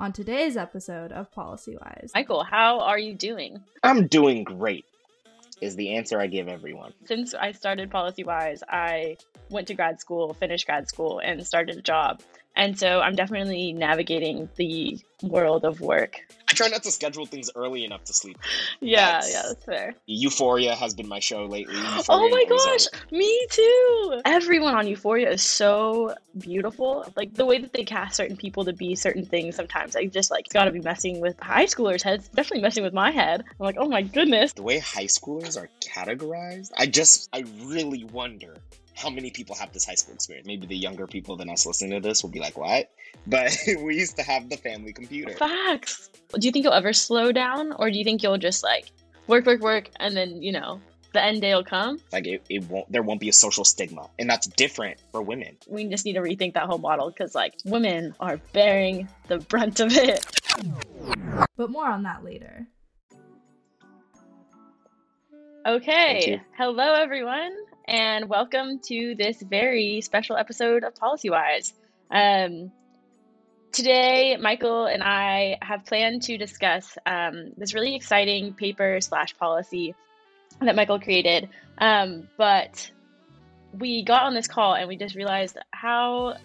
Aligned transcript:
On 0.00 0.12
today's 0.12 0.56
episode 0.56 1.10
of 1.10 1.32
Policy 1.32 1.76
Wise, 1.76 2.12
Michael, 2.14 2.44
how 2.44 2.78
are 2.80 2.98
you 2.98 3.14
doing? 3.14 3.60
I'm 3.82 4.06
doing 4.06 4.44
great, 4.44 4.84
is 5.60 5.74
the 5.74 5.96
answer 5.96 6.20
I 6.20 6.28
give 6.28 6.46
everyone. 6.46 6.92
Since 7.06 7.34
I 7.34 7.50
started 7.50 7.90
Policy 7.90 8.22
Wise, 8.22 8.62
I 8.68 9.16
went 9.50 9.66
to 9.68 9.74
grad 9.74 9.98
school, 9.98 10.34
finished 10.34 10.66
grad 10.66 10.88
school, 10.88 11.18
and 11.18 11.44
started 11.44 11.78
a 11.78 11.82
job. 11.82 12.22
And 12.58 12.76
so 12.76 13.00
I'm 13.00 13.14
definitely 13.14 13.72
navigating 13.72 14.48
the 14.56 14.98
world 15.22 15.64
of 15.64 15.80
work. 15.80 16.18
I 16.50 16.54
try 16.54 16.66
not 16.66 16.82
to 16.82 16.90
schedule 16.90 17.24
things 17.24 17.50
early 17.54 17.84
enough 17.84 18.02
to 18.04 18.12
sleep. 18.12 18.36
Yeah, 18.80 19.06
That's- 19.06 19.32
yeah, 19.32 19.42
that's 19.46 19.64
fair. 19.64 19.94
Euphoria 20.06 20.74
has 20.74 20.94
been 20.94 21.08
my 21.08 21.20
show 21.20 21.44
lately. 21.46 21.76
Oh 22.08 22.28
my 22.30 22.44
gosh, 22.48 22.86
me 23.12 23.46
too. 23.50 24.20
Everyone 24.24 24.74
on 24.74 24.86
Euphoria 24.88 25.30
is 25.30 25.42
so 25.42 26.14
beautiful. 26.38 27.10
Like 27.16 27.34
the 27.34 27.44
way 27.46 27.58
that 27.58 27.72
they 27.72 27.84
cast 27.84 28.16
certain 28.16 28.36
people 28.36 28.64
to 28.64 28.72
be 28.72 28.94
certain 28.96 29.24
things 29.24 29.56
sometimes 29.56 29.94
I 29.94 30.06
just 30.06 30.30
like 30.30 30.46
it's 30.46 30.52
gotta 30.54 30.70
be 30.72 30.80
messing 30.80 31.20
with 31.20 31.38
high 31.40 31.66
schoolers' 31.66 32.02
heads, 32.02 32.28
definitely 32.28 32.62
messing 32.62 32.82
with 32.82 32.92
my 32.92 33.10
head. 33.12 33.44
I'm 33.60 33.64
like, 33.64 33.76
oh 33.78 33.88
my 33.88 34.02
goodness. 34.02 34.52
The 34.52 34.62
way 34.62 34.78
high 34.78 35.04
schoolers 35.06 35.56
are 35.56 35.68
categorized, 35.80 36.70
I 36.76 36.86
just, 36.86 37.28
I 37.32 37.44
really 37.64 38.04
wonder 38.04 38.56
how 38.98 39.08
many 39.08 39.30
people 39.30 39.54
have 39.54 39.72
this 39.72 39.84
high 39.84 39.94
school 39.94 40.14
experience. 40.14 40.46
Maybe 40.46 40.66
the 40.66 40.76
younger 40.76 41.06
people 41.06 41.36
than 41.36 41.48
us 41.48 41.64
listening 41.64 41.92
to 41.92 42.06
this 42.06 42.22
will 42.22 42.30
be 42.30 42.40
like, 42.40 42.58
what? 42.58 42.90
But 43.26 43.56
we 43.80 43.96
used 43.96 44.16
to 44.16 44.22
have 44.24 44.50
the 44.50 44.56
family 44.56 44.92
computer. 44.92 45.34
Facts. 45.34 46.10
Do 46.34 46.46
you 46.46 46.50
think 46.50 46.64
you'll 46.64 46.74
ever 46.74 46.92
slow 46.92 47.30
down 47.30 47.72
or 47.72 47.90
do 47.90 47.98
you 47.98 48.04
think 48.04 48.22
you'll 48.22 48.38
just 48.38 48.64
like 48.64 48.90
work, 49.28 49.46
work, 49.46 49.60
work 49.60 49.90
and 50.00 50.16
then, 50.16 50.42
you 50.42 50.50
know, 50.50 50.80
the 51.12 51.22
end 51.22 51.40
day 51.40 51.54
will 51.54 51.64
come? 51.64 52.00
Like, 52.12 52.26
it, 52.26 52.42
it 52.48 52.64
won't, 52.64 52.90
there 52.90 53.02
won't 53.02 53.20
be 53.20 53.28
a 53.28 53.32
social 53.32 53.64
stigma. 53.64 54.10
And 54.18 54.28
that's 54.28 54.48
different 54.48 54.98
for 55.12 55.22
women. 55.22 55.56
We 55.68 55.84
just 55.84 56.04
need 56.04 56.14
to 56.14 56.20
rethink 56.20 56.54
that 56.54 56.64
whole 56.64 56.78
model 56.78 57.08
because 57.08 57.36
like 57.36 57.54
women 57.64 58.16
are 58.18 58.38
bearing 58.52 59.08
the 59.28 59.38
brunt 59.38 59.78
of 59.78 59.92
it. 59.92 60.26
but 61.56 61.70
more 61.70 61.86
on 61.86 62.02
that 62.02 62.24
later. 62.24 62.66
Okay. 65.66 66.40
Hello, 66.56 66.94
everyone, 66.94 67.52
and 67.88 68.28
welcome 68.28 68.78
to 68.80 69.14
this 69.14 69.40
very 69.40 70.02
special 70.02 70.36
episode 70.36 70.84
of 70.84 70.94
Policy 70.94 71.30
Wise. 71.30 71.72
Um, 72.10 72.70
today, 73.72 74.36
Michael 74.36 74.84
and 74.84 75.02
I 75.02 75.56
have 75.62 75.86
planned 75.86 76.20
to 76.24 76.36
discuss 76.36 76.98
um, 77.06 77.52
this 77.56 77.72
really 77.72 77.96
exciting 77.96 78.52
paper 78.52 79.00
slash 79.00 79.34
policy 79.38 79.94
that 80.60 80.76
Michael 80.76 81.00
created. 81.00 81.48
Um, 81.78 82.28
but 82.36 82.90
we 83.72 84.04
got 84.04 84.24
on 84.24 84.34
this 84.34 84.46
call 84.46 84.74
and 84.74 84.86
we 84.86 84.96
just 84.98 85.14
realized 85.14 85.56
how 85.70 86.36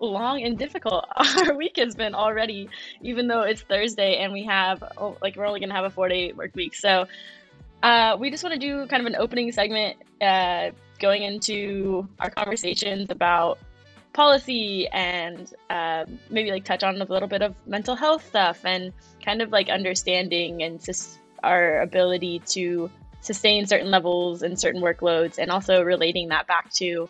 long 0.00 0.42
and 0.42 0.58
difficult 0.58 1.04
our 1.46 1.54
week 1.54 1.76
has 1.76 1.94
been 1.94 2.16
already, 2.16 2.68
even 3.02 3.28
though 3.28 3.42
it's 3.42 3.62
Thursday 3.62 4.16
and 4.16 4.32
we 4.32 4.44
have, 4.46 4.82
oh, 4.96 5.16
like, 5.22 5.36
we're 5.36 5.46
only 5.46 5.60
going 5.60 5.70
to 5.70 5.76
have 5.76 5.84
a 5.84 5.90
four 5.90 6.08
day 6.08 6.32
work 6.32 6.56
week. 6.56 6.74
So, 6.74 7.06
uh, 7.82 8.16
we 8.18 8.30
just 8.30 8.44
want 8.44 8.54
to 8.54 8.60
do 8.60 8.86
kind 8.86 9.00
of 9.00 9.06
an 9.06 9.16
opening 9.16 9.50
segment 9.52 9.96
uh, 10.20 10.70
going 11.00 11.22
into 11.22 12.08
our 12.20 12.30
conversations 12.30 13.10
about 13.10 13.58
policy 14.12 14.86
and 14.88 15.52
uh, 15.70 16.04
maybe 16.30 16.50
like 16.50 16.64
touch 16.64 16.82
on 16.82 17.00
a 17.00 17.04
little 17.04 17.28
bit 17.28 17.42
of 17.42 17.54
mental 17.66 17.96
health 17.96 18.26
stuff 18.26 18.64
and 18.64 18.92
kind 19.24 19.42
of 19.42 19.50
like 19.50 19.68
understanding 19.68 20.62
and 20.62 20.82
sus- 20.82 21.18
our 21.42 21.80
ability 21.80 22.40
to 22.40 22.90
sustain 23.20 23.66
certain 23.66 23.90
levels 23.90 24.42
and 24.42 24.58
certain 24.58 24.82
workloads 24.82 25.38
and 25.38 25.50
also 25.50 25.82
relating 25.82 26.28
that 26.28 26.46
back 26.46 26.70
to 26.72 27.08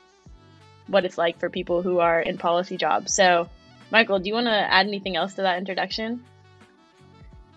what 0.87 1.05
it's 1.05 1.19
like 1.19 1.39
for 1.39 1.49
people 1.49 1.83
who 1.83 1.99
are 1.99 2.21
in 2.21 2.39
policy 2.39 2.77
jobs. 2.77 3.15
So, 3.15 3.49
Michael, 3.91 4.19
do 4.19 4.29
you 4.29 4.35
want 4.35 4.47
to 4.47 4.53
add 4.53 4.87
anything 4.87 5.17
else 5.17 5.35
to 5.35 5.43
that 5.43 5.59
introduction? 5.59 6.25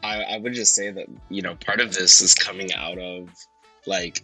I, 0.06 0.36
I 0.36 0.38
would 0.38 0.54
just 0.54 0.76
say 0.76 0.92
that 0.92 1.08
you 1.30 1.42
know 1.42 1.56
part 1.56 1.80
of 1.80 1.94
this 1.94 2.22
is 2.22 2.34
coming 2.34 2.74
out 2.74 2.98
of 2.98 3.30
like 3.88 4.24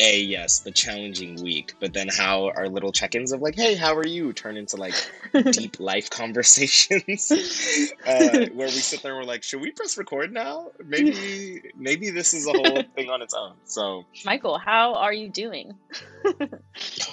a 0.00 0.20
yes 0.20 0.60
the 0.60 0.70
challenging 0.70 1.40
week 1.42 1.74
but 1.78 1.92
then 1.92 2.08
how 2.08 2.50
our 2.56 2.66
little 2.66 2.92
check-ins 2.92 3.30
of 3.30 3.42
like 3.42 3.54
hey 3.54 3.74
how 3.74 3.94
are 3.94 4.06
you? 4.06 4.32
turn 4.32 4.56
into 4.56 4.76
like 4.76 4.94
deep 5.52 5.78
life 5.78 6.08
conversations 6.08 7.30
uh, 8.06 8.46
where 8.54 8.68
we 8.68 8.70
sit 8.70 9.02
there 9.02 9.12
and 9.12 9.20
we're 9.20 9.26
like 9.26 9.42
should 9.42 9.60
we 9.60 9.70
press 9.70 9.98
record 9.98 10.32
now? 10.32 10.70
Maybe 10.84 11.60
maybe 11.76 12.10
this 12.10 12.32
is 12.32 12.46
a 12.46 12.52
whole 12.52 12.82
thing 12.94 13.10
on 13.10 13.20
its 13.20 13.34
own. 13.34 13.54
So 13.64 14.04
Michael, 14.24 14.58
how 14.58 14.94
are 14.94 15.12
you 15.12 15.28
doing? 15.28 15.72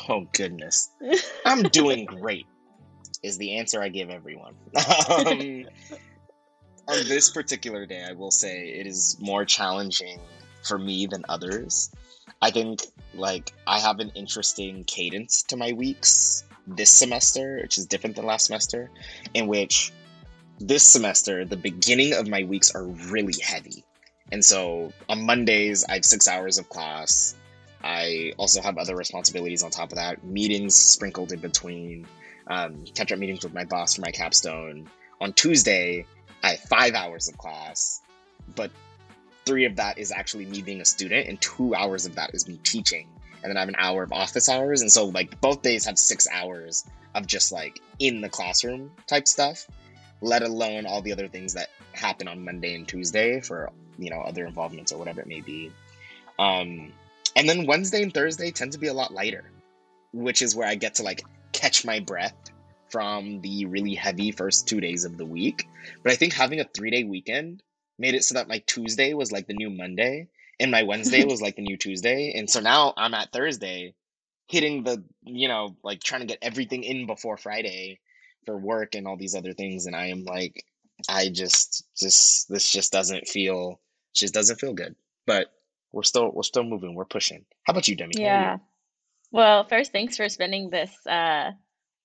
oh 0.08 0.26
goodness. 0.34 0.90
I'm 1.46 1.64
doing 1.64 2.06
great 2.06 2.48
is 3.22 3.38
the 3.38 3.58
answer 3.58 3.82
i 3.82 3.90
give 3.90 4.10
everyone. 4.10 4.56
Um, 5.10 5.66
on 6.90 7.08
this 7.08 7.30
particular 7.30 7.86
day, 7.86 8.04
I 8.08 8.14
will 8.14 8.32
say 8.32 8.70
it 8.70 8.88
is 8.88 9.18
more 9.20 9.46
challenging 9.46 10.20
for 10.64 10.78
me 10.78 11.06
than 11.06 11.24
others. 11.30 11.92
I 12.42 12.52
think 12.52 12.82
like 13.14 13.54
I 13.68 13.80
have 13.80 14.00
an 14.00 14.12
interesting 14.16 14.84
cadence 14.86 15.44
to 15.44 15.58
my 15.58 15.74
weeks 15.74 16.44
this 16.66 16.90
semester, 16.90 17.60
which 17.62 17.78
is 17.78 17.86
different 17.86 18.16
than 18.16 18.26
last 18.26 18.48
semester, 18.48 18.90
in 19.34 19.48
which 19.48 19.92
this 20.60 20.84
semester 20.84 21.46
the 21.46 21.58
beginning 21.58 22.14
of 22.14 22.28
my 22.28 22.44
weeks 22.44 22.74
are 22.76 22.84
really 22.84 23.40
heavy. 23.42 23.84
And 24.32 24.44
so 24.44 24.92
on 25.08 25.26
Mondays, 25.26 25.86
I 25.90 25.94
have 25.96 26.06
six 26.06 26.28
hours 26.28 26.58
of 26.58 26.70
class. 26.70 27.36
I 27.84 28.34
also 28.38 28.62
have 28.62 28.78
other 28.78 28.96
responsibilities 28.96 29.64
on 29.64 29.72
top 29.72 29.92
of 29.92 29.96
that, 29.96 30.24
meetings 30.24 30.76
sprinkled 30.76 31.32
in 31.32 31.40
between, 31.40 32.08
um, 32.48 32.84
catch 32.94 33.12
up 33.12 33.20
meetings 33.20 33.44
with 33.44 33.54
my 33.54 33.64
boss 33.64 33.96
for 33.96 34.02
my 34.02 34.12
capstone. 34.12 34.90
On 35.22 35.34
Tuesday, 35.34 36.06
I 36.44 36.52
have 36.52 36.60
five 36.62 36.94
hours 36.94 37.28
of 37.28 37.38
class, 37.38 38.02
but 38.56 38.72
three 39.46 39.66
of 39.66 39.76
that 39.78 39.98
is 39.98 40.12
actually 40.12 40.46
me 40.46 40.62
being 40.62 40.82
a 40.82 40.86
student, 40.86 41.28
and 41.28 41.40
two 41.42 41.76
hours 41.76 42.06
of 42.06 42.16
that 42.16 42.34
is 42.34 42.48
me 42.48 42.60
teaching. 42.64 43.08
And 43.42 43.50
then 43.50 43.58
I 43.58 43.62
have 43.62 43.70
an 43.70 43.76
hour 43.78 44.04
of 44.04 44.12
office 44.12 44.50
hours. 44.50 44.82
And 44.82 44.92
so, 44.92 45.06
like, 45.06 45.40
both 45.42 45.62
days 45.62 45.86
have 45.86 45.98
six 45.98 46.28
hours 46.32 46.86
of 47.16 47.26
just 47.26 47.52
like 47.52 47.80
in 47.98 48.22
the 48.22 48.30
classroom 48.30 48.92
type 49.08 49.28
stuff, 49.28 49.66
let 50.22 50.44
alone 50.44 50.86
all 50.86 51.02
the 51.02 51.12
other 51.12 51.28
things 51.28 51.54
that 51.54 51.70
happen 51.94 52.28
on 52.28 52.44
Monday 52.44 52.76
and 52.76 52.88
Tuesday 52.88 53.40
for, 53.42 53.72
you 53.98 54.10
know, 54.10 54.22
other 54.22 54.46
involvements 54.46 54.92
or 54.92 55.00
whatever 55.00 55.22
it 55.22 55.28
may 55.28 55.42
be. 55.42 55.72
Um, 56.38 56.92
and 57.36 57.48
then 57.48 57.66
Wednesday 57.66 58.04
and 58.04 58.14
Thursday 58.14 58.52
tend 58.52 58.74
to 58.74 58.78
be 58.78 58.88
a 58.88 58.94
lot 58.94 59.14
lighter, 59.14 59.46
which 60.14 60.42
is 60.42 60.56
where 60.56 60.68
I 60.68 60.76
get 60.76 60.96
to 60.96 61.04
like 61.04 61.24
catch 61.54 61.86
my 61.86 62.00
breath 62.00 62.36
from 62.92 63.42
the 63.42 63.66
really 63.66 63.96
heavy 63.96 64.32
first 64.32 64.68
two 64.68 64.80
days 64.80 65.06
of 65.06 65.18
the 65.18 65.26
week. 65.26 65.68
But 66.04 66.12
I 66.12 66.16
think 66.16 66.34
having 66.34 66.60
a 66.60 66.66
three 66.66 66.92
day 66.92 67.04
weekend 67.04 67.64
made 67.98 68.16
it 68.16 68.24
so 68.24 68.36
that 68.36 68.48
my 68.48 68.60
Tuesday 68.66 69.14
was 69.14 69.32
like 69.32 69.48
the 69.48 69.54
new 69.54 69.70
Monday 69.70 70.28
and 70.60 70.72
my 70.72 70.84
Wednesday 70.84 71.26
was 71.26 71.42
like 71.42 71.56
the 71.56 71.62
new 71.62 71.78
Tuesday. 71.78 72.34
And 72.36 72.50
so 72.50 72.60
now 72.60 72.94
I'm 72.98 73.14
at 73.14 73.32
Thursday 73.32 73.96
hitting 74.48 74.84
the, 74.84 75.04
you 75.24 75.48
know, 75.48 75.76
like 75.84 76.02
trying 76.02 76.22
to 76.22 76.28
get 76.28 76.40
everything 76.42 76.84
in 76.84 77.06
before 77.06 77.38
Friday 77.38 78.00
for 78.46 78.58
work 78.58 78.96
and 78.96 79.08
all 79.08 79.18
these 79.18 79.36
other 79.36 79.54
things. 79.54 79.86
And 79.86 79.96
I 79.96 80.08
am 80.08 80.24
like, 80.24 80.64
I 81.08 81.30
just, 81.30 81.86
just, 81.98 82.50
this 82.50 82.70
just 82.70 82.92
doesn't 82.92 83.28
feel, 83.28 83.80
just 84.14 84.34
doesn't 84.34 84.60
feel 84.60 84.74
good. 84.74 84.96
But 85.28 85.48
we're 85.92 86.04
still, 86.04 86.32
we're 86.32 86.44
still 86.44 86.64
moving. 86.64 86.96
We're 86.96 87.06
pushing. 87.06 87.46
How 87.64 87.72
about 87.72 87.88
you, 87.88 87.96
Demi? 87.96 88.16
Are 88.18 88.20
you? 88.20 88.26
Yeah. 88.26 88.58
Well, 89.32 89.64
first, 89.66 89.92
thanks 89.92 90.18
for 90.18 90.28
spending 90.28 90.70
this 90.70 90.92
uh 91.06 91.52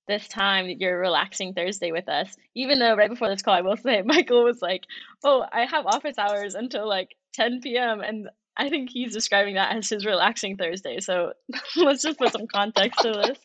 this 0.07 0.29
time 0.29 0.67
you're 0.69 0.99
relaxing 0.99 1.55
Thursday 1.55 1.93
with 1.93 2.09
us. 2.09 2.37
Even 2.55 2.79
though 2.79 2.95
right 2.97 3.11
before 3.11 3.29
this 3.29 3.43
call, 3.43 3.55
I 3.55 3.63
will 3.63 3.77
say 3.77 4.03
Michael 4.07 4.45
was 4.45 4.63
like, 4.63 4.85
"Oh, 5.25 5.45
I 5.53 5.67
have 5.67 5.87
office 5.87 6.19
hours 6.19 6.55
until 6.55 6.89
like 6.89 7.17
10 7.35 7.61
p.m." 7.63 8.01
and 8.01 8.29
I 8.57 8.69
think 8.71 8.91
he's 8.91 9.13
describing 9.13 9.55
that 9.55 9.75
as 9.77 9.89
his 9.89 10.07
relaxing 10.07 10.57
Thursday. 10.57 11.01
So 11.01 11.33
let's 11.77 12.03
just 12.03 12.19
put 12.19 12.33
some 12.33 12.47
context 12.47 13.01
to 13.01 13.13
this. 13.13 13.39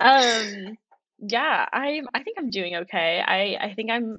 Um, 0.00 0.76
yeah, 1.18 1.66
I 1.72 2.02
I 2.14 2.22
think 2.22 2.36
I'm 2.38 2.50
doing 2.50 2.76
okay. 2.76 3.22
I 3.26 3.56
I 3.68 3.74
think 3.74 3.90
I'm 3.90 4.18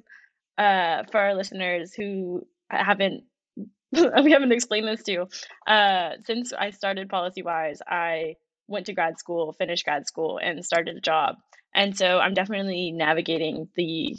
uh 0.56 1.04
for 1.10 1.20
our 1.20 1.34
listeners 1.34 1.94
who 1.94 2.46
haven't 2.70 3.24
we 3.92 4.32
haven't 4.32 4.52
explained 4.52 4.88
this 4.88 5.02
to 5.04 5.26
uh 5.66 6.10
since 6.24 6.52
I 6.52 6.70
started 6.70 7.08
Policy 7.08 7.42
Wise, 7.42 7.80
I 7.86 8.36
went 8.66 8.86
to 8.86 8.92
grad 8.92 9.18
school, 9.18 9.52
finished 9.52 9.84
grad 9.84 10.06
school, 10.06 10.38
and 10.42 10.64
started 10.64 10.96
a 10.96 11.00
job. 11.00 11.36
And 11.74 11.96
so 11.96 12.18
I'm 12.18 12.34
definitely 12.34 12.90
navigating 12.90 13.68
the 13.76 14.16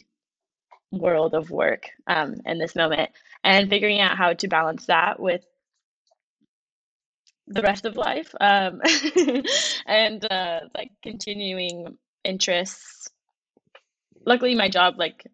world 0.92 1.34
of 1.34 1.52
work 1.52 1.90
um, 2.08 2.36
in 2.46 2.58
this 2.58 2.76
moment 2.76 3.12
and 3.44 3.70
figuring 3.70 4.00
out 4.00 4.18
how 4.18 4.34
to 4.34 4.48
balance 4.48 4.86
that 4.88 5.20
with 5.20 5.46
the 7.48 7.62
rest 7.62 7.86
of 7.86 7.98
life 7.98 8.34
um, 8.40 8.82
and 9.86 10.24
uh, 10.32 10.60
like 10.76 10.92
continuing 11.02 11.98
interests. 12.24 13.10
Luckily, 14.26 14.56
my 14.56 14.70
job 14.70 14.96
like 14.98 15.26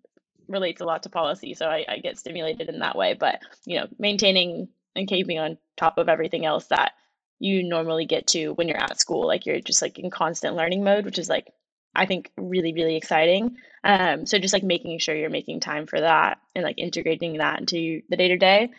relates 0.48 0.82
a 0.82 0.86
lot 0.86 1.04
to 1.04 1.10
policy, 1.10 1.54
so 1.54 1.68
I, 1.68 1.86
I 1.88 1.98
get 1.98 2.18
stimulated 2.18 2.70
in 2.70 2.80
that 2.80 2.96
way. 2.96 3.14
But 3.14 3.40
you 3.66 3.80
know, 3.80 3.88
maintaining 4.00 4.70
and 4.96 5.08
keeping 5.08 5.40
on 5.40 5.58
top 5.76 5.98
of 5.98 6.08
everything 6.08 6.46
else 6.46 6.68
that 6.68 6.94
you 7.40 7.64
normally 7.64 8.06
get 8.06 8.28
to 8.28 8.52
when 8.52 8.68
you're 8.70 8.82
at 8.82 9.00
school, 9.00 9.28
like 9.28 9.46
you're 9.46 9.60
just 9.60 9.82
like 9.82 10.00
in 10.00 10.10
constant 10.10 10.56
learning 10.56 10.84
mode, 10.84 11.06
which 11.06 11.20
is 11.20 11.28
like 11.28 11.48
I 11.96 12.06
think 12.06 12.32
really 12.38 12.74
really 12.74 12.96
exciting. 12.96 13.58
Um, 13.84 14.26
so 14.26 14.40
just 14.40 14.54
like 14.54 14.64
making 14.64 14.98
sure 15.00 15.16
you're 15.16 15.30
making 15.30 15.60
time 15.60 15.88
for 15.88 16.00
that 16.02 16.40
and 16.56 16.64
like 16.64 16.80
integrating 16.80 17.38
that 17.38 17.60
into 17.60 18.02
the 18.10 18.18
day 18.18 18.30
to 18.30 18.38
day. 18.38 18.72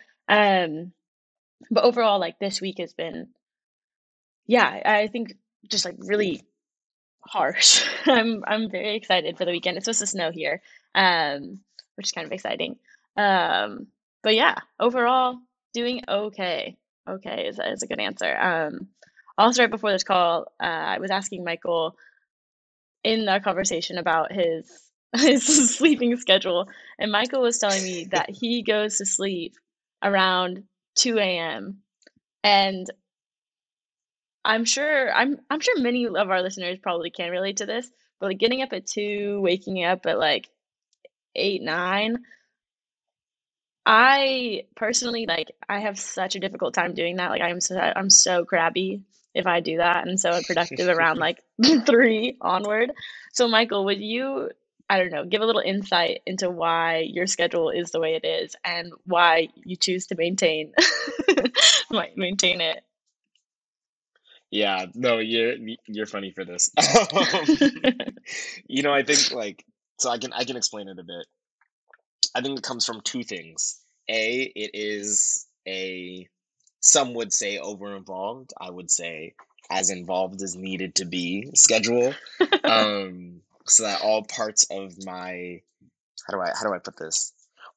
But 1.71 1.85
overall, 1.85 2.19
like 2.19 2.39
this 2.39 2.61
week 2.61 2.79
has 2.79 2.93
been, 2.93 3.29
yeah, 4.47 4.81
I 4.85 5.07
think 5.09 5.35
just 5.69 5.85
like 5.85 5.97
really 5.99 6.43
harsh. 7.21 7.85
I'm 8.07 8.45
I'm 8.47 8.71
very 8.71 8.97
excited 8.97 9.37
for 9.37 9.45
the 9.45 9.51
weekend. 9.51 9.77
It's 9.77 9.87
supposed 9.87 10.01
to 10.01 10.07
snow 10.07 10.31
here, 10.31 10.63
um, 10.95 11.61
which 11.97 12.09
is 12.09 12.13
kind 12.13 12.27
of 12.27 12.33
exciting. 12.33 12.77
Um, 13.17 13.89
but 14.23 14.35
yeah, 14.35 14.57
overall 14.79 15.39
doing 15.73 16.03
okay. 16.09 16.77
Okay 17.09 17.47
is, 17.47 17.61
is 17.65 17.83
a 17.83 17.87
good 17.87 18.01
answer. 18.01 18.37
Um, 18.37 18.89
also, 19.39 19.63
right 19.63 19.71
before 19.71 19.93
this 19.93 20.05
call, 20.05 20.53
uh, 20.61 20.65
I 20.65 20.99
was 20.99 21.11
asking 21.11 21.45
Michael 21.45 21.97
in 23.07 23.25
the 23.25 23.41
conversation 23.43 23.99
about 23.99 24.33
his 24.33 24.83
his 25.17 25.77
sleeping 25.77 26.17
schedule, 26.17 26.69
and 26.99 27.13
Michael 27.13 27.41
was 27.41 27.59
telling 27.59 27.83
me 27.85 28.07
that 28.07 28.29
he 28.29 28.63
goes 28.63 28.99
to 28.99 29.07
sleep 29.07 29.55
around 30.03 30.65
2 30.97 31.19
a.m. 31.19 31.79
and 32.43 32.91
I'm 34.45 34.65
sure 34.65 35.13
I'm 35.13 35.39
I'm 35.49 35.61
sure 35.61 35.81
many 35.81 36.07
of 36.07 36.17
our 36.17 36.43
listeners 36.43 36.79
probably 36.83 37.11
can 37.11 37.31
relate 37.31 37.59
to 37.59 37.67
this, 37.67 37.89
but 38.19 38.27
like 38.27 38.39
getting 38.39 38.63
up 38.63 38.73
at 38.73 38.87
two, 38.87 39.41
waking 39.41 39.85
up 39.85 40.05
at 40.07 40.19
like 40.19 40.49
eight, 41.37 41.63
nine. 41.63 42.25
I 43.87 44.65
personally 44.75 45.27
like 45.27 45.53
I 45.69 45.79
have 45.81 45.99
such 45.99 46.35
a 46.35 46.41
difficult 46.41 46.75
time 46.75 46.95
doing 46.95 47.17
that. 47.17 47.31
Like 47.31 47.43
I'm 47.43 47.61
so 47.61 47.79
I'm 47.79 48.11
so 48.11 48.45
crabby 48.45 49.03
if 49.37 49.47
I 49.47 49.61
do 49.61 49.77
that 49.77 50.09
and 50.09 50.19
so 50.19 50.41
productive 50.47 50.89
around 50.89 51.19
like 51.19 51.43
three 51.87 52.37
onward. 52.41 52.93
So 53.33 53.47
Michael, 53.49 53.85
would 53.85 54.01
you 54.01 54.51
I 54.89 54.99
don't 54.99 55.11
know, 55.11 55.25
give 55.25 55.43
a 55.43 55.47
little 55.47 55.63
insight 55.65 56.21
into 56.27 56.49
why 56.49 56.99
your 56.99 57.27
schedule 57.27 57.71
is 57.71 57.91
the 57.91 57.99
way 57.99 58.15
it 58.15 58.25
is 58.25 58.55
and 58.65 58.93
why 59.05 59.49
you 59.65 59.77
choose 59.77 60.07
to 60.09 60.15
maintain 60.15 60.73
maintain 62.17 62.61
it. 62.61 62.83
Yeah, 64.51 64.87
no, 64.95 65.19
you're 65.19 65.55
you're 65.87 66.07
funny 66.07 66.31
for 66.31 66.45
this. 66.45 66.71
you 68.69 68.83
know, 68.83 68.93
I 68.93 69.03
think 69.03 69.33
like 69.33 69.65
so 69.99 70.09
I 70.09 70.19
can 70.19 70.33
I 70.33 70.45
can 70.45 70.57
explain 70.57 70.89
it 70.89 70.99
a 70.99 71.03
bit. 71.03 71.27
I 72.35 72.43
think 72.43 72.59
it 72.59 72.65
comes 72.65 72.87
from 72.87 73.01
two 73.01 73.25
things. 73.25 73.81
A, 74.09 74.43
it 74.43 74.71
is 74.75 75.47
a 75.67 76.29
some 76.81 77.15
would 77.15 77.33
say 77.33 77.59
over 77.59 77.97
involved. 77.97 78.53
I 78.61 78.71
would 78.71 78.91
say 78.91 79.35
as 79.71 79.91
involved 79.91 80.43
as 80.43 80.55
needed 80.55 80.97
to 80.97 81.05
be 81.05 81.51
schedule. 81.55 82.15
um 82.65 83.41
so 83.67 83.83
that 83.83 84.03
all 84.03 84.23
parts 84.23 84.65
of 84.71 85.05
my 85.05 85.61
how 86.27 86.35
do 86.35 86.41
I 86.41 86.51
how 86.55 86.67
do 86.67 86.75
I 86.75 86.79
put 86.79 86.97
this? 86.97 87.33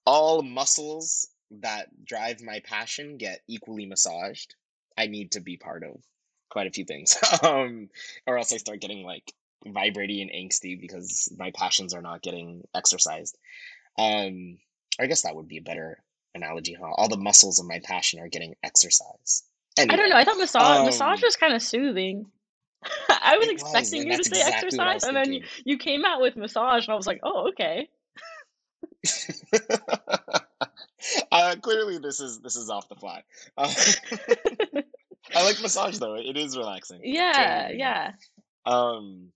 All 0.05 0.41
muscles 0.41 1.27
that 1.51 1.87
drive 2.05 2.41
my 2.41 2.59
passion 2.59 3.17
get 3.17 3.41
equally 3.47 3.85
massaged. 3.85 4.55
I 4.97 5.07
need 5.07 5.31
to 5.31 5.39
be 5.39 5.57
part 5.57 5.83
of 5.83 5.95
quite 6.49 6.67
a 6.67 6.71
few 6.71 6.85
things, 6.85 7.17
um, 7.43 7.89
or 8.27 8.37
else 8.37 8.51
I 8.53 8.57
start 8.57 8.81
getting 8.81 9.03
like 9.03 9.33
vibrating 9.65 10.21
and 10.21 10.31
angsty 10.31 10.79
because 10.79 11.31
my 11.37 11.51
passions 11.51 11.93
are 11.93 12.01
not 12.01 12.21
getting 12.21 12.63
exercised. 12.75 13.37
Um, 13.97 14.57
I 14.99 15.07
guess 15.07 15.23
that 15.23 15.35
would 15.35 15.47
be 15.47 15.57
a 15.57 15.61
better 15.61 16.01
analogy, 16.35 16.75
huh? 16.79 16.91
All 16.95 17.07
the 17.07 17.17
muscles 17.17 17.59
of 17.59 17.65
my 17.65 17.79
passion 17.83 18.19
are 18.19 18.27
getting 18.27 18.55
exercise. 18.63 19.43
Anyway, 19.77 19.93
I 19.93 19.97
don't 19.97 20.09
know. 20.09 20.17
I 20.17 20.23
thought 20.23 20.37
massage 20.37 20.79
um, 20.79 20.85
massage 20.85 21.21
was 21.23 21.35
kind 21.35 21.53
of 21.53 21.61
soothing. 21.61 22.25
I 23.09 23.37
was 23.37 23.47
expecting 23.49 24.07
was, 24.07 24.17
you 24.17 24.23
to 24.23 24.23
say 24.23 24.39
exactly 24.41 24.67
exercise, 24.67 25.03
and 25.03 25.15
then 25.15 25.33
you, 25.33 25.43
you 25.65 25.77
came 25.77 26.05
out 26.05 26.21
with 26.21 26.35
massage, 26.35 26.85
and 26.85 26.93
I 26.93 26.95
was 26.95 27.07
like, 27.07 27.19
oh, 27.23 27.49
okay. 27.49 27.89
uh, 31.31 31.55
clearly, 31.61 31.97
this 31.97 32.19
is 32.19 32.39
this 32.39 32.55
is 32.55 32.69
off 32.69 32.89
the 32.89 32.95
fly. 32.95 33.23
Uh, 33.57 33.73
I 35.35 35.43
like 35.43 35.61
massage 35.61 35.97
though; 35.97 36.15
it 36.15 36.37
is 36.37 36.57
relaxing. 36.57 37.01
Yeah, 37.03 37.69
yeah. 37.69 38.11
Um, 38.65 39.29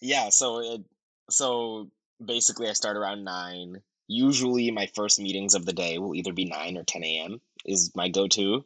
yeah. 0.00 0.30
So 0.30 0.60
it 0.60 0.82
so 1.30 1.90
basically, 2.24 2.68
I 2.68 2.72
start 2.72 2.96
around 2.96 3.24
nine. 3.24 3.82
Usually, 4.06 4.70
my 4.70 4.86
first 4.94 5.18
meetings 5.18 5.54
of 5.54 5.64
the 5.64 5.72
day 5.72 5.98
will 5.98 6.14
either 6.14 6.32
be 6.32 6.44
nine 6.44 6.76
or 6.76 6.84
ten 6.84 7.04
a.m. 7.04 7.40
is 7.64 7.94
my 7.94 8.08
go-to. 8.08 8.64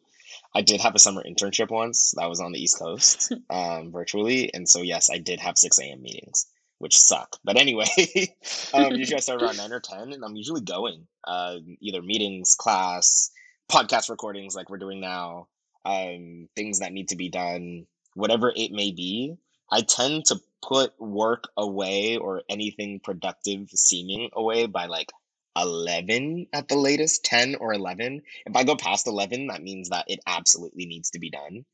I 0.55 0.63
did 0.63 0.81
have 0.81 0.95
a 0.95 0.99
summer 0.99 1.23
internship 1.23 1.71
once 1.71 2.13
that 2.17 2.29
was 2.29 2.41
on 2.41 2.53
the 2.53 2.63
East 2.63 2.79
Coast, 2.79 3.33
um, 3.51 3.93
virtually, 3.93 4.53
and 4.53 4.69
so 4.69 4.83
yes, 4.83 5.11
I 5.11 5.19
did 5.19 5.41
have 5.41 5.57
six 5.57 5.79
a.m. 5.79 6.03
meetings, 6.03 6.47
which 6.79 6.99
suck. 6.99 7.37
But 7.45 7.57
anyway, 7.57 7.87
um, 8.75 8.95
usually 8.95 9.17
I 9.17 9.21
start 9.21 9.43
around 9.43 9.57
nine 9.57 9.73
or 9.73 9.81
ten, 9.81 10.13
and 10.13 10.25
I'm 10.25 10.37
usually 10.37 10.61
going 10.61 11.07
uh, 11.25 11.57
either 11.81 12.03
meetings, 12.03 12.55
class, 12.55 13.31
podcast 13.71 14.11
recordings 14.11 14.57
like 14.57 14.71
we're 14.71 14.79
doing 14.79 15.01
now, 15.01 15.49
um, 15.85 16.49
things 16.57 16.81
that 16.81 16.93
need 16.93 17.09
to 17.09 17.17
be 17.17 17.29
done, 17.29 17.87
whatever 18.15 18.53
it 18.55 18.73
may 18.73 18.91
be. 18.91 19.37
I 19.71 19.83
tend 19.83 20.27
to 20.27 20.41
put 20.63 20.99
work 21.01 21.49
away 21.57 22.17
or 22.17 22.43
anything 22.49 23.01
productive 23.01 23.69
seeming 23.71 24.31
away 24.33 24.67
by 24.67 24.87
like 24.87 25.13
11 25.61 26.47
at 26.53 26.69
the 26.69 26.77
latest, 26.77 27.25
10 27.25 27.57
or 27.57 27.73
11. 27.73 28.23
If 28.47 28.57
I 28.57 28.65
go 28.65 28.77
past 28.77 29.07
11, 29.07 29.49
that 29.49 29.63
means 29.63 29.91
that 29.91 30.07
it 30.09 30.21
absolutely 30.27 30.87
needs 30.87 31.11
to 31.11 31.19
be 31.19 31.31
done. 31.31 31.65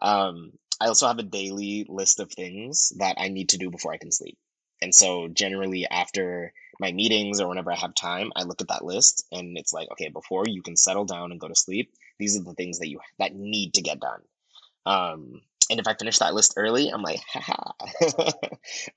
Um, 0.00 0.52
I 0.80 0.86
also 0.88 1.06
have 1.06 1.18
a 1.18 1.24
daily 1.24 1.86
list 1.88 2.20
of 2.20 2.30
things 2.30 2.92
that 2.98 3.16
I 3.18 3.28
need 3.28 3.50
to 3.50 3.58
do 3.58 3.70
before 3.70 3.92
I 3.92 3.98
can 3.98 4.12
sleep. 4.12 4.36
And 4.82 4.94
so 4.94 5.28
generally 5.28 5.86
after 5.86 6.52
my 6.78 6.92
meetings 6.92 7.40
or 7.40 7.48
whenever 7.48 7.72
I 7.72 7.76
have 7.76 7.94
time, 7.94 8.30
I 8.36 8.42
look 8.42 8.60
at 8.60 8.68
that 8.68 8.84
list 8.84 9.26
and 9.32 9.56
it's 9.56 9.72
like, 9.72 9.88
okay, 9.92 10.08
before 10.08 10.44
you 10.46 10.62
can 10.62 10.76
settle 10.76 11.06
down 11.06 11.32
and 11.32 11.40
go 11.40 11.48
to 11.48 11.54
sleep, 11.54 11.92
these 12.18 12.38
are 12.38 12.44
the 12.44 12.54
things 12.54 12.78
that 12.78 12.88
you 12.88 13.00
that 13.18 13.34
need 13.34 13.74
to 13.74 13.82
get 13.82 14.00
done. 14.00 14.20
Um, 14.84 15.40
and 15.70 15.80
if 15.80 15.86
I 15.86 15.94
finish 15.94 16.18
that 16.18 16.34
list 16.34 16.54
early, 16.56 16.88
I'm 16.88 17.02
like, 17.02 17.20
haha. 17.32 17.72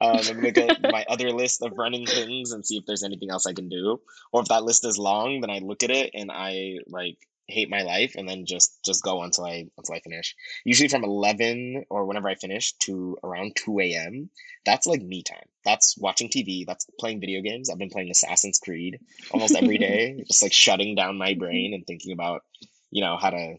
um, 0.02 0.20
I'm 0.30 0.42
gonna 0.42 0.68
at 0.68 0.82
my 0.92 1.06
other 1.08 1.32
list 1.32 1.62
of 1.62 1.78
running 1.78 2.06
things 2.06 2.52
and 2.52 2.66
see 2.66 2.78
if 2.78 2.86
there's 2.86 3.04
anything 3.04 3.32
else 3.32 3.46
I 3.46 3.54
can 3.54 3.70
do. 3.70 4.02
Or 4.32 4.42
if 4.42 4.48
that 4.50 4.64
list 4.64 4.86
is 4.86 4.98
long, 4.98 5.42
then 5.42 5.50
I 5.50 5.60
look 5.60 5.84
at 5.84 5.92
it 5.92 6.12
and 6.14 6.32
I 6.32 6.80
like 6.88 7.18
hate 7.48 7.70
my 7.70 7.82
life 7.82 8.14
and 8.16 8.30
then 8.30 8.46
just 8.46 8.84
just 8.86 9.04
go 9.04 9.24
until 9.24 9.46
I 9.46 9.66
until 9.78 9.96
I 9.96 10.00
finish. 10.00 10.36
Usually 10.64 10.90
from 10.90 11.04
eleven 11.04 11.86
or 11.90 12.06
whenever 12.06 12.30
I 12.30 12.36
finish 12.36 12.74
to 12.80 13.18
around 13.24 13.56
two 13.56 13.80
a.m. 13.80 14.30
That's 14.66 14.88
like 14.88 15.02
me 15.02 15.24
time. 15.24 15.48
That's 15.66 15.98
watching 15.98 16.30
TV. 16.30 16.66
That's 16.66 16.86
playing 17.00 17.20
video 17.20 17.42
games. 17.42 17.70
I've 17.70 17.80
been 17.80 17.90
playing 17.90 18.12
Assassin's 18.12 18.60
Creed 18.60 19.00
almost 19.32 19.56
every 19.56 19.78
day, 19.90 20.24
just 20.28 20.44
like 20.44 20.54
shutting 20.54 20.96
down 20.96 21.18
my 21.18 21.34
brain 21.34 21.74
and 21.74 21.86
thinking 21.86 22.12
about 22.14 22.44
you 22.92 23.02
know 23.02 23.18
how 23.18 23.32
to. 23.32 23.56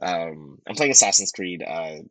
Um, 0.00 0.58
I'm 0.66 0.76
playing 0.76 0.92
Assassin's 0.92 1.32
Creed. 1.32 1.62
Uh, 1.66 2.02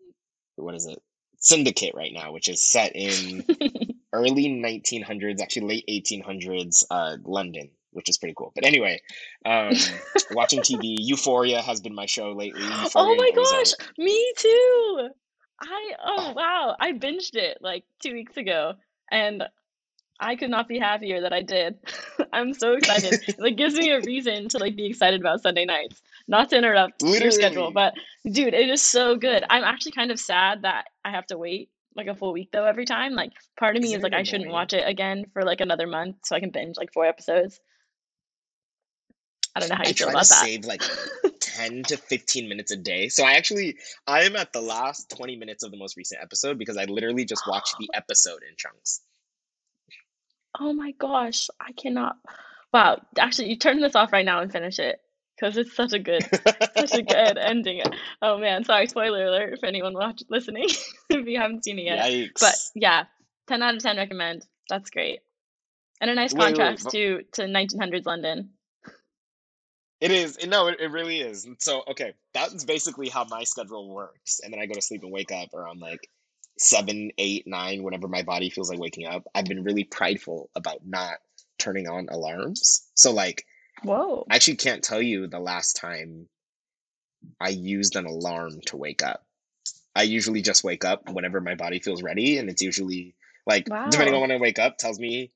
what 0.63 0.75
is 0.75 0.85
it? 0.85 1.01
Syndicate 1.39 1.93
right 1.95 2.11
now, 2.13 2.31
which 2.31 2.49
is 2.49 2.61
set 2.61 2.95
in 2.95 3.45
early 4.13 4.47
1900s, 4.47 5.39
actually 5.39 5.83
late 5.85 5.85
1800s, 5.87 6.85
uh, 6.89 7.17
London, 7.23 7.69
which 7.91 8.09
is 8.09 8.17
pretty 8.17 8.33
cool. 8.35 8.51
But 8.55 8.65
anyway, 8.65 9.01
um, 9.45 9.73
watching 10.31 10.61
TV, 10.61 10.95
Euphoria 10.99 11.61
has 11.61 11.79
been 11.79 11.93
my 11.95 12.05
show 12.05 12.31
lately. 12.31 12.61
Oh 12.63 12.83
Euphoria 12.83 13.11
oh 13.11 13.15
my 13.15 13.31
gosh, 13.31 13.73
me 13.97 14.33
too. 14.37 15.09
I 15.61 15.91
oh 16.05 16.33
wow, 16.35 16.75
I 16.79 16.93
binged 16.93 17.35
it 17.35 17.59
like 17.61 17.83
two 17.99 18.13
weeks 18.13 18.37
ago, 18.37 18.73
and 19.11 19.43
I 20.19 20.35
could 20.35 20.49
not 20.49 20.67
be 20.67 20.79
happier 20.79 21.21
that 21.21 21.33
I 21.33 21.41
did. 21.41 21.77
I'm 22.33 22.53
so 22.53 22.73
excited. 22.73 23.19
it 23.27 23.55
gives 23.55 23.75
me 23.75 23.91
a 23.91 24.01
reason 24.01 24.49
to 24.49 24.57
like 24.57 24.75
be 24.75 24.85
excited 24.85 25.19
about 25.19 25.41
Sunday 25.41 25.65
nights. 25.65 26.01
Not 26.27 26.49
to 26.49 26.57
interrupt 26.57 27.01
Literally. 27.01 27.23
your 27.23 27.31
schedule, 27.31 27.71
but 27.71 27.93
dude, 28.29 28.53
it 28.53 28.69
is 28.69 28.81
so 28.81 29.15
good. 29.15 29.43
I'm 29.49 29.63
actually 29.63 29.93
kind 29.93 30.11
of 30.11 30.19
sad 30.19 30.63
that 30.63 30.85
I 31.05 31.11
have 31.11 31.25
to 31.27 31.37
wait 31.37 31.69
like 31.95 32.07
a 32.07 32.15
full 32.15 32.33
week 32.33 32.49
though 32.51 32.65
every 32.65 32.85
time. 32.85 33.13
Like 33.13 33.31
part 33.57 33.77
of 33.77 33.81
me 33.81 33.93
is, 33.93 34.03
like 34.03 34.13
I 34.13 34.23
shouldn't 34.23 34.51
watch 34.51 34.73
it 34.73 34.87
again 34.87 35.25
for 35.33 35.43
like 35.43 35.61
another 35.61 35.87
month 35.87 36.17
so 36.25 36.35
I 36.35 36.39
can 36.39 36.51
binge 36.51 36.77
like 36.77 36.91
four 36.93 37.05
episodes. 37.05 37.59
I 39.55 39.61
don't 39.61 39.69
know 39.69 39.75
how 39.75 39.83
you 39.83 39.89
I 39.89 39.93
feel 39.93 40.09
about 40.09 40.23
to 40.23 40.29
that. 40.29 40.45
Save 40.45 40.65
like 40.65 40.83
ten 41.39 41.83
to 41.83 41.97
fifteen 41.97 42.49
minutes 42.49 42.71
a 42.71 42.77
day. 42.77 43.07
So 43.07 43.23
I 43.23 43.33
actually 43.33 43.77
I 44.05 44.23
am 44.23 44.35
at 44.35 44.51
the 44.51 44.61
last 44.61 45.09
twenty 45.09 45.37
minutes 45.37 45.63
of 45.63 45.71
the 45.71 45.77
most 45.77 45.95
recent 45.95 46.21
episode 46.21 46.57
because 46.59 46.77
I 46.77 46.85
literally 46.85 47.23
just 47.23 47.47
watched 47.47 47.75
the 47.79 47.89
episode 47.93 48.41
in 48.47 48.55
chunks. 48.57 49.01
Oh 50.59 50.73
my 50.73 50.91
gosh, 50.91 51.49
I 51.59 51.71
cannot. 51.71 52.17
Wow, 52.73 53.01
actually, 53.17 53.49
you 53.49 53.55
turn 53.55 53.79
this 53.79 53.95
off 53.95 54.11
right 54.11 54.25
now 54.25 54.41
and 54.41 54.51
finish 54.51 54.77
it 54.77 54.99
because 55.37 55.57
it's 55.57 55.75
such 55.75 55.93
a 55.93 55.99
good, 55.99 56.23
such 56.75 56.93
a 56.93 57.01
good 57.03 57.37
ending. 57.37 57.81
Oh 58.21 58.37
man, 58.37 58.63
sorry, 58.63 58.87
spoiler 58.87 59.25
alert 59.27 59.53
if 59.53 59.63
anyone 59.63 59.93
watch 59.93 60.23
listening 60.29 60.69
if 61.09 61.27
you 61.27 61.39
haven't 61.39 61.63
seen 61.63 61.79
it 61.79 61.83
yet. 61.83 61.99
Yikes. 61.99 62.39
But 62.39 62.55
yeah, 62.75 63.03
ten 63.47 63.61
out 63.61 63.75
of 63.75 63.81
ten 63.81 63.97
recommend. 63.97 64.45
That's 64.69 64.89
great, 64.89 65.19
and 66.01 66.09
a 66.09 66.15
nice 66.15 66.33
wait, 66.33 66.55
contrast 66.55 66.85
wait, 66.93 67.31
to 67.33 67.47
to 67.47 67.51
1900s 67.51 68.05
London. 68.05 68.49
It 69.99 70.11
is 70.11 70.45
no, 70.45 70.67
it, 70.67 70.79
it 70.79 70.91
really 70.91 71.19
is. 71.19 71.47
So 71.59 71.83
okay, 71.89 72.13
that's 72.33 72.63
basically 72.65 73.09
how 73.09 73.25
my 73.25 73.43
schedule 73.43 73.93
works, 73.93 74.41
and 74.43 74.53
then 74.53 74.59
I 74.59 74.65
go 74.65 74.73
to 74.73 74.81
sleep 74.81 75.03
and 75.03 75.11
wake 75.11 75.31
up 75.31 75.53
around 75.53 75.79
like 75.79 76.09
seven, 76.59 77.11
eight, 77.17 77.45
nine, 77.47 77.83
whenever 77.83 78.07
my 78.07 78.23
body 78.23 78.49
feels 78.49 78.69
like 78.69 78.79
waking 78.79 79.05
up, 79.05 79.27
I've 79.33 79.45
been 79.45 79.63
really 79.63 79.83
prideful 79.83 80.49
about 80.55 80.85
not 80.85 81.19
turning 81.59 81.87
on 81.87 82.07
alarms. 82.09 82.87
So 82.95 83.11
like 83.11 83.45
Whoa. 83.83 84.25
I 84.29 84.35
actually 84.35 84.57
can't 84.57 84.83
tell 84.83 85.01
you 85.01 85.27
the 85.27 85.39
last 85.39 85.75
time 85.75 86.27
I 87.39 87.49
used 87.49 87.95
an 87.95 88.05
alarm 88.05 88.61
to 88.67 88.77
wake 88.77 89.03
up. 89.03 89.25
I 89.95 90.03
usually 90.03 90.41
just 90.41 90.63
wake 90.63 90.85
up 90.85 91.09
whenever 91.09 91.41
my 91.41 91.55
body 91.55 91.79
feels 91.79 92.03
ready, 92.03 92.37
and 92.37 92.49
it's 92.49 92.61
usually 92.61 93.15
like 93.45 93.65
depending 93.65 94.13
on 94.13 94.21
when 94.21 94.31
I 94.31 94.37
wake 94.37 94.59
up, 94.59 94.77
tells 94.77 94.99
me 94.99 95.31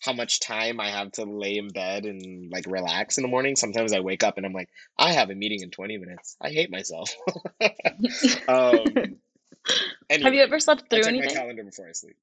how 0.00 0.12
much 0.12 0.38
time 0.38 0.80
I 0.80 0.90
have 0.90 1.12
to 1.12 1.24
lay 1.24 1.56
in 1.56 1.68
bed 1.68 2.04
and 2.04 2.50
like 2.50 2.66
relax 2.68 3.16
in 3.16 3.22
the 3.22 3.28
morning. 3.28 3.56
Sometimes 3.56 3.92
I 3.92 4.00
wake 4.00 4.22
up 4.22 4.36
and 4.36 4.44
I'm 4.44 4.52
like, 4.52 4.68
I 4.98 5.12
have 5.12 5.30
a 5.30 5.34
meeting 5.34 5.62
in 5.62 5.70
20 5.70 5.96
minutes. 5.96 6.36
I 6.40 6.50
hate 6.50 6.70
myself. 6.70 7.10
um, 8.48 9.18
Have 10.10 10.34
you 10.34 10.42
ever 10.42 10.60
slept 10.60 10.82
I 10.82 10.96
through 10.96 11.04
check 11.04 11.14
my 11.14 11.20
anything? 11.20 11.34
calendar 11.34 11.64
before 11.64 11.88
I 11.88 11.92
sleep. 11.92 12.16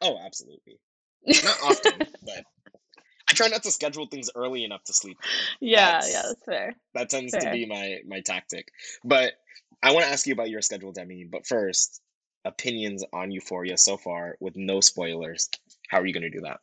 Oh, 0.00 0.18
absolutely. 0.24 0.78
Not 1.26 1.56
often, 1.62 1.92
but 2.24 2.44
I 3.30 3.32
try 3.32 3.48
not 3.48 3.62
to 3.62 3.70
schedule 3.70 4.06
things 4.06 4.28
early 4.34 4.64
enough 4.64 4.82
to 4.84 4.92
sleep. 4.92 5.18
Yeah, 5.60 5.78
yeah, 5.78 5.92
That's 5.92 6.12
that's 6.12 6.44
fair. 6.44 6.76
that 6.94 7.10
tends 7.10 7.32
to 7.32 7.50
be 7.50 7.66
my 7.66 8.00
my 8.06 8.20
tactic. 8.20 8.72
But 9.04 9.34
I 9.82 9.92
want 9.92 10.04
to 10.04 10.10
ask 10.10 10.26
you 10.26 10.32
about 10.32 10.50
your 10.50 10.62
schedule, 10.62 10.92
Demi. 10.92 11.24
But 11.24 11.46
first, 11.46 12.00
opinions 12.44 13.04
on 13.12 13.30
Euphoria 13.30 13.76
so 13.76 13.96
far 13.96 14.36
with 14.40 14.56
no 14.56 14.80
spoilers. 14.80 15.48
How 15.88 16.00
are 16.00 16.06
you 16.06 16.12
going 16.12 16.24
to 16.24 16.30
do 16.30 16.40
that? 16.40 16.60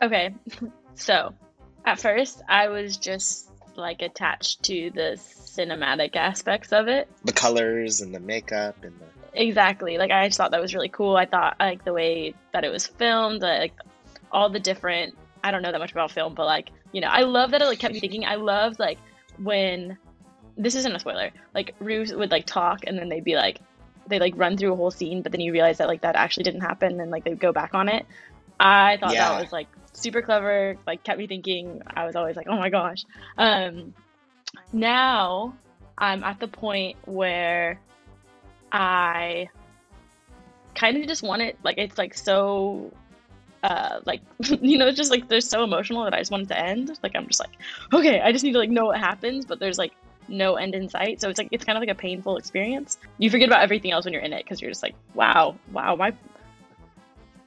Okay, 0.00 0.32
so 0.94 1.34
at 1.84 1.98
first 1.98 2.42
I 2.48 2.68
was 2.68 2.96
just 2.96 3.50
like 3.74 4.02
attached 4.02 4.62
to 4.64 4.90
the 4.94 5.18
cinematic 5.18 6.14
aspects 6.14 6.72
of 6.72 6.88
it. 6.88 7.08
The 7.24 7.32
colors 7.32 8.00
and 8.00 8.14
the 8.14 8.20
makeup 8.20 8.84
and 8.84 8.94
the 9.00 9.06
Exactly. 9.34 9.98
Like 9.98 10.10
I 10.10 10.26
just 10.26 10.38
thought 10.38 10.50
that 10.50 10.60
was 10.60 10.74
really 10.74 10.88
cool. 10.88 11.16
I 11.16 11.26
thought 11.26 11.56
like 11.60 11.84
the 11.84 11.92
way 11.92 12.34
that 12.52 12.64
it 12.64 12.70
was 12.70 12.86
filmed, 12.86 13.42
like 13.42 13.72
all 14.32 14.50
the 14.50 14.60
different. 14.60 15.16
I 15.44 15.50
don't 15.50 15.62
know 15.62 15.72
that 15.72 15.78
much 15.78 15.92
about 15.92 16.10
film, 16.10 16.34
but 16.34 16.46
like 16.46 16.70
you 16.92 17.00
know, 17.00 17.08
I 17.08 17.22
love 17.22 17.50
that 17.52 17.62
it 17.62 17.66
like 17.66 17.78
kept 17.78 17.94
me 17.94 18.00
thinking. 18.04 18.24
I 18.24 18.36
loved 18.36 18.78
like 18.78 18.98
when 19.38 19.96
this 20.56 20.74
isn't 20.74 20.94
a 20.94 20.98
spoiler. 20.98 21.30
Like 21.54 21.74
Rue 21.80 22.04
would 22.16 22.30
like 22.30 22.46
talk, 22.46 22.80
and 22.86 22.98
then 22.98 23.08
they'd 23.08 23.24
be 23.24 23.36
like, 23.36 23.60
they 24.08 24.18
like 24.18 24.34
run 24.36 24.56
through 24.56 24.72
a 24.72 24.76
whole 24.76 24.90
scene, 24.90 25.22
but 25.22 25.32
then 25.32 25.40
you 25.40 25.52
realize 25.52 25.78
that 25.78 25.88
like 25.88 26.00
that 26.02 26.16
actually 26.16 26.44
didn't 26.44 26.62
happen, 26.62 27.00
and 27.00 27.10
like 27.10 27.24
they 27.24 27.34
go 27.34 27.52
back 27.52 27.74
on 27.74 27.88
it. 27.88 28.06
I 28.60 28.96
thought 29.00 29.12
Yeah. 29.12 29.28
that 29.30 29.40
was 29.40 29.52
like 29.52 29.68
super 29.92 30.22
clever. 30.22 30.76
Like 30.86 31.04
kept 31.04 31.18
me 31.18 31.26
thinking. 31.26 31.82
I 31.86 32.06
was 32.06 32.16
always 32.16 32.36
like, 32.36 32.46
oh 32.48 32.56
my 32.56 32.70
gosh. 32.70 33.04
Um, 33.36 33.94
now 34.72 35.54
I'm 35.96 36.24
at 36.24 36.40
the 36.40 36.48
point 36.48 36.96
where 37.04 37.80
I 38.72 39.48
kind 40.74 40.96
of 40.96 41.06
just 41.08 41.22
want 41.22 41.42
it 41.42 41.58
like 41.64 41.76
it's 41.78 41.98
like 41.98 42.14
so 42.14 42.92
uh 43.62 44.00
like 44.04 44.20
you 44.60 44.78
know 44.78 44.90
just 44.90 45.10
like 45.10 45.28
they're 45.28 45.40
so 45.40 45.64
emotional 45.64 46.04
that 46.04 46.14
I 46.14 46.18
just 46.18 46.30
want 46.30 46.44
it 46.44 46.48
to 46.48 46.58
end. 46.58 46.98
Like 47.02 47.12
I'm 47.14 47.26
just 47.26 47.40
like, 47.40 47.50
okay, 47.92 48.20
I 48.20 48.32
just 48.32 48.44
need 48.44 48.52
to 48.52 48.58
like 48.58 48.70
know 48.70 48.86
what 48.86 48.98
happens, 48.98 49.44
but 49.44 49.58
there's 49.58 49.78
like 49.78 49.92
no 50.28 50.56
end 50.56 50.74
in 50.74 50.88
sight. 50.88 51.20
So 51.20 51.28
it's 51.28 51.38
like 51.38 51.48
it's 51.50 51.64
kind 51.64 51.76
of 51.76 51.82
like 51.82 51.90
a 51.90 51.98
painful 51.98 52.36
experience. 52.36 52.98
You 53.18 53.30
forget 53.30 53.48
about 53.48 53.62
everything 53.62 53.90
else 53.90 54.04
when 54.04 54.12
you're 54.12 54.22
in 54.22 54.32
it 54.32 54.44
because 54.44 54.60
you're 54.60 54.70
just 54.70 54.82
like, 54.82 54.94
wow, 55.14 55.56
wow, 55.72 55.96
my 55.96 56.12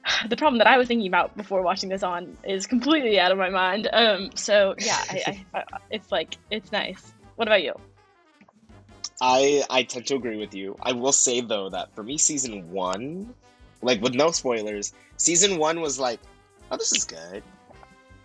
the 0.28 0.36
problem 0.36 0.58
that 0.58 0.66
I 0.66 0.78
was 0.78 0.88
thinking 0.88 1.06
about 1.06 1.36
before 1.36 1.62
watching 1.62 1.88
this 1.88 2.02
on 2.02 2.36
is 2.44 2.66
completely 2.66 3.18
out 3.18 3.32
of 3.32 3.38
my 3.38 3.50
mind. 3.50 3.88
Um, 3.92 4.30
so 4.34 4.74
yeah, 4.78 5.02
I, 5.10 5.44
I, 5.54 5.58
I, 5.58 5.78
it's 5.90 6.10
like 6.12 6.36
it's 6.50 6.72
nice. 6.72 7.12
What 7.36 7.48
about 7.48 7.62
you? 7.62 7.74
I 9.20 9.62
I 9.70 9.84
tend 9.84 10.06
to 10.06 10.16
agree 10.16 10.38
with 10.38 10.54
you. 10.54 10.76
I 10.82 10.92
will 10.92 11.12
say 11.12 11.40
though 11.40 11.70
that 11.70 11.94
for 11.94 12.02
me, 12.02 12.18
season 12.18 12.70
one, 12.70 13.34
like 13.82 14.00
with 14.00 14.14
no 14.14 14.30
spoilers, 14.30 14.92
season 15.16 15.58
one 15.58 15.80
was 15.80 15.98
like, 15.98 16.20
oh, 16.70 16.76
this 16.76 16.92
is 16.92 17.04
good. 17.04 17.42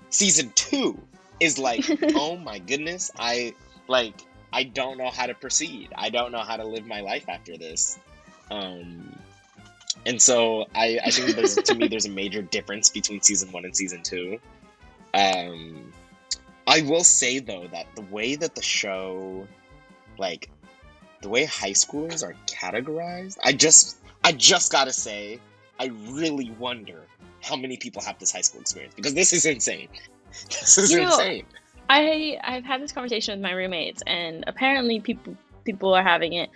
Season 0.09 0.51
two 0.55 0.99
is 1.39 1.59
like, 1.59 1.85
oh 2.15 2.37
my 2.37 2.59
goodness, 2.59 3.11
I 3.19 3.53
like 3.87 4.21
I 4.53 4.63
don't 4.63 4.97
know 4.97 5.09
how 5.09 5.25
to 5.25 5.33
proceed. 5.33 5.89
I 5.95 6.09
don't 6.09 6.31
know 6.31 6.39
how 6.39 6.57
to 6.57 6.65
live 6.65 6.85
my 6.85 7.01
life 7.01 7.27
after 7.27 7.57
this. 7.57 7.99
Um, 8.49 9.17
and 10.05 10.21
so 10.21 10.65
I 10.73 10.99
I 11.05 11.09
think 11.09 11.35
there's 11.35 11.55
to 11.55 11.75
me 11.75 11.87
there's 11.87 12.05
a 12.05 12.11
major 12.11 12.41
difference 12.41 12.89
between 12.89 13.21
season 13.21 13.51
one 13.51 13.65
and 13.65 13.75
season 13.75 14.03
two. 14.03 14.39
Um, 15.13 15.91
I 16.65 16.81
will 16.81 17.03
say 17.03 17.39
though 17.39 17.67
that 17.67 17.87
the 17.95 18.03
way 18.03 18.35
that 18.35 18.55
the 18.55 18.61
show, 18.61 19.47
like 20.17 20.49
the 21.21 21.29
way 21.29 21.45
high 21.45 21.71
schoolers 21.71 22.23
are 22.23 22.35
categorized, 22.45 23.37
I 23.43 23.53
just 23.53 23.97
I 24.23 24.31
just 24.31 24.71
gotta 24.71 24.93
say, 24.93 25.39
I 25.79 25.87
really 26.09 26.51
wonder 26.51 27.03
how 27.41 27.55
many 27.55 27.77
people 27.77 28.01
have 28.01 28.17
this 28.19 28.31
high 28.31 28.41
school 28.41 28.61
experience 28.61 28.93
because 28.95 29.13
this 29.13 29.33
is 29.33 29.45
insane. 29.45 29.87
This 30.49 30.77
is 30.77 30.91
You 30.91 31.01
know, 31.01 31.07
insane. 31.07 31.45
I 31.89 32.37
I've 32.43 32.65
had 32.65 32.81
this 32.81 32.91
conversation 32.91 33.33
with 33.39 33.41
my 33.41 33.51
roommates, 33.53 34.03
and 34.05 34.43
apparently 34.45 34.99
people 34.99 35.35
people 35.63 35.93
are 35.93 36.03
having 36.03 36.33
it. 36.33 36.49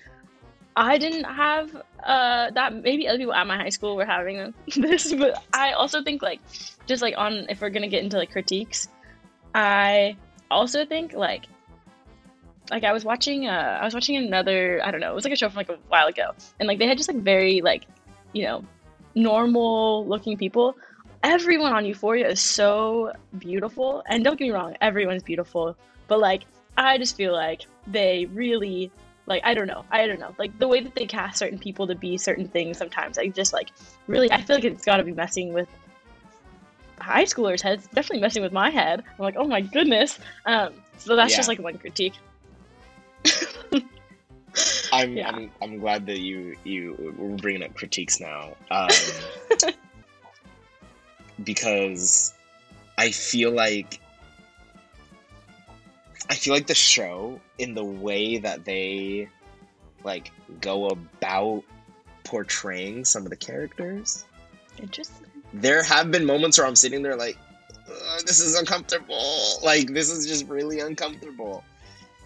I 0.76 0.98
didn't 0.98 1.24
have 1.24 1.76
uh 2.04 2.52
that. 2.52 2.74
Maybe 2.76 3.08
other 3.08 3.18
people 3.18 3.34
at 3.34 3.48
my 3.48 3.58
high 3.58 3.70
school 3.70 3.96
were 3.96 4.06
having 4.06 4.54
this, 4.76 5.14
but 5.14 5.44
I 5.54 5.72
also 5.72 6.04
think 6.04 6.22
like 6.22 6.42
just 6.86 7.02
like 7.02 7.16
on 7.18 7.46
if 7.50 7.62
we're 7.62 7.70
gonna 7.70 7.88
get 7.88 8.04
into 8.04 8.18
like 8.18 8.32
critiques, 8.32 8.90
I 9.56 10.18
also 10.50 10.86
think 10.86 11.14
like 11.14 11.46
like 12.70 12.84
I 12.84 12.92
was 12.92 13.06
watching 13.06 13.48
uh 13.48 13.80
I 13.82 13.86
was 13.86 13.94
watching 13.94 14.18
another 14.18 14.82
I 14.84 14.92
don't 14.92 15.00
know 15.00 15.12
it 15.12 15.16
was 15.16 15.24
like 15.24 15.34
a 15.34 15.38
show 15.38 15.50
from 15.50 15.58
like 15.58 15.70
a 15.70 15.78
while 15.88 16.08
ago, 16.08 16.32
and 16.60 16.68
like 16.68 16.78
they 16.78 16.88
had 16.88 16.98
just 16.98 17.10
like 17.12 17.24
very 17.24 17.62
like 17.62 17.86
you 18.34 18.44
know 18.44 18.66
normal 19.16 20.06
looking 20.08 20.38
people 20.38 20.76
everyone 21.24 21.74
on 21.74 21.86
Euphoria 21.86 22.30
is 22.30 22.42
so 22.42 23.14
beautiful. 23.38 24.04
And 24.08 24.24
don't 24.24 24.38
get 24.38 24.46
me 24.46 24.52
wrong, 24.52 24.76
everyone's 24.82 25.24
beautiful. 25.24 25.78
But 26.08 26.20
like, 26.20 26.44
I 26.78 26.98
just 26.98 27.16
feel 27.16 27.34
like 27.34 27.62
they 27.88 28.26
really, 28.34 28.92
like, 29.26 29.42
I 29.46 29.54
don't 29.54 29.68
know. 29.68 29.86
I 29.92 30.08
don't 30.08 30.20
know. 30.20 30.34
Like, 30.38 30.58
the 30.60 30.68
way 30.68 30.82
that 30.82 30.96
they 30.96 31.06
cast 31.06 31.38
certain 31.38 31.60
people 31.60 31.88
to 31.88 31.96
be 31.96 32.18
certain 32.18 32.48
things 32.48 32.78
sometimes, 32.78 33.18
I 33.18 33.28
just 33.28 33.54
like, 33.54 33.70
really, 34.08 34.32
I 34.32 34.42
feel 34.42 34.56
like 34.56 34.66
it's 34.66 34.86
gotta 34.86 35.04
be 35.04 35.12
messing 35.12 35.54
with 35.54 35.68
high 37.00 37.26
schoolers' 37.26 37.62
heads. 37.62 37.88
Definitely 37.88 38.22
messing 38.22 38.44
with 38.44 38.52
my 38.52 38.70
head. 38.70 39.04
I'm 39.18 39.24
like, 39.24 39.36
oh 39.38 39.48
my 39.48 39.62
goodness. 39.62 40.20
Um, 40.46 40.74
so 40.98 41.16
that's 41.16 41.32
Yeah. 41.32 41.38
just 41.38 41.48
like 41.50 41.60
one 41.60 41.78
critique. 41.78 42.14
I'm, 44.92 45.16
Yeah. 45.16 45.30
I'm 45.30 45.52
I'm 45.62 45.78
glad 45.80 46.06
that 46.08 46.20
you 46.20 46.56
you 46.64 47.14
we're 47.18 47.36
bringing 47.38 47.64
up 47.64 47.74
critiques 47.76 48.20
now, 48.20 48.56
um, 48.72 48.90
because 51.44 52.34
I 52.98 53.12
feel 53.12 53.52
like 53.52 54.00
I 56.30 56.36
feel 56.36 56.54
like 56.54 56.68
the 56.68 56.76
show 56.76 57.40
in 57.58 57.74
the 57.74 57.84
way 57.84 58.38
that 58.38 58.66
they 58.66 59.28
like 60.04 60.32
go 60.62 60.88
about 60.88 61.64
portraying 62.24 63.06
some 63.06 63.24
of 63.24 63.30
the 63.30 63.36
characters. 63.36 64.26
Interesting. 64.82 65.28
There 65.54 65.84
have 65.84 66.12
been 66.12 66.26
moments 66.26 66.58
where 66.58 66.66
I'm 66.66 66.76
sitting 66.76 67.02
there 67.02 67.16
like, 67.18 67.38
this 68.26 68.40
is 68.40 68.58
uncomfortable. 68.58 69.22
Like 69.64 69.88
this 69.88 70.10
is 70.10 70.26
just 70.26 70.48
really 70.48 70.80
uncomfortable. 70.80 71.64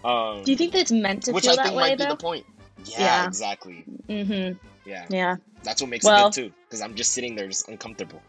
Um, 0.04 0.44
Do 0.44 0.52
you 0.52 0.56
think 0.56 0.72
that 0.72 0.82
it's 0.82 0.92
meant 0.92 1.24
to 1.24 1.32
which 1.32 1.44
feel 1.44 1.54
I 1.54 1.56
that 1.56 1.62
think 1.64 1.76
way 1.76 1.82
might 1.90 1.98
be 1.98 2.04
though? 2.04 2.10
the 2.10 2.16
point. 2.16 2.46
Yeah, 2.86 3.00
Yeah. 3.00 3.26
exactly. 3.26 3.84
Mm-hmm. 4.08 4.58
Yeah, 4.88 5.06
Yeah. 5.10 5.36
that's 5.62 5.80
what 5.80 5.90
makes 5.90 6.04
Well- 6.04 6.28
it 6.28 6.34
good 6.34 6.48
too. 6.48 6.52
Because 6.64 6.80
I'm 6.80 6.94
just 6.94 7.12
sitting 7.12 7.34
there, 7.36 7.46
just 7.48 7.68
uncomfortable. 7.68 8.20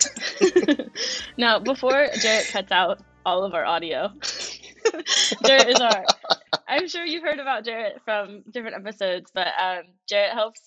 now, 1.36 1.58
before 1.58 2.08
Jarrett 2.20 2.48
cuts 2.48 2.72
out 2.72 3.00
all 3.24 3.44
of 3.44 3.54
our 3.54 3.64
audio, 3.64 4.10
Jarrett 5.44 5.68
is 5.68 5.80
our. 5.80 6.04
I'm 6.68 6.88
sure 6.88 7.04
you've 7.04 7.22
heard 7.22 7.38
about 7.38 7.64
Jarrett 7.64 8.00
from 8.04 8.42
different 8.50 8.76
episodes, 8.76 9.30
but 9.34 9.48
um, 9.60 9.82
Jarrett 10.08 10.32
helps. 10.32 10.60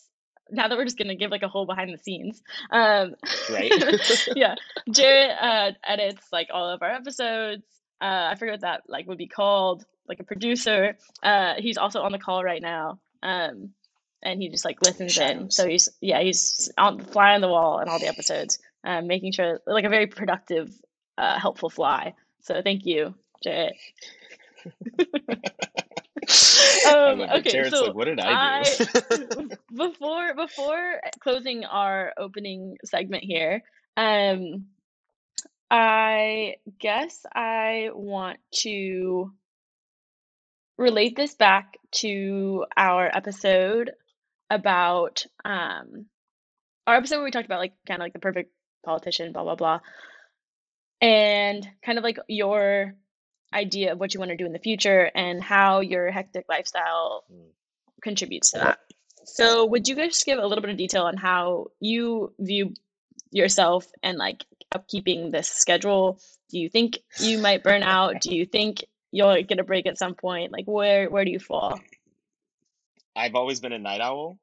Now 0.49 0.69
that 0.69 0.77
we're 0.77 0.85
just 0.85 0.97
gonna 0.97 1.15
give 1.15 1.29
like 1.29 1.43
a 1.43 1.49
whole 1.49 1.65
behind 1.65 1.93
the 1.93 1.97
scenes, 2.01 2.41
um, 2.71 3.15
Right. 3.51 3.71
yeah, 4.35 4.55
Jarrett 4.89 5.31
uh, 5.41 5.71
edits 5.85 6.25
like 6.31 6.47
all 6.53 6.69
of 6.69 6.81
our 6.81 6.91
episodes. 6.91 7.63
Uh, 7.99 8.29
I 8.31 8.35
forget 8.35 8.53
what 8.53 8.61
that 8.61 8.83
like 8.87 9.07
would 9.07 9.17
be 9.17 9.27
called, 9.27 9.83
like 10.07 10.19
a 10.21 10.23
producer. 10.23 10.97
Uh, 11.21 11.55
he's 11.57 11.77
also 11.77 12.01
on 12.01 12.11
the 12.13 12.17
call 12.19 12.43
right 12.45 12.61
now, 12.61 12.99
um, 13.27 13.69
and 14.23 14.41
he 14.41 14.49
just 14.49 14.65
like 14.65 14.81
listens 14.81 15.17
in. 15.17 15.51
So 15.51 15.67
he's 15.67 15.89
yeah, 16.01 16.21
he's 16.21 16.71
on 16.77 16.99
fly 16.99 17.35
on 17.35 17.41
the 17.41 17.47
wall 17.47 17.79
in 17.79 17.89
all 17.89 17.99
the 17.99 18.07
episodes, 18.07 18.59
um, 18.83 19.07
making 19.07 19.33
sure 19.33 19.59
like 19.67 19.85
a 19.85 19.89
very 19.89 20.07
productive, 20.07 20.71
uh, 21.17 21.37
helpful 21.39 21.69
fly. 21.69 22.13
So 22.41 22.61
thank 22.61 22.85
you, 22.85 23.13
Jarrett. 23.43 23.75
Um, 26.85 27.21
okay, 27.21 27.51
Jarrett's 27.51 27.69
so 27.69 27.85
like, 27.85 27.95
what 27.95 28.05
did 28.05 28.19
I 28.19 28.63
do? 28.63 29.49
before 29.75 30.33
before 30.35 31.01
closing 31.19 31.63
our 31.63 32.13
opening 32.17 32.77
segment 32.83 33.23
here, 33.23 33.63
um, 33.95 34.65
I 35.69 36.55
guess 36.79 37.25
I 37.33 37.89
want 37.93 38.39
to 38.63 39.31
relate 40.77 41.15
this 41.15 41.35
back 41.35 41.77
to 41.91 42.65
our 42.75 43.09
episode 43.15 43.91
about 44.49 45.25
um 45.43 46.05
our 46.85 46.95
episode 46.95 47.17
where 47.17 47.25
we 47.25 47.31
talked 47.31 47.45
about 47.45 47.59
like 47.59 47.73
kind 47.85 48.01
of 48.01 48.05
like 48.05 48.13
the 48.13 48.19
perfect 48.19 48.51
politician, 48.85 49.33
blah 49.33 49.43
blah 49.43 49.55
blah, 49.55 49.79
and 51.01 51.67
kind 51.83 51.97
of 51.97 52.03
like 52.03 52.17
your 52.27 52.95
idea 53.53 53.93
of 53.93 53.99
what 53.99 54.13
you 54.13 54.19
want 54.19 54.29
to 54.29 54.37
do 54.37 54.45
in 54.45 54.53
the 54.53 54.59
future 54.59 55.09
and 55.15 55.41
how 55.41 55.79
your 55.79 56.11
hectic 56.11 56.45
lifestyle 56.49 57.23
Mm. 57.31 57.49
contributes 58.01 58.51
to 58.51 58.59
that. 58.59 58.79
So, 59.25 59.65
would 59.65 59.87
you 59.87 59.95
guys 59.95 60.23
give 60.23 60.39
a 60.39 60.45
little 60.45 60.61
bit 60.61 60.71
of 60.71 60.77
detail 60.77 61.03
on 61.03 61.17
how 61.17 61.67
you 61.79 62.33
view 62.39 62.73
yourself 63.31 63.85
and 64.01 64.17
like 64.17 64.45
upkeeping 64.73 65.31
this 65.31 65.49
schedule? 65.49 66.19
Do 66.49 66.59
you 66.59 66.69
think 66.69 66.99
you 67.19 67.37
might 67.39 67.63
burn 67.63 67.83
out? 67.83 68.21
Do 68.21 68.33
you 68.35 68.45
think 68.45 68.85
you'll 69.17 69.43
get 69.43 69.59
a 69.59 69.63
break 69.63 69.87
at 69.87 69.97
some 69.97 70.13
point? 70.13 70.51
Like, 70.51 70.65
where 70.65 71.09
where 71.09 71.25
do 71.25 71.31
you 71.31 71.39
fall? 71.39 71.79
I've 73.15 73.35
always 73.35 73.59
been 73.59 73.73
a 73.73 73.79
night 73.79 73.99
owl. 73.99 74.37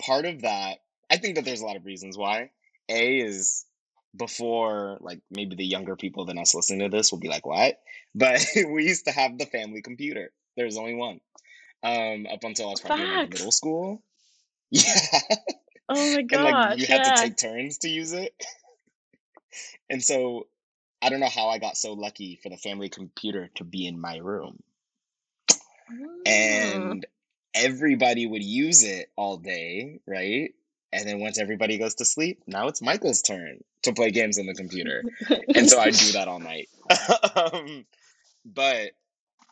Part 0.00 0.26
of 0.26 0.42
that, 0.42 0.78
I 1.10 1.16
think 1.16 1.36
that 1.36 1.44
there's 1.44 1.62
a 1.62 1.66
lot 1.66 1.76
of 1.76 1.86
reasons 1.86 2.16
why. 2.16 2.50
A 2.90 3.18
is 3.20 3.64
before, 4.14 4.98
like 5.00 5.20
maybe 5.30 5.56
the 5.56 5.64
younger 5.64 5.96
people 5.96 6.26
than 6.26 6.38
us 6.38 6.54
listening 6.54 6.80
to 6.80 6.94
this 6.94 7.10
will 7.10 7.18
be 7.18 7.28
like, 7.28 7.46
"What?" 7.46 7.80
But 8.14 8.44
we 8.68 8.84
used 8.84 9.06
to 9.06 9.12
have 9.12 9.38
the 9.38 9.46
family 9.46 9.80
computer. 9.80 10.30
There's 10.56 10.76
only 10.76 10.94
one. 10.94 11.20
Um, 11.82 12.26
up 12.30 12.44
until 12.44 12.66
I 12.68 12.70
was 12.70 12.80
probably 12.80 13.04
in 13.04 13.16
like 13.16 13.30
middle 13.30 13.50
school. 13.50 14.02
Yeah, 14.70 14.82
Oh 15.88 16.14
my 16.14 16.20
god 16.20 16.68
like 16.68 16.78
you 16.78 16.86
had 16.86 17.02
to 17.04 17.14
take 17.22 17.38
turns 17.38 17.78
to 17.78 17.88
use 17.88 18.12
it. 18.12 18.34
And 19.90 20.04
so 20.04 20.46
I 21.00 21.08
don't 21.10 21.20
know 21.20 21.28
how 21.28 21.48
I 21.48 21.58
got 21.58 21.76
so 21.76 21.92
lucky 21.92 22.38
for 22.42 22.48
the 22.48 22.56
family 22.56 22.88
computer 22.88 23.50
to 23.56 23.64
be 23.64 23.86
in 23.86 24.00
my 24.00 24.16
room. 24.18 24.62
Mm. 25.90 26.26
and 26.26 27.06
everybody 27.54 28.26
would 28.26 28.42
use 28.42 28.84
it 28.84 29.10
all 29.16 29.38
day, 29.38 30.00
right? 30.06 30.52
And 30.92 31.08
then 31.08 31.20
once 31.20 31.38
everybody 31.38 31.78
goes 31.78 31.94
to 31.96 32.04
sleep, 32.04 32.42
now 32.46 32.68
it's 32.68 32.80
Michael's 32.80 33.22
turn 33.22 33.62
to 33.82 33.92
play 33.92 34.10
games 34.10 34.38
on 34.38 34.46
the 34.46 34.54
computer. 34.54 35.02
And 35.54 35.68
so 35.68 35.78
I 35.78 35.90
do 35.90 36.12
that 36.12 36.28
all 36.28 36.38
night. 36.38 36.68
um, 37.36 37.84
but 38.44 38.92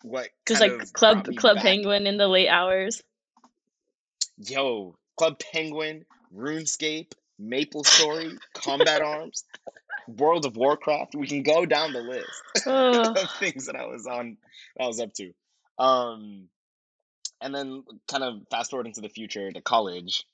what 0.03 0.29
Just 0.47 0.61
kind 0.61 0.79
like 0.79 0.93
Club 0.93 1.37
Club 1.37 1.57
back- 1.57 1.65
Penguin 1.65 2.07
in 2.07 2.17
the 2.17 2.29
late 2.29 2.49
hours. 2.49 3.03
Yo, 4.38 4.97
Club 5.17 5.38
Penguin, 5.53 6.05
RuneScape, 6.35 7.12
Maple 7.38 7.85
Story, 7.85 8.38
Combat 8.55 9.03
Arms, 9.03 9.45
World 10.08 10.46
of 10.46 10.56
Warcraft. 10.56 11.14
We 11.14 11.26
can 11.26 11.42
go 11.42 11.66
down 11.66 11.92
the 11.92 12.00
list. 12.00 12.42
Oh, 12.66 13.12
of 13.12 13.30
things 13.38 13.66
that 13.66 13.76
I 13.76 13.86
was 13.86 14.06
on, 14.06 14.38
I 14.80 14.86
was 14.86 14.98
up 15.00 15.12
to. 15.14 15.32
Um, 15.78 16.48
and 17.40 17.54
then 17.54 17.84
kind 18.08 18.25
of 18.25 18.42
fast 18.50 18.70
forward 18.70 18.86
into 18.86 19.00
the 19.00 19.08
future 19.08 19.52
to 19.52 19.60
college. 19.60 20.25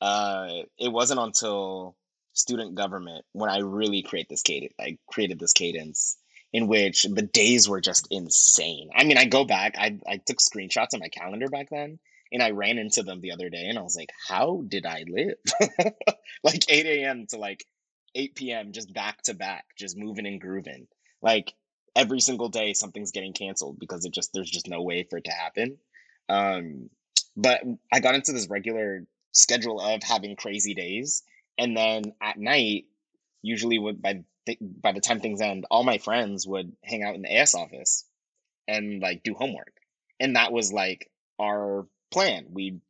Uh, 0.00 0.48
it 0.78 0.90
wasn't 0.90 1.20
until 1.20 1.96
student 2.32 2.74
government 2.74 3.24
when 3.32 3.50
I 3.50 3.58
really 3.58 4.02
create 4.02 4.28
this 4.28 4.42
cadence. 4.42 4.74
I 4.80 4.98
created 5.08 5.38
this 5.38 5.52
cadence 5.52 6.16
in 6.52 6.66
which 6.66 7.02
the 7.02 7.22
days 7.22 7.68
were 7.68 7.80
just 7.80 8.08
insane. 8.10 8.90
I 8.96 9.04
mean, 9.04 9.18
I 9.18 9.26
go 9.26 9.44
back. 9.44 9.74
I 9.78 9.98
I 10.06 10.18
took 10.18 10.38
screenshots 10.38 10.94
of 10.94 11.00
my 11.00 11.08
calendar 11.08 11.48
back 11.48 11.68
then, 11.70 11.98
and 12.32 12.42
I 12.42 12.50
ran 12.50 12.78
into 12.78 13.02
them 13.02 13.20
the 13.20 13.32
other 13.32 13.50
day, 13.50 13.66
and 13.66 13.78
I 13.78 13.82
was 13.82 13.96
like, 13.96 14.10
"How 14.28 14.62
did 14.66 14.86
I 14.86 15.04
live?" 15.08 15.36
like 16.42 16.64
8 16.68 16.86
a.m. 16.86 17.26
to 17.30 17.38
like 17.38 17.64
8 18.14 18.34
p.m. 18.34 18.72
just 18.72 18.92
back 18.92 19.22
to 19.22 19.34
back, 19.34 19.66
just 19.76 19.96
moving 19.96 20.26
and 20.26 20.40
grooving. 20.40 20.86
Like 21.22 21.54
every 21.96 22.20
single 22.20 22.48
day, 22.48 22.72
something's 22.72 23.12
getting 23.12 23.32
canceled 23.32 23.78
because 23.78 24.04
it 24.04 24.12
just 24.12 24.32
there's 24.32 24.50
just 24.50 24.68
no 24.68 24.82
way 24.82 25.04
for 25.04 25.18
it 25.18 25.24
to 25.24 25.30
happen. 25.30 25.78
Um, 26.28 26.90
but 27.36 27.60
I 27.92 28.00
got 28.00 28.14
into 28.14 28.32
this 28.32 28.48
regular 28.48 29.06
schedule 29.32 29.80
of 29.80 30.02
having 30.02 30.36
crazy 30.36 30.74
days, 30.74 31.22
and 31.56 31.76
then 31.76 32.14
at 32.20 32.38
night, 32.38 32.86
usually 33.42 33.78
would 33.78 34.02
by 34.02 34.24
th- 34.46 34.58
by 34.60 34.92
the 34.92 35.00
time 35.00 35.20
things 35.20 35.40
end, 35.40 35.66
all 35.70 35.84
my 35.84 35.98
friends 35.98 36.46
would 36.46 36.72
hang 36.82 37.02
out 37.02 37.14
in 37.14 37.22
the 37.22 37.32
AS 37.34 37.54
office 37.54 38.04
and 38.66 39.00
like 39.00 39.22
do 39.22 39.34
homework, 39.34 39.72
and 40.20 40.36
that 40.36 40.52
was 40.52 40.72
like 40.72 41.10
our 41.40 41.86
plan. 42.10 42.46
We'd 42.50 42.80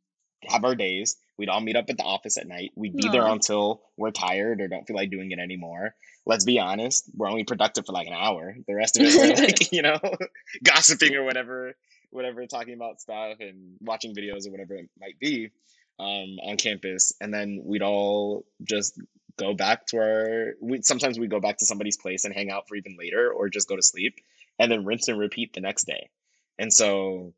have 0.47 0.63
our 0.63 0.75
days. 0.75 1.17
We'd 1.39 1.47
all 1.47 1.61
meet 1.61 1.77
up 1.77 1.89
at 1.89 1.95
the 1.95 2.03
office 2.03 2.37
at 2.37 2.49
night. 2.49 2.73
We'd 2.75 2.97
be 2.97 3.07
there 3.07 3.25
until 3.25 3.81
we're 3.95 4.11
tired 4.11 4.59
or 4.59 4.67
don't 4.67 4.85
feel 4.85 4.97
like 4.97 5.09
doing 5.09 5.31
it 5.31 5.39
anymore. 5.39 5.95
Let's 6.25 6.43
be 6.43 6.59
honest, 6.59 7.09
we're 7.15 7.29
only 7.29 7.45
productive 7.45 7.85
for 7.85 7.93
like 7.93 8.07
an 8.07 8.13
hour. 8.13 8.57
The 8.67 8.75
rest 8.75 8.97
of 8.97 9.05
it, 9.05 9.39
like, 9.39 9.71
you 9.71 9.81
know, 9.81 9.97
gossiping 10.63 11.15
or 11.15 11.23
whatever, 11.23 11.75
whatever, 12.09 12.45
talking 12.45 12.73
about 12.73 12.99
stuff 12.99 13.37
and 13.39 13.77
watching 13.79 14.13
videos 14.13 14.47
or 14.47 14.51
whatever 14.51 14.75
it 14.75 14.89
might 14.99 15.17
be 15.17 15.49
um, 15.97 16.39
on 16.43 16.57
campus. 16.57 17.13
And 17.21 17.33
then 17.33 17.61
we'd 17.63 17.83
all 17.83 18.43
just 18.61 18.99
go 19.37 19.53
back 19.53 19.85
to 19.87 19.97
our, 19.97 20.55
we 20.59 20.81
sometimes 20.81 21.17
we'd 21.17 21.31
go 21.31 21.39
back 21.39 21.59
to 21.59 21.65
somebody's 21.65 21.95
place 21.95 22.25
and 22.25 22.33
hang 22.33 22.51
out 22.51 22.67
for 22.67 22.75
even 22.75 22.97
later 22.99 23.31
or 23.31 23.47
just 23.47 23.69
go 23.69 23.77
to 23.77 23.81
sleep 23.81 24.15
and 24.59 24.69
then 24.69 24.83
rinse 24.83 25.07
and 25.07 25.17
repeat 25.17 25.53
the 25.53 25.61
next 25.61 25.85
day. 25.85 26.09
And 26.57 26.73
so 26.73 27.33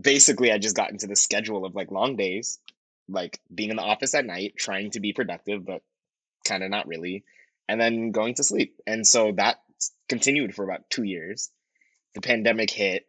basically 0.00 0.50
I 0.52 0.56
just 0.56 0.74
got 0.74 0.90
into 0.90 1.06
the 1.06 1.16
schedule 1.16 1.66
of 1.66 1.74
like 1.74 1.90
long 1.90 2.16
days, 2.16 2.58
like 3.08 3.40
being 3.52 3.70
in 3.70 3.76
the 3.76 3.82
office 3.82 4.14
at 4.14 4.26
night, 4.26 4.54
trying 4.56 4.90
to 4.92 5.00
be 5.00 5.12
productive, 5.12 5.64
but 5.64 5.82
kind 6.44 6.62
of 6.62 6.70
not 6.70 6.86
really, 6.86 7.24
and 7.68 7.80
then 7.80 8.10
going 8.10 8.34
to 8.34 8.44
sleep. 8.44 8.80
And 8.86 9.06
so 9.06 9.32
that 9.32 9.56
continued 10.08 10.54
for 10.54 10.64
about 10.64 10.88
two 10.90 11.02
years. 11.02 11.50
The 12.14 12.20
pandemic 12.20 12.70
hit. 12.70 13.06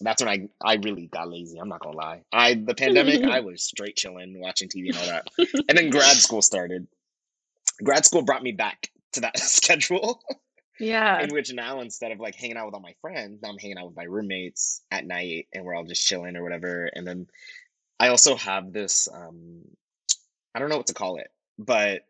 That's 0.00 0.22
when 0.22 0.28
I 0.28 0.48
I 0.64 0.76
really 0.76 1.06
got 1.06 1.30
lazy. 1.30 1.58
I'm 1.58 1.68
not 1.68 1.80
gonna 1.80 1.96
lie. 1.96 2.22
I 2.32 2.54
the 2.54 2.74
pandemic 2.74 3.24
I 3.24 3.40
was 3.40 3.62
straight 3.62 3.96
chilling, 3.96 4.40
watching 4.40 4.68
TV 4.68 4.88
and 4.88 4.96
all 4.96 5.06
that. 5.06 5.28
And 5.68 5.78
then 5.78 5.90
grad 5.90 6.16
school 6.16 6.42
started. 6.42 6.86
Grad 7.82 8.04
school 8.04 8.22
brought 8.22 8.42
me 8.42 8.52
back 8.52 8.90
to 9.12 9.20
that 9.20 9.38
schedule 9.38 10.22
yeah. 10.82 11.22
in 11.22 11.30
which 11.30 11.52
now 11.52 11.80
instead 11.80 12.12
of 12.12 12.20
like 12.20 12.34
hanging 12.34 12.56
out 12.56 12.66
with 12.66 12.74
all 12.74 12.80
my 12.80 12.94
friends, 13.00 13.40
now 13.42 13.50
I'm 13.50 13.58
hanging 13.58 13.78
out 13.78 13.86
with 13.86 13.96
my 13.96 14.04
roommates 14.04 14.82
at 14.90 15.06
night 15.06 15.46
and 15.52 15.64
we're 15.64 15.74
all 15.74 15.84
just 15.84 16.06
chilling 16.06 16.36
or 16.36 16.42
whatever. 16.42 16.90
And 16.92 17.06
then 17.06 17.26
I 18.02 18.08
also 18.08 18.36
have 18.36 18.72
this 18.72 19.08
um 19.14 19.62
I 20.54 20.58
don't 20.58 20.70
know 20.70 20.78
what 20.78 20.88
to 20.88 20.94
call 20.94 21.18
it, 21.18 21.30
but 21.58 22.02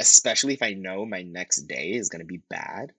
especially 0.00 0.54
if 0.54 0.62
I 0.62 0.74
know 0.74 1.06
my 1.06 1.22
next 1.22 1.62
day 1.62 1.92
is 1.92 2.10
gonna 2.10 2.24
be 2.24 2.42
bad, 2.50 2.92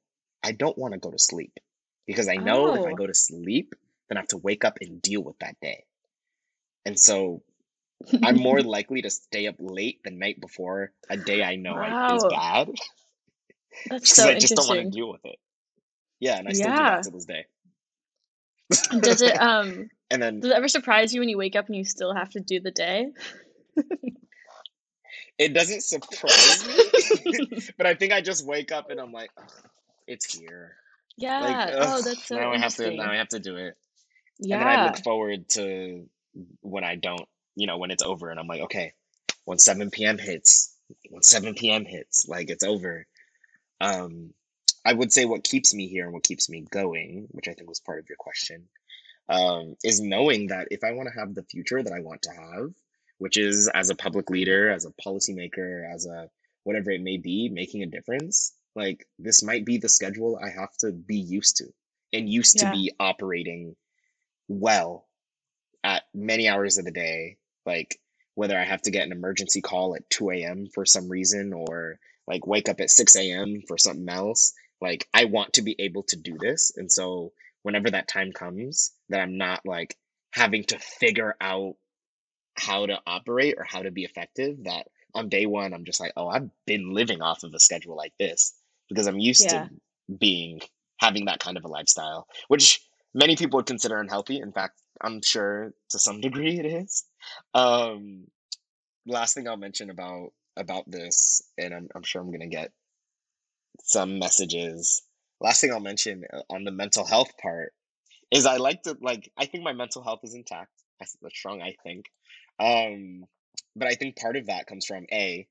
I 0.43 0.51
don't 0.53 0.77
want 0.77 0.93
to 0.93 0.99
go 0.99 1.11
to 1.11 1.19
sleep. 1.19 1.59
Because 2.07 2.27
I 2.27 2.37
know 2.37 2.73
if 2.73 2.85
I 2.87 2.93
Oh. 2.93 2.95
go 2.95 3.05
to 3.07 3.13
sleep, 3.13 3.75
then 4.07 4.17
I 4.17 4.21
have 4.21 4.29
to 4.29 4.37
wake 4.37 4.65
up 4.65 4.79
and 4.81 5.01
deal 5.01 5.21
with 5.21 5.37
that 5.39 5.59
day. 5.61 5.85
And 6.85 6.99
so 6.99 7.43
I'm 8.23 8.37
more 8.37 8.61
likely 8.63 9.01
to 9.03 9.09
stay 9.11 9.47
up 9.47 9.57
late 9.59 10.01
the 10.03 10.11
night 10.11 10.39
before 10.41 10.91
a 11.09 11.17
day 11.17 11.43
I 11.43 11.55
know 11.57 11.81
I, 11.83 11.95
is 12.07 12.25
bad 12.25 12.69
That's 13.89 14.09
because 14.09 14.25
so 14.25 14.27
I 14.27 14.35
just 14.35 14.55
don't 14.55 14.67
want 14.67 14.79
to 14.79 14.85
deal 14.85 15.09
with 15.11 15.25
it. 15.25 15.39
Yeah, 16.19 16.37
and 16.39 16.47
I 16.47 16.53
still 16.53 16.73
do 16.73 16.85
Yeah. 16.85 16.87
that 16.87 17.03
to 17.03 17.11
this 17.11 17.25
day. 17.25 17.45
Does 18.99 19.21
it 19.21 19.35
um 19.41 19.89
And 20.11 20.21
then 20.21 20.39
does 20.39 20.51
it 20.51 20.57
ever 20.57 20.67
surprise 20.67 21.13
you 21.13 21.21
when 21.21 21.29
you 21.29 21.37
wake 21.37 21.55
up 21.55 21.67
and 21.67 21.75
you 21.75 21.85
still 21.85 22.13
have 22.13 22.29
to 22.31 22.39
do 22.39 22.59
the 22.59 22.71
day? 22.71 23.09
it 25.37 25.53
doesn't 25.53 25.81
surprise 25.81 26.67
me, 26.67 27.63
but 27.77 27.85
I 27.85 27.93
think 27.93 28.11
I 28.11 28.21
just 28.21 28.45
wake 28.45 28.71
up 28.71 28.89
and 28.89 28.99
I'm 28.99 29.11
like, 29.11 29.31
it's 30.07 30.33
here. 30.33 30.75
Yeah. 31.17 31.39
Like, 31.41 31.69
oh, 31.73 32.01
that's 32.01 32.25
so 32.25 32.35
now 32.35 32.51
I 32.51 32.57
have 32.57 32.75
to 32.75 32.95
now 32.95 33.11
I 33.11 33.17
have 33.17 33.29
to 33.29 33.39
do 33.39 33.57
it. 33.57 33.77
Yeah. 34.39 34.57
And 34.57 34.65
then 34.65 34.79
I 34.79 34.85
look 34.85 35.03
forward 35.03 35.49
to 35.49 36.07
when 36.61 36.83
I 36.83 36.95
don't, 36.95 37.27
you 37.55 37.67
know, 37.67 37.77
when 37.77 37.91
it's 37.91 38.03
over, 38.03 38.29
and 38.29 38.39
I'm 38.39 38.47
like, 38.47 38.61
okay, 38.61 38.93
when 39.45 39.57
7 39.57 39.91
p.m. 39.91 40.17
hits, 40.17 40.75
when 41.09 41.21
7 41.21 41.55
p.m. 41.55 41.85
hits, 41.85 42.27
like 42.27 42.49
it's 42.49 42.63
over. 42.63 43.05
Um, 43.81 44.33
I 44.85 44.93
would 44.93 45.11
say 45.11 45.25
what 45.25 45.43
keeps 45.43 45.73
me 45.73 45.87
here 45.87 46.05
and 46.05 46.13
what 46.13 46.23
keeps 46.23 46.49
me 46.49 46.65
going, 46.69 47.27
which 47.31 47.47
I 47.47 47.53
think 47.53 47.69
was 47.69 47.79
part 47.79 47.99
of 47.99 48.07
your 48.09 48.17
question, 48.17 48.67
um, 49.29 49.75
is 49.83 50.01
knowing 50.01 50.47
that 50.47 50.69
if 50.71 50.83
I 50.83 50.91
want 50.93 51.09
to 51.13 51.19
have 51.19 51.35
the 51.35 51.43
future 51.43 51.81
that 51.83 51.93
I 51.93 52.01
want 52.01 52.23
to 52.23 52.31
have, 52.31 52.71
which 53.19 53.37
is 53.37 53.69
as 53.69 53.89
a 53.89 53.95
public 53.95 54.29
leader, 54.29 54.71
as 54.71 54.85
a 54.85 54.93
policymaker, 55.05 55.89
as 55.93 56.05
a 56.07 56.29
whatever 56.63 56.91
it 56.91 57.01
may 57.01 57.17
be, 57.17 57.49
making 57.49 57.83
a 57.83 57.87
difference, 57.87 58.53
like 58.75 59.05
this 59.19 59.43
might 59.43 59.65
be 59.65 59.77
the 59.77 59.89
schedule 59.89 60.39
I 60.41 60.49
have 60.49 60.75
to 60.79 60.91
be 60.91 61.17
used 61.17 61.57
to 61.57 61.65
and 62.13 62.29
used 62.29 62.57
Yeah. 62.57 62.65
to 62.65 62.71
be 62.71 62.93
operating 62.99 63.75
well 64.47 65.07
at 65.83 66.03
many 66.13 66.47
hours 66.47 66.77
of 66.77 66.85
the 66.85 66.91
day, 66.91 67.37
like 67.65 67.99
whether 68.35 68.57
I 68.57 68.65
have 68.65 68.81
to 68.83 68.91
get 68.91 69.05
an 69.05 69.11
emergency 69.11 69.61
call 69.61 69.95
at 69.95 70.09
2 70.09 70.31
a.m. 70.31 70.67
for 70.73 70.85
some 70.85 71.09
reason 71.09 71.53
or 71.53 71.99
like 72.27 72.47
wake 72.47 72.69
up 72.69 72.79
at 72.81 72.91
6 72.91 73.15
a.m. 73.17 73.63
for 73.67 73.77
something 73.77 74.09
else. 74.09 74.53
Like 74.81 75.07
I 75.13 75.25
want 75.25 75.53
to 75.53 75.61
be 75.61 75.75
able 75.79 76.03
to 76.03 76.17
do 76.17 76.37
this. 76.39 76.73
And 76.77 76.91
so 76.91 77.33
whenever 77.63 77.89
that 77.91 78.07
time 78.07 78.31
comes, 78.31 78.93
that 79.09 79.21
I'm 79.21 79.37
not 79.37 79.65
like 79.65 79.97
having 80.33 80.63
to 80.65 80.79
figure 80.79 81.35
out 81.41 81.75
how 82.55 82.85
to 82.85 82.99
operate 83.07 83.55
or 83.57 83.63
how 83.63 83.81
to 83.81 83.91
be 83.91 84.03
effective, 84.03 84.63
that 84.65 84.87
on 85.15 85.29
day 85.29 85.45
one, 85.45 85.73
I'm 85.73 85.85
just 85.85 85.99
like, 85.99 86.13
oh, 86.17 86.27
I've 86.27 86.49
been 86.65 86.93
living 86.93 87.21
off 87.21 87.43
of 87.43 87.53
a 87.53 87.59
schedule 87.59 87.95
like 87.95 88.13
this 88.19 88.53
because 88.89 89.07
I'm 89.07 89.19
used 89.19 89.49
Yeah. 89.51 89.51
to 89.51 89.69
being 90.19 90.61
having 90.99 91.25
that 91.25 91.39
kind 91.39 91.57
of 91.57 91.63
a 91.65 91.69
lifestyle, 91.69 92.27
which 92.47 92.81
many 93.13 93.35
people 93.35 93.57
would 93.57 93.65
consider 93.65 93.99
unhealthy. 93.99 94.37
In 94.39 94.51
fact, 94.51 94.81
I'm 95.01 95.21
sure 95.21 95.73
to 95.89 95.99
some 95.99 96.21
degree 96.21 96.59
it 96.59 96.65
is. 96.65 97.05
Um, 97.53 98.27
last 99.05 99.33
thing 99.35 99.47
I'll 99.47 99.57
mention 99.57 99.89
about 99.89 100.33
about 100.57 100.89
this, 100.89 101.41
and 101.57 101.73
I'm 101.73 101.89
I'm 101.95 102.03
sure 102.03 102.21
I'm 102.21 102.31
gonna 102.31 102.47
get 102.47 102.71
some 103.83 104.19
messages. 104.19 105.01
Last 105.41 105.61
thing 105.61 105.71
I'll 105.71 105.79
mention 105.79 106.25
uh, 106.31 106.41
on 106.49 106.63
the 106.63 106.71
mental 106.71 107.05
health 107.05 107.37
part 107.37 107.73
is 108.31 108.45
I 108.45 108.57
like 108.57 108.83
to 108.83 108.97
like 109.01 109.31
I 109.37 109.45
think 109.45 109.63
my 109.63 109.73
mental 109.73 110.03
health 110.03 110.19
is 110.23 110.33
intact. 110.33 110.71
That's 110.99 111.15
strong. 111.35 111.61
I 111.61 111.75
think, 111.83 112.05
um, 112.59 113.25
but 113.75 113.87
I 113.87 113.95
think 113.95 114.17
part 114.17 114.35
of 114.35 114.47
that 114.47 114.67
comes 114.67 114.85
from 114.85 115.05
a. 115.11 115.47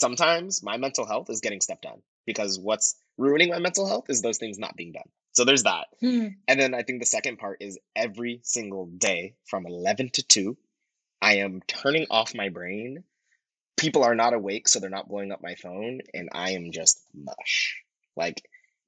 Sometimes 0.00 0.62
my 0.62 0.78
mental 0.78 1.06
health 1.06 1.30
is 1.30 1.40
getting 1.40 1.60
stuff 1.60 1.80
done 1.80 2.02
because 2.26 2.58
what's 2.58 2.96
ruining 3.18 3.50
my 3.50 3.58
mental 3.58 3.86
health 3.86 4.06
is 4.08 4.22
those 4.22 4.38
things 4.38 4.58
not 4.58 4.76
being 4.76 4.92
done. 4.92 5.08
So 5.32 5.44
there's 5.44 5.62
that. 5.62 5.86
Hmm. 6.00 6.28
And 6.48 6.60
then 6.60 6.74
I 6.74 6.82
think 6.82 7.00
the 7.00 7.06
second 7.06 7.38
part 7.38 7.58
is 7.60 7.78
every 7.96 8.40
single 8.42 8.86
day 8.86 9.34
from 9.46 9.66
11 9.66 10.10
to 10.14 10.22
2, 10.22 10.56
I 11.20 11.36
am 11.36 11.60
turning 11.66 12.06
off 12.10 12.34
my 12.34 12.48
brain. 12.48 13.04
People 13.76 14.04
are 14.04 14.14
not 14.14 14.34
awake, 14.34 14.68
so 14.68 14.78
they're 14.78 14.90
not 14.90 15.08
blowing 15.08 15.32
up 15.32 15.42
my 15.42 15.54
phone, 15.54 16.00
and 16.12 16.28
I 16.32 16.50
am 16.50 16.72
just 16.72 17.02
mush. 17.14 17.82
Like, 18.16 18.42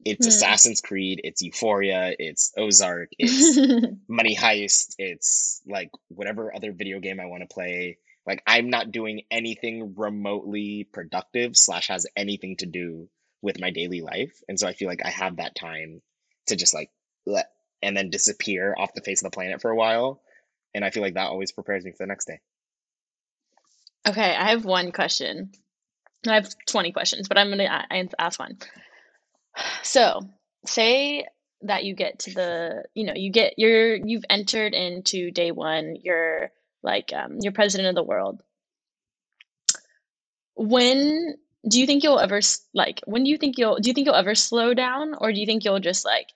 it's 0.04 0.26
Hmm. 0.26 0.28
Assassin's 0.28 0.80
Creed, 0.80 1.20
it's 1.24 1.42
Euphoria, 1.42 2.14
it's 2.18 2.52
Ozark, 2.56 3.10
it's 3.18 3.56
Money 4.08 4.36
Heist, 4.36 4.94
it's 4.98 5.62
like 5.66 5.90
whatever 6.08 6.54
other 6.54 6.72
video 6.72 7.00
game 7.00 7.20
I 7.20 7.26
want 7.26 7.42
to 7.42 7.52
play. 7.52 7.98
Like, 8.26 8.42
I'm 8.46 8.70
not 8.70 8.90
doing 8.90 9.22
anything 9.30 9.94
remotely 9.96 10.88
productive, 10.90 11.56
slash, 11.56 11.88
has 11.88 12.06
anything 12.16 12.56
to 12.56 12.66
do 12.66 13.08
with 13.42 13.60
my 13.60 13.70
daily 13.70 14.00
life. 14.00 14.40
And 14.48 14.58
so 14.58 14.66
I 14.66 14.72
feel 14.72 14.88
like 14.88 15.04
I 15.04 15.10
have 15.10 15.36
that 15.36 15.54
time 15.54 16.00
to 16.46 16.56
just 16.56 16.72
like 16.72 16.90
let 17.26 17.50
and 17.82 17.94
then 17.94 18.08
disappear 18.08 18.74
off 18.78 18.94
the 18.94 19.02
face 19.02 19.22
of 19.22 19.30
the 19.30 19.34
planet 19.34 19.60
for 19.60 19.70
a 19.70 19.76
while. 19.76 20.22
And 20.74 20.84
I 20.84 20.90
feel 20.90 21.02
like 21.02 21.14
that 21.14 21.28
always 21.28 21.52
prepares 21.52 21.84
me 21.84 21.90
for 21.92 21.98
the 22.00 22.06
next 22.06 22.24
day. 22.24 22.40
Okay, 24.08 24.34
I 24.34 24.50
have 24.50 24.64
one 24.64 24.90
question. 24.90 25.52
I 26.26 26.34
have 26.34 26.54
20 26.66 26.92
questions, 26.92 27.28
but 27.28 27.38
I'm 27.38 27.48
going 27.48 27.58
to 27.58 28.10
ask 28.18 28.40
one. 28.40 28.58
So, 29.82 30.20
say 30.66 31.26
that 31.62 31.84
you 31.84 31.94
get 31.94 32.20
to 32.20 32.34
the, 32.34 32.84
you 32.94 33.04
know, 33.04 33.14
you 33.14 33.30
get 33.30 33.54
you're 33.56 33.94
you've 33.94 34.24
entered 34.28 34.74
into 34.74 35.30
day 35.30 35.50
1, 35.50 35.96
you're 36.02 36.50
like 36.82 37.12
um 37.14 37.38
you're 37.40 37.52
president 37.52 37.88
of 37.88 37.94
the 37.94 38.02
world. 38.02 38.42
When 40.54 41.36
do 41.68 41.80
you 41.80 41.86
think 41.86 42.02
you'll 42.02 42.20
ever 42.20 42.40
like 42.74 43.00
when 43.06 43.24
do 43.24 43.30
you 43.30 43.38
think 43.38 43.58
you'll 43.58 43.78
do 43.78 43.88
you 43.88 43.94
think 43.94 44.06
you'll 44.06 44.14
ever 44.14 44.34
slow 44.34 44.74
down 44.74 45.14
or 45.18 45.32
do 45.32 45.40
you 45.40 45.46
think 45.46 45.64
you'll 45.64 45.80
just 45.80 46.04
like 46.04 46.28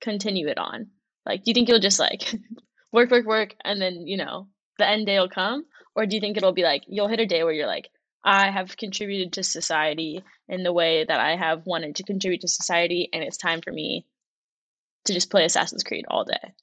continue 0.00 0.48
it 0.48 0.58
on? 0.58 0.88
Like 1.26 1.44
do 1.44 1.50
you 1.50 1.54
think 1.54 1.68
you'll 1.68 1.80
just 1.80 2.00
like 2.00 2.34
work 2.92 3.10
work 3.10 3.26
work 3.26 3.54
and 3.64 3.80
then, 3.80 4.06
you 4.06 4.16
know, 4.16 4.48
the 4.78 4.88
end 4.88 5.06
day 5.06 5.18
will 5.18 5.28
come 5.28 5.66
or 5.94 6.06
do 6.06 6.16
you 6.16 6.20
think 6.20 6.36
it'll 6.36 6.52
be 6.52 6.62
like 6.62 6.82
you'll 6.88 7.08
hit 7.08 7.20
a 7.20 7.26
day 7.26 7.44
where 7.44 7.52
you're 7.52 7.66
like 7.66 7.90
I 8.24 8.50
have 8.50 8.76
contributed 8.76 9.34
to 9.34 9.42
society 9.42 10.22
in 10.48 10.62
the 10.62 10.72
way 10.72 11.04
that 11.04 11.20
I 11.20 11.36
have 11.36 11.66
wanted 11.66 11.96
to 11.96 12.02
contribute 12.02 12.42
to 12.42 12.48
society 12.48 13.08
and 13.12 13.22
it's 13.22 13.36
time 13.36 13.60
for 13.62 13.72
me 13.72 14.06
to 15.06 15.14
just 15.14 15.30
play 15.30 15.44
Assassin's 15.44 15.82
Creed 15.82 16.04
all 16.08 16.24
day. 16.24 16.54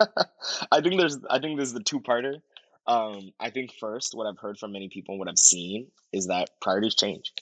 I 0.70 0.80
think 0.80 1.00
there's 1.00 1.18
I 1.28 1.38
think 1.38 1.56
there's 1.56 1.72
the 1.72 1.82
two 1.82 2.00
parter. 2.00 2.42
Um, 2.86 3.32
I 3.40 3.48
think 3.48 3.72
first 3.80 4.14
what 4.14 4.26
I've 4.26 4.38
heard 4.38 4.58
from 4.58 4.72
many 4.72 4.88
people 4.88 5.18
what 5.18 5.28
I've 5.28 5.38
seen 5.38 5.88
is 6.12 6.26
that 6.26 6.50
priorities 6.60 6.94
change. 6.94 7.32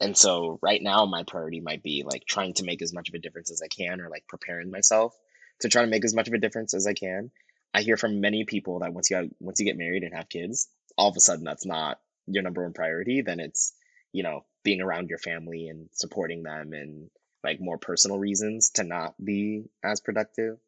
And 0.00 0.16
so 0.16 0.58
right 0.62 0.80
now 0.82 1.06
my 1.06 1.24
priority 1.24 1.60
might 1.60 1.82
be 1.82 2.04
like 2.04 2.24
trying 2.26 2.54
to 2.54 2.64
make 2.64 2.82
as 2.82 2.92
much 2.92 3.08
of 3.08 3.14
a 3.14 3.18
difference 3.18 3.50
as 3.50 3.62
I 3.62 3.68
can 3.68 4.00
or 4.00 4.08
like 4.08 4.28
preparing 4.28 4.70
myself 4.70 5.16
to 5.60 5.68
try 5.68 5.82
to 5.82 5.88
make 5.88 6.04
as 6.04 6.14
much 6.14 6.28
of 6.28 6.34
a 6.34 6.38
difference 6.38 6.74
as 6.74 6.86
I 6.86 6.92
can. 6.92 7.30
I 7.74 7.80
hear 7.82 7.96
from 7.96 8.20
many 8.20 8.44
people 8.44 8.80
that 8.80 8.94
once 8.94 9.10
you 9.10 9.16
got, 9.16 9.26
once 9.40 9.58
you 9.58 9.66
get 9.66 9.78
married 9.78 10.02
and 10.02 10.14
have 10.14 10.28
kids, 10.28 10.68
all 10.96 11.08
of 11.10 11.16
a 11.16 11.20
sudden 11.20 11.44
that's 11.44 11.66
not 11.66 12.00
your 12.26 12.42
number 12.42 12.62
one 12.62 12.72
priority. 12.72 13.22
Then 13.22 13.40
it's, 13.40 13.72
you 14.12 14.22
know, 14.22 14.44
being 14.64 14.80
around 14.80 15.08
your 15.10 15.18
family 15.18 15.68
and 15.68 15.88
supporting 15.92 16.42
them 16.42 16.72
and 16.72 17.10
like 17.44 17.60
more 17.60 17.78
personal 17.78 18.18
reasons 18.18 18.70
to 18.70 18.84
not 18.84 19.14
be 19.22 19.64
as 19.84 20.00
productive. 20.00 20.58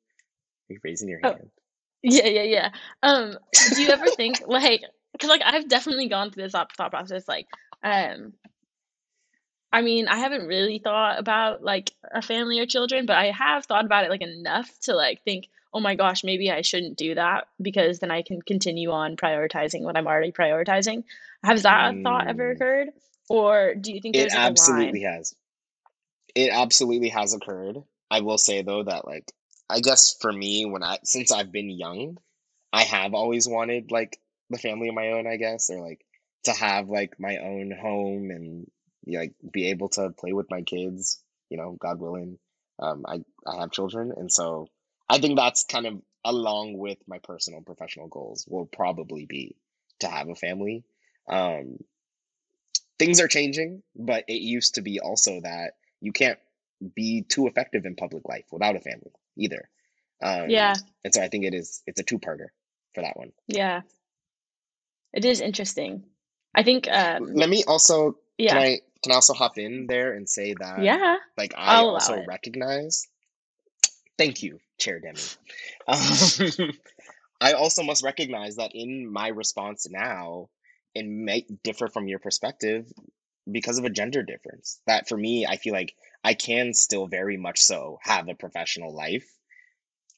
You're 0.69 0.81
raising 0.85 1.09
your 1.09 1.21
Oh. 1.23 1.33
hand. 1.33 1.51
Yeah, 2.03 2.27
yeah, 2.27 2.43
yeah. 2.43 2.71
Um, 3.03 3.37
do 3.75 3.83
you 3.83 3.89
ever 3.91 4.07
think 4.09 4.43
like 4.47 4.83
because 5.13 5.31
like 5.31 5.43
I've 5.45 5.69
definitely 5.69 6.09
gone 6.09 6.31
through 6.31 6.45
this 6.45 6.53
thought, 6.53 6.75
thought 6.77 6.91
process 6.91 7.27
like 7.27 7.47
um 7.83 8.35
I 9.73 9.83
mean, 9.83 10.09
I 10.09 10.17
haven't 10.19 10.47
really 10.47 10.79
thought 10.79 11.19
about 11.19 11.63
like 11.63 11.91
a 12.13 12.23
family 12.23 12.59
or 12.59 12.67
children, 12.67 13.05
but 13.07 13.17
I 13.19 13.31
have 13.31 13.67
thought 13.67 13.85
about 13.85 14.05
it 14.05 14.11
like 14.11 14.23
enough 14.23 14.71
to 14.83 14.95
like 14.95 15.23
think, 15.25 15.49
oh 15.73 15.81
my 15.81 15.95
gosh, 15.95 16.25
maybe 16.25 16.51
I 16.51 16.63
shouldn't 16.63 16.97
do 16.97 17.15
that 17.15 17.49
because 17.61 17.99
then 17.99 18.11
I 18.11 18.23
can 18.23 18.43
continue 18.43 18.91
on 18.91 19.17
prioritizing 19.17 19.83
what 19.83 19.97
I'm 19.97 20.07
already 20.07 20.33
prioritizing. 20.33 21.05
Has 21.45 21.63
that 21.63 22.03
thought 22.03 22.29
ever 22.29 22.51
Mm. 22.51 22.53
occurred? 22.53 22.89
Or 23.29 23.75
do 23.75 23.93
you 23.93 24.01
think 24.01 24.17
It 24.17 24.21
there's 24.21 24.35
like 24.35 24.45
a 24.45 24.47
absolutely 24.47 25.01
has. 25.03 25.35
It 26.35 26.51
absolutely 26.53 27.09
has 27.11 27.35
occurred. 27.35 27.83
I 28.11 28.21
will 28.21 28.39
say 28.39 28.63
though 28.63 28.83
that 28.85 29.07
like 29.07 29.33
I 29.69 29.81
guess 29.81 30.15
for 30.21 30.33
me 30.33 30.65
when 30.65 30.83
I 30.83 30.99
since 31.05 31.33
I've 31.33 31.53
been 31.53 31.71
young, 31.71 32.19
I 32.73 32.85
have 32.85 33.15
always 33.15 33.49
wanted 33.49 33.91
like 33.91 34.19
the 34.51 34.59
family 34.59 34.89
of 34.89 34.95
my 34.95 35.11
own, 35.11 35.27
I 35.27 35.37
guess, 35.37 35.71
or 35.71 35.81
like 35.81 36.05
to 36.45 36.53
have 36.53 36.89
like 36.89 37.19
my 37.21 37.37
own 37.39 37.71
home 37.73 38.31
and 38.31 38.71
like 39.07 39.35
be 39.53 39.69
able 39.71 39.89
to 39.91 40.11
play 40.11 40.33
with 40.33 40.51
my 40.51 40.63
kids, 40.63 41.23
you 41.51 41.59
know, 41.59 41.77
God 41.79 42.01
willing. 42.01 42.39
Um, 42.79 43.05
I 43.07 43.21
I 43.47 43.61
have 43.61 43.73
children, 43.73 44.13
and 44.17 44.33
so 44.33 44.69
I 45.09 45.19
think 45.19 45.37
that's 45.37 45.65
kind 45.65 45.87
of 45.87 46.03
along 46.25 46.77
with 46.77 46.99
my 47.07 47.19
personal 47.19 47.59
and 47.59 47.67
professional 47.67 48.09
goals 48.09 48.45
will 48.49 48.67
probably 48.67 49.25
be 49.25 49.57
to 50.01 50.09
have 50.09 50.29
a 50.29 50.35
family. 50.35 50.85
Um, 51.29 51.79
things 52.99 53.21
are 53.21 53.29
changing, 53.29 53.83
but 53.97 54.25
it 54.29 54.41
used 54.41 54.75
to 54.75 54.83
be 54.83 55.01
also 55.01 55.41
that 55.41 55.73
you 56.01 56.13
can't 56.13 56.39
be 56.95 57.23
too 57.23 57.47
effective 57.47 57.85
in 57.87 57.97
public 57.97 58.29
life 58.29 58.45
without 58.53 58.77
a 58.77 58.81
family 58.81 59.13
either. 59.37 59.69
Um, 60.23 60.51
Yeah, 60.51 60.75
and 61.05 61.15
so 61.15 61.23
I 61.23 61.29
think 61.29 61.45
it 61.45 61.55
is 61.55 61.83
it's 61.87 62.01
a 62.01 62.05
two-parter 62.05 62.49
for 62.95 63.03
that 63.03 63.17
one. 63.17 63.33
yeah. 63.47 63.83
It 65.13 65.25
is 65.25 65.41
interesting. 65.41 66.05
I 66.55 66.63
think 66.63 66.89
um 66.89 67.35
Let 67.35 67.49
me 67.49 67.65
also 67.65 68.19
Yeah. 68.37 68.55
can. 68.55 68.59
I 68.59 68.81
can 69.03 69.13
I 69.13 69.15
also 69.15 69.33
hop 69.35 69.59
in 69.59 69.87
there 69.87 70.13
and 70.13 70.29
say 70.29 70.55
that 70.55 70.81
Yeah, 70.85 71.17
like 71.37 71.55
I 71.57 71.77
I'll 71.77 71.91
also 71.91 72.23
recognize. 72.27 73.07
Thank 74.19 74.43
you, 74.43 74.59
Chair 74.79 75.01
Demi. 75.01 75.21
Um, 75.87 76.71
I 77.41 77.53
also 77.53 77.83
must 77.83 78.05
recognize 78.05 78.57
that 78.57 78.73
in 78.75 79.11
my 79.11 79.29
response 79.29 79.87
now, 79.89 80.49
it 80.95 81.07
might 81.07 81.63
differ 81.63 81.89
from 81.89 82.09
your 82.09 82.19
perspective 82.19 82.91
because 83.51 83.79
of 83.79 83.85
a 83.85 83.91
gender 83.91 84.23
difference. 84.23 84.81
That 84.87 85.09
for 85.09 85.17
me, 85.17 85.47
I 85.47 85.57
feel 85.57 85.73
like 85.73 85.95
I 86.25 86.35
can 86.35 86.75
still 86.75 87.07
very 87.07 87.37
much 87.37 87.61
so 87.61 87.99
have 88.03 88.29
a 88.29 88.35
professional 88.35 88.95
life 88.95 89.27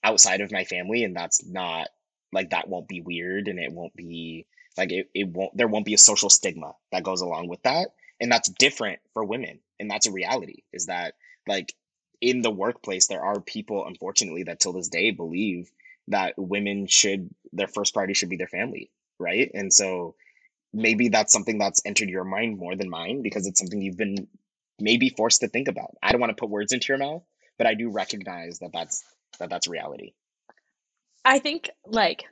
outside 0.03 0.41
of 0.41 0.53
my 0.53 0.65
family, 0.65 1.05
and 1.05 1.15
that's 1.15 1.45
not 1.45 1.89
like 2.33 2.51
that 2.51 2.69
won't 2.69 2.89
be 2.89 3.01
weird 3.01 3.49
and 3.49 3.59
it 3.59 3.73
won't 3.73 3.95
be 3.95 4.47
like 4.77 4.93
it, 4.93 5.09
it 5.15 5.29
won't 5.29 5.57
there 5.57 5.69
won't 5.69 5.85
be 5.85 5.95
a 5.95 5.99
social 5.99 6.31
stigma 6.31 6.75
that 6.93 7.03
goes 7.03 7.21
along 7.21 7.49
with 7.49 7.63
that. 7.63 7.89
And 8.21 8.31
that's 8.31 8.51
different 8.51 9.01
for 9.15 9.25
women. 9.25 9.61
And 9.79 9.91
that's 9.91 10.07
a 10.07 10.13
reality, 10.13 10.63
is 10.73 10.87
that 10.87 11.15
like 11.47 11.75
in 12.21 12.43
the 12.43 12.51
workplace 12.51 13.07
there 13.07 13.23
are 13.23 13.41
people 13.41 13.87
unfortunately 13.87 14.43
that 14.45 14.61
till 14.61 14.73
this 14.73 14.89
day 14.89 15.11
believe 15.11 15.71
that 16.11 16.35
women 16.37 16.87
should 16.87 17.31
their 17.53 17.69
first 17.69 17.95
priority 17.95 18.15
should 18.15 18.29
be 18.29 18.37
their 18.37 18.47
family, 18.47 18.91
right? 19.19 19.51
And 19.55 19.73
so 19.73 20.15
maybe 20.73 21.09
that's 21.09 21.33
something 21.33 21.59
that's 21.59 21.83
entered 21.85 22.11
your 22.11 22.25
mind 22.25 22.59
more 22.59 22.77
than 22.77 22.91
mine 22.91 23.23
because 23.23 23.47
it's 23.47 23.59
something 23.59 23.81
you've 23.81 23.97
been 23.97 24.29
maybe 24.79 25.09
forced 25.09 25.41
to 25.41 25.49
think 25.49 25.69
about. 25.69 25.97
I 26.03 26.13
don't 26.13 26.21
want 26.21 26.31
to 26.31 26.41
put 26.41 26.51
words 26.51 26.73
into 26.73 26.93
your 26.93 26.99
mouth, 26.99 27.23
but 27.59 27.67
I 27.67 27.75
do 27.75 27.91
recognize 27.91 28.59
that 28.59 28.73
that's 28.73 29.05
that 29.39 29.51
that's 29.51 29.69
reality. 29.69 30.13
I 31.25 31.39
think 31.39 31.71
like 31.87 32.25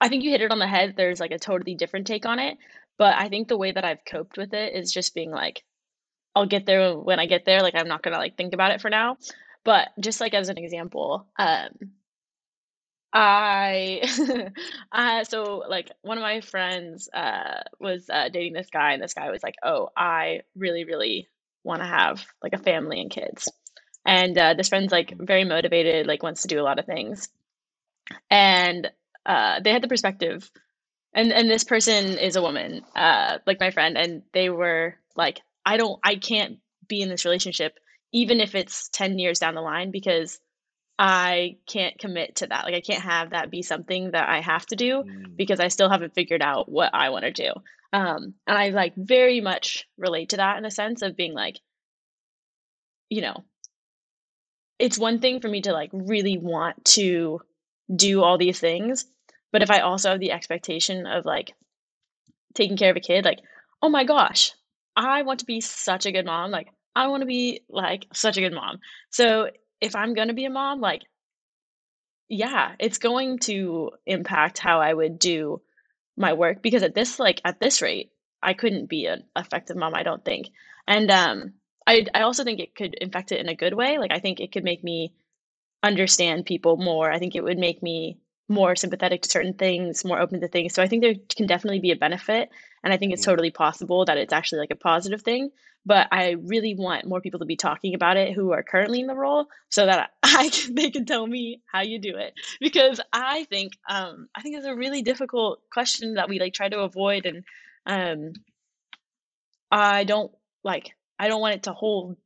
I 0.00 0.08
think 0.08 0.24
you 0.24 0.30
hit 0.30 0.42
it 0.42 0.52
on 0.52 0.58
the 0.58 0.66
head. 0.66 0.94
There's 0.96 1.20
like 1.20 1.32
a 1.32 1.38
totally 1.38 1.74
different 1.74 2.06
take 2.06 2.26
on 2.26 2.38
it, 2.38 2.58
but 2.96 3.14
I 3.16 3.28
think 3.28 3.48
the 3.48 3.58
way 3.58 3.72
that 3.72 3.84
I've 3.84 4.04
coped 4.04 4.38
with 4.38 4.54
it 4.54 4.74
is 4.74 4.92
just 4.92 5.14
being 5.14 5.30
like, 5.30 5.62
I'll 6.40 6.46
get 6.46 6.64
there 6.64 6.96
when 6.96 7.20
I 7.20 7.26
get 7.26 7.44
there. 7.44 7.60
Like 7.60 7.74
I'm 7.74 7.88
not 7.88 8.02
gonna 8.02 8.16
like 8.16 8.36
think 8.36 8.54
about 8.54 8.72
it 8.72 8.80
for 8.80 8.88
now. 8.88 9.18
But 9.62 9.88
just 10.00 10.22
like 10.22 10.32
as 10.32 10.48
an 10.48 10.56
example, 10.56 11.26
um, 11.38 11.68
I, 13.12 14.48
uh, 14.92 15.24
so 15.24 15.64
like 15.68 15.90
one 16.00 16.16
of 16.16 16.22
my 16.22 16.40
friends 16.40 17.10
uh 17.12 17.62
was 17.78 18.08
uh, 18.08 18.30
dating 18.30 18.54
this 18.54 18.70
guy, 18.72 18.92
and 18.92 19.02
this 19.02 19.12
guy 19.12 19.30
was 19.30 19.42
like, 19.42 19.56
"Oh, 19.62 19.90
I 19.94 20.40
really, 20.56 20.84
really 20.84 21.28
want 21.62 21.82
to 21.82 21.86
have 21.86 22.24
like 22.42 22.54
a 22.54 22.58
family 22.58 23.02
and 23.02 23.10
kids." 23.10 23.52
And 24.06 24.36
uh, 24.38 24.54
this 24.54 24.70
friend's 24.70 24.92
like 24.92 25.12
very 25.18 25.44
motivated, 25.44 26.06
like 26.06 26.22
wants 26.22 26.42
to 26.42 26.48
do 26.48 26.58
a 26.58 26.62
lot 26.64 26.78
of 26.78 26.86
things, 26.86 27.28
and 28.30 28.90
uh, 29.26 29.60
they 29.60 29.72
had 29.72 29.82
the 29.82 29.88
perspective, 29.88 30.50
and 31.12 31.34
and 31.34 31.50
this 31.50 31.64
person 31.64 32.16
is 32.16 32.36
a 32.36 32.42
woman, 32.42 32.80
uh, 32.96 33.38
like 33.46 33.60
my 33.60 33.70
friend, 33.72 33.98
and 33.98 34.22
they 34.32 34.48
were 34.48 34.94
like, 35.16 35.42
"I 35.64 35.76
don't, 35.76 35.98
I 36.02 36.16
can't 36.16 36.58
be 36.88 37.00
in 37.02 37.08
this 37.08 37.24
relationship, 37.24 37.78
even 38.12 38.40
if 38.40 38.54
it's 38.54 38.88
ten 38.88 39.18
years 39.18 39.38
down 39.38 39.54
the 39.54 39.62
line, 39.62 39.90
because." 39.90 40.38
I 41.02 41.56
can't 41.66 41.98
commit 41.98 42.36
to 42.36 42.46
that. 42.48 42.66
Like 42.66 42.74
I 42.74 42.82
can't 42.82 43.02
have 43.02 43.30
that 43.30 43.50
be 43.50 43.62
something 43.62 44.10
that 44.10 44.28
I 44.28 44.42
have 44.42 44.66
to 44.66 44.76
do 44.76 45.02
Mm. 45.02 45.34
because 45.34 45.58
I 45.58 45.68
still 45.68 45.88
haven't 45.88 46.12
figured 46.12 46.42
out 46.42 46.68
what 46.68 46.90
I 46.92 47.08
want 47.08 47.24
to 47.24 47.32
do. 47.32 47.52
Um, 47.90 48.34
and 48.46 48.58
I 48.58 48.68
like 48.68 48.92
very 48.96 49.40
much 49.40 49.88
relate 49.96 50.28
to 50.28 50.36
that 50.36 50.58
in 50.58 50.66
a 50.66 50.70
sense 50.70 51.00
of 51.00 51.16
being 51.16 51.32
like, 51.32 51.58
you 53.08 53.22
know, 53.22 53.44
it's 54.78 54.98
one 54.98 55.20
thing 55.20 55.40
for 55.40 55.48
me 55.48 55.62
to 55.62 55.72
like 55.72 55.88
really 55.94 56.36
want 56.36 56.84
to 56.84 57.40
do 57.96 58.22
all 58.22 58.36
these 58.36 58.60
things, 58.60 59.06
but 59.52 59.62
if 59.62 59.70
I 59.70 59.80
also 59.80 60.10
have 60.10 60.20
the 60.20 60.32
expectation 60.32 61.06
of 61.06 61.24
like 61.24 61.54
taking 62.54 62.76
care 62.76 62.90
of 62.90 62.96
a 62.98 63.00
kid, 63.00 63.24
like, 63.24 63.40
oh 63.80 63.88
my 63.88 64.04
gosh, 64.04 64.52
I 64.96 65.22
want 65.22 65.40
to 65.40 65.46
be 65.46 65.60
such 65.60 66.06
a 66.06 66.12
good 66.12 66.26
mom. 66.26 66.50
Like, 66.50 66.68
I 66.94 67.08
want 67.08 67.22
to 67.22 67.26
be 67.26 67.62
like 67.68 68.06
such 68.12 68.36
a 68.36 68.40
good 68.40 68.52
mom. 68.52 68.80
So 69.10 69.50
if 69.80 69.94
I'm 69.96 70.14
going 70.14 70.28
to 70.28 70.34
be 70.34 70.44
a 70.44 70.50
mom, 70.50 70.80
like, 70.80 71.02
yeah, 72.28 72.74
it's 72.78 72.98
going 72.98 73.38
to 73.40 73.90
impact 74.06 74.58
how 74.58 74.80
I 74.80 74.92
would 74.92 75.18
do 75.18 75.60
my 76.16 76.32
work 76.34 76.62
because 76.62 76.82
at 76.82 76.94
this 76.94 77.18
like 77.18 77.40
at 77.44 77.60
this 77.60 77.82
rate, 77.82 78.10
I 78.42 78.54
couldn't 78.54 78.88
be 78.88 79.06
an 79.06 79.24
effective 79.36 79.76
mom, 79.76 79.94
I 79.94 80.02
don't 80.02 80.24
think. 80.24 80.48
And 80.86 81.10
um 81.10 81.54
I 81.86 82.06
I 82.14 82.22
also 82.22 82.44
think 82.44 82.60
it 82.60 82.74
could 82.74 82.94
infect 82.94 83.32
it 83.32 83.40
in 83.40 83.48
a 83.48 83.56
good 83.56 83.74
way. 83.74 83.98
Like 83.98 84.12
I 84.12 84.20
think 84.20 84.40
it 84.40 84.52
could 84.52 84.64
make 84.64 84.84
me 84.84 85.14
understand 85.82 86.46
people 86.46 86.76
more. 86.76 87.10
I 87.10 87.18
think 87.18 87.34
it 87.34 87.44
would 87.44 87.58
make 87.58 87.82
me 87.82 88.18
more 88.50 88.76
sympathetic 88.76 89.22
to 89.22 89.30
certain 89.30 89.54
things, 89.54 90.04
more 90.04 90.20
open 90.20 90.40
to 90.40 90.48
things. 90.48 90.74
So 90.74 90.82
I 90.82 90.88
think 90.88 91.02
there 91.02 91.14
can 91.34 91.46
definitely 91.46 91.78
be 91.80 91.92
a 91.92 91.96
benefit 91.96 92.50
and 92.82 92.92
I 92.92 92.96
think 92.96 93.12
it's 93.12 93.22
Mm. 93.22 93.26
totally 93.26 93.50
possible 93.50 94.04
that 94.06 94.18
it's 94.18 94.32
actually 94.32 94.58
like 94.58 94.72
a 94.72 94.76
positive 94.76 95.22
thing, 95.22 95.50
but 95.86 96.08
I 96.10 96.30
really 96.32 96.74
want 96.74 97.06
more 97.06 97.20
people 97.20 97.38
to 97.40 97.46
be 97.46 97.56
talking 97.56 97.94
about 97.94 98.16
it 98.16 98.32
who 98.34 98.50
are 98.52 98.62
currently 98.62 99.00
in 99.00 99.06
the 99.06 99.14
role 99.14 99.46
so 99.68 99.86
that 99.86 100.10
I 100.22 100.48
can, 100.48 100.74
they 100.74 100.90
can 100.90 101.06
tell 101.06 101.26
me 101.26 101.62
how 101.72 101.82
you 101.82 101.98
do 102.00 102.16
it 102.16 102.34
because 102.60 103.00
I 103.12 103.44
think 103.44 103.74
um 103.88 104.28
I 104.34 104.42
think 104.42 104.56
it's 104.56 104.66
a 104.66 104.74
really 104.74 105.02
difficult 105.02 105.62
question 105.72 106.14
that 106.14 106.28
we 106.28 106.40
like 106.40 106.52
try 106.52 106.68
to 106.68 106.80
avoid 106.80 107.26
and 107.26 107.44
um 107.86 108.32
I 109.70 110.04
don't 110.04 110.32
like 110.64 110.92
I 111.18 111.28
don't 111.28 111.40
want 111.40 111.54
it 111.54 111.62
to 111.64 111.72
hold, 111.72 112.16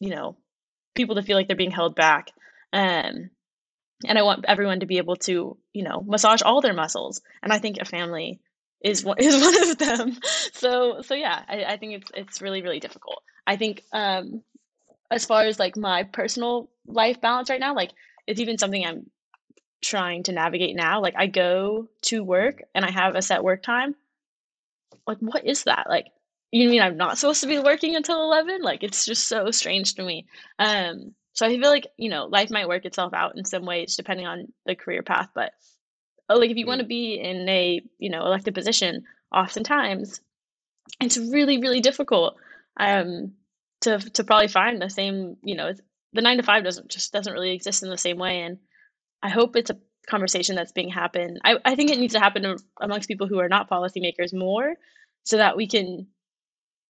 you 0.00 0.10
know, 0.10 0.36
people 0.94 1.14
to 1.14 1.22
feel 1.22 1.36
like 1.36 1.46
they're 1.46 1.56
being 1.56 1.70
held 1.70 1.94
back. 1.94 2.30
Um 2.72 3.30
and 4.06 4.18
I 4.18 4.22
want 4.22 4.44
everyone 4.48 4.80
to 4.80 4.86
be 4.86 4.98
able 4.98 5.16
to, 5.16 5.56
you 5.72 5.82
know, 5.82 6.02
massage 6.06 6.42
all 6.42 6.60
their 6.60 6.74
muscles. 6.74 7.20
And 7.42 7.52
I 7.52 7.58
think 7.58 7.78
a 7.78 7.84
family 7.84 8.40
is 8.82 9.04
one 9.04 9.16
is 9.20 9.40
one 9.40 9.70
of 9.70 9.78
them. 9.78 10.18
So 10.52 11.02
so 11.02 11.14
yeah, 11.14 11.42
I, 11.48 11.64
I 11.64 11.76
think 11.76 11.94
it's 11.94 12.10
it's 12.14 12.42
really, 12.42 12.62
really 12.62 12.80
difficult. 12.80 13.22
I 13.46 13.56
think 13.56 13.82
um 13.92 14.42
as 15.10 15.24
far 15.26 15.42
as 15.42 15.58
like 15.58 15.76
my 15.76 16.04
personal 16.04 16.70
life 16.86 17.20
balance 17.20 17.50
right 17.50 17.60
now, 17.60 17.74
like 17.74 17.90
it's 18.26 18.40
even 18.40 18.58
something 18.58 18.84
I'm 18.84 19.10
trying 19.82 20.22
to 20.24 20.32
navigate 20.32 20.76
now. 20.76 21.00
Like 21.00 21.14
I 21.16 21.26
go 21.26 21.88
to 22.02 22.22
work 22.22 22.62
and 22.74 22.84
I 22.84 22.90
have 22.90 23.16
a 23.16 23.22
set 23.22 23.42
work 23.42 23.62
time. 23.62 23.94
Like 25.06 25.18
what 25.18 25.44
is 25.44 25.64
that? 25.64 25.86
Like 25.88 26.06
you 26.52 26.68
mean 26.68 26.82
I'm 26.82 26.96
not 26.96 27.18
supposed 27.18 27.42
to 27.42 27.46
be 27.46 27.58
working 27.58 27.96
until 27.96 28.22
11? 28.22 28.62
Like 28.62 28.82
it's 28.82 29.04
just 29.04 29.28
so 29.28 29.50
strange 29.50 29.94
to 29.94 30.02
me. 30.02 30.26
Um 30.58 31.14
so 31.32 31.46
I 31.46 31.50
feel 31.50 31.70
like, 31.70 31.86
you 31.96 32.10
know, 32.10 32.26
life 32.26 32.50
might 32.50 32.68
work 32.68 32.84
itself 32.84 33.14
out 33.14 33.36
in 33.36 33.44
some 33.44 33.64
ways 33.64 33.96
depending 33.96 34.26
on 34.26 34.52
the 34.66 34.74
career 34.74 35.02
path, 35.02 35.28
but 35.34 35.52
oh, 36.28 36.36
like 36.36 36.50
if 36.50 36.56
you 36.56 36.66
want 36.66 36.80
to 36.80 36.86
Mm. 36.86 36.88
be 36.88 37.20
in 37.20 37.48
a, 37.48 37.82
you 37.98 38.10
know, 38.10 38.24
elected 38.26 38.54
position, 38.54 39.04
oftentimes 39.32 40.20
it's 41.00 41.16
really, 41.18 41.58
really 41.58 41.80
difficult 41.80 42.36
um 42.78 43.32
to 43.82 43.98
to 43.98 44.24
probably 44.24 44.48
find 44.48 44.80
the 44.80 44.90
same, 44.90 45.36
you 45.42 45.56
know, 45.56 45.68
it's, 45.68 45.80
the 46.12 46.22
9 46.22 46.38
to 46.38 46.42
5 46.42 46.64
doesn't 46.64 46.88
just 46.88 47.12
doesn't 47.12 47.32
really 47.32 47.52
exist 47.52 47.82
in 47.82 47.90
the 47.90 47.98
same 47.98 48.18
way 48.18 48.40
and 48.42 48.58
I 49.22 49.28
hope 49.30 49.56
it's 49.56 49.70
a 49.70 49.78
conversation 50.08 50.56
that's 50.56 50.72
being 50.72 50.88
happened. 50.90 51.40
I, 51.44 51.56
I 51.64 51.74
think 51.76 51.90
it 51.90 51.98
needs 51.98 52.14
to 52.14 52.20
happen 52.20 52.56
amongst 52.80 53.08
people 53.08 53.28
who 53.28 53.38
are 53.38 53.48
not 53.48 53.70
policymakers 53.70 54.32
more 54.34 54.74
so 55.24 55.36
that 55.36 55.56
we 55.56 55.68
can 55.68 56.08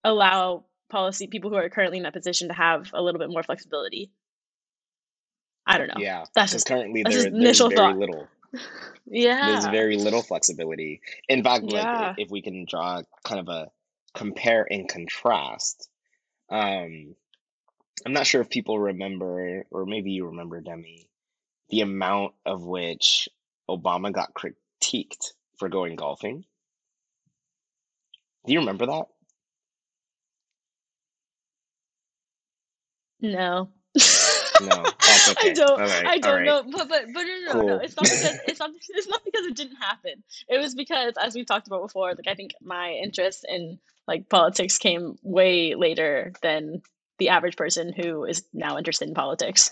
allow 0.04 0.64
policy 0.90 1.26
people 1.26 1.50
who 1.50 1.56
are 1.56 1.68
currently 1.68 1.98
in 1.98 2.04
that 2.04 2.12
position 2.14 2.48
to 2.48 2.54
have 2.54 2.90
a 2.94 3.02
little 3.02 3.18
bit 3.18 3.30
more 3.30 3.42
flexibility. 3.42 4.12
I 5.66 5.78
don't 5.78 5.88
know. 5.88 5.94
Yeah, 5.98 6.24
That's 6.34 6.52
just 6.52 6.66
currently 6.66 7.02
that's 7.02 7.14
there 7.14 7.30
just 7.30 7.38
there's 7.40 7.58
very 7.58 7.76
thought. 7.76 7.96
little. 7.96 8.28
Yeah, 9.12 9.46
there's 9.46 9.64
very 9.66 9.96
little 9.96 10.22
flexibility. 10.22 11.00
In 11.28 11.42
fact, 11.42 11.64
like 11.64 11.82
Yeah. 11.82 12.14
if 12.16 12.30
we 12.30 12.42
can 12.42 12.64
draw 12.64 13.02
kind 13.24 13.40
of 13.40 13.48
a 13.48 13.68
compare 14.14 14.64
and 14.70 14.88
contrast, 14.88 15.88
um, 16.48 17.16
I'm 18.06 18.12
not 18.12 18.26
sure 18.26 18.40
if 18.40 18.48
people 18.50 18.78
remember, 18.78 19.66
or 19.72 19.84
maybe 19.84 20.12
you 20.12 20.26
remember, 20.26 20.60
Demi, 20.60 21.08
the 21.70 21.80
amount 21.80 22.34
of 22.46 22.62
which 22.62 23.28
Obama 23.68 24.12
got 24.12 24.32
critiqued 24.32 25.32
for 25.58 25.68
going 25.68 25.96
golfing. 25.96 26.44
Do 28.46 28.52
you 28.52 28.60
remember 28.60 28.86
that? 28.86 29.06
No. 33.20 33.70
No, 34.60 34.82
that's 34.84 35.34
I 35.38 35.52
don't 35.52 35.78
right, 35.78 36.06
I 36.06 36.18
don't 36.18 36.36
right, 36.36 36.44
know. 36.44 36.62
But 36.62 36.88
but 36.88 37.12
but 37.12 37.22
no 37.22 37.38
no 37.46 37.60
no 37.60 37.66
no. 37.66 37.76
It's 37.78 37.96
not 37.96 38.04
because 38.04 38.34
it's 38.46 38.60
not 38.60 38.70
it's 38.88 39.08
not 39.08 39.24
because 39.24 39.46
it 39.46 39.56
didn't 39.56 39.76
happen. 39.76 40.22
It 40.48 40.58
was 40.58 40.74
because 40.74 41.14
as 41.22 41.34
we've 41.34 41.46
talked 41.46 41.66
about 41.66 41.82
before, 41.82 42.10
like 42.10 42.28
I 42.28 42.34
think 42.34 42.52
my 42.62 42.92
interest 42.92 43.44
in 43.48 43.78
like 44.06 44.28
politics 44.28 44.78
came 44.78 45.18
way 45.22 45.74
later 45.74 46.32
than 46.42 46.82
the 47.18 47.28
average 47.28 47.56
person 47.56 47.92
who 47.92 48.24
is 48.24 48.44
now 48.52 48.78
interested 48.78 49.08
in 49.08 49.14
politics. 49.14 49.70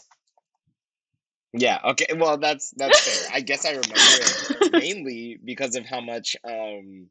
Yeah, 1.53 1.81
okay. 1.85 2.07
Well, 2.14 2.37
that's 2.37 2.70
that's 2.77 3.01
fair. 3.01 3.29
I 3.33 3.40
guess 3.40 3.64
I 3.64 3.70
remember 3.70 4.20
it 4.20 4.38
mainly 4.72 5.38
because 5.42 5.77
of 5.77 5.87
how 5.87 6.01
much 6.01 6.37
um 6.44 7.09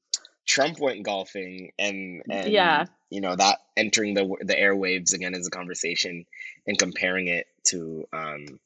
Trump 0.48 0.80
went 0.80 1.04
golfing 1.04 1.72
and 1.78 2.24
Yeah. 2.30 2.86
you 3.10 3.22
know 3.22 3.36
that 3.36 3.60
entering 3.76 4.14
the 4.14 4.26
the 4.42 4.56
airwaves 4.56 5.14
again 5.14 5.36
as 5.36 5.46
a 5.48 5.52
conversation 5.52 6.26
and 6.66 6.78
comparing 6.78 7.28
it 7.28 7.48
to 7.66 8.08
um 8.14 8.60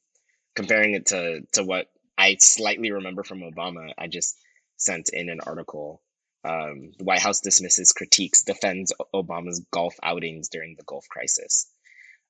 comparing 0.54 0.94
it 0.94 1.06
to 1.06 1.42
to 1.52 1.64
what 1.64 1.88
I 2.16 2.36
slightly 2.40 2.92
remember 2.92 3.24
from 3.24 3.40
Obama. 3.40 3.92
I 3.98 4.06
just 4.06 4.36
sent 4.76 5.08
in 5.10 5.28
an 5.28 5.40
article. 5.40 6.02
Um, 6.44 6.92
the 6.98 7.04
White 7.04 7.20
House 7.20 7.40
dismisses 7.40 7.92
critiques, 7.92 8.42
defends 8.42 8.92
Obama's 9.14 9.60
golf 9.70 9.94
outings 10.02 10.48
during 10.48 10.74
the 10.76 10.82
Gulf 10.84 11.08
crisis. 11.08 11.70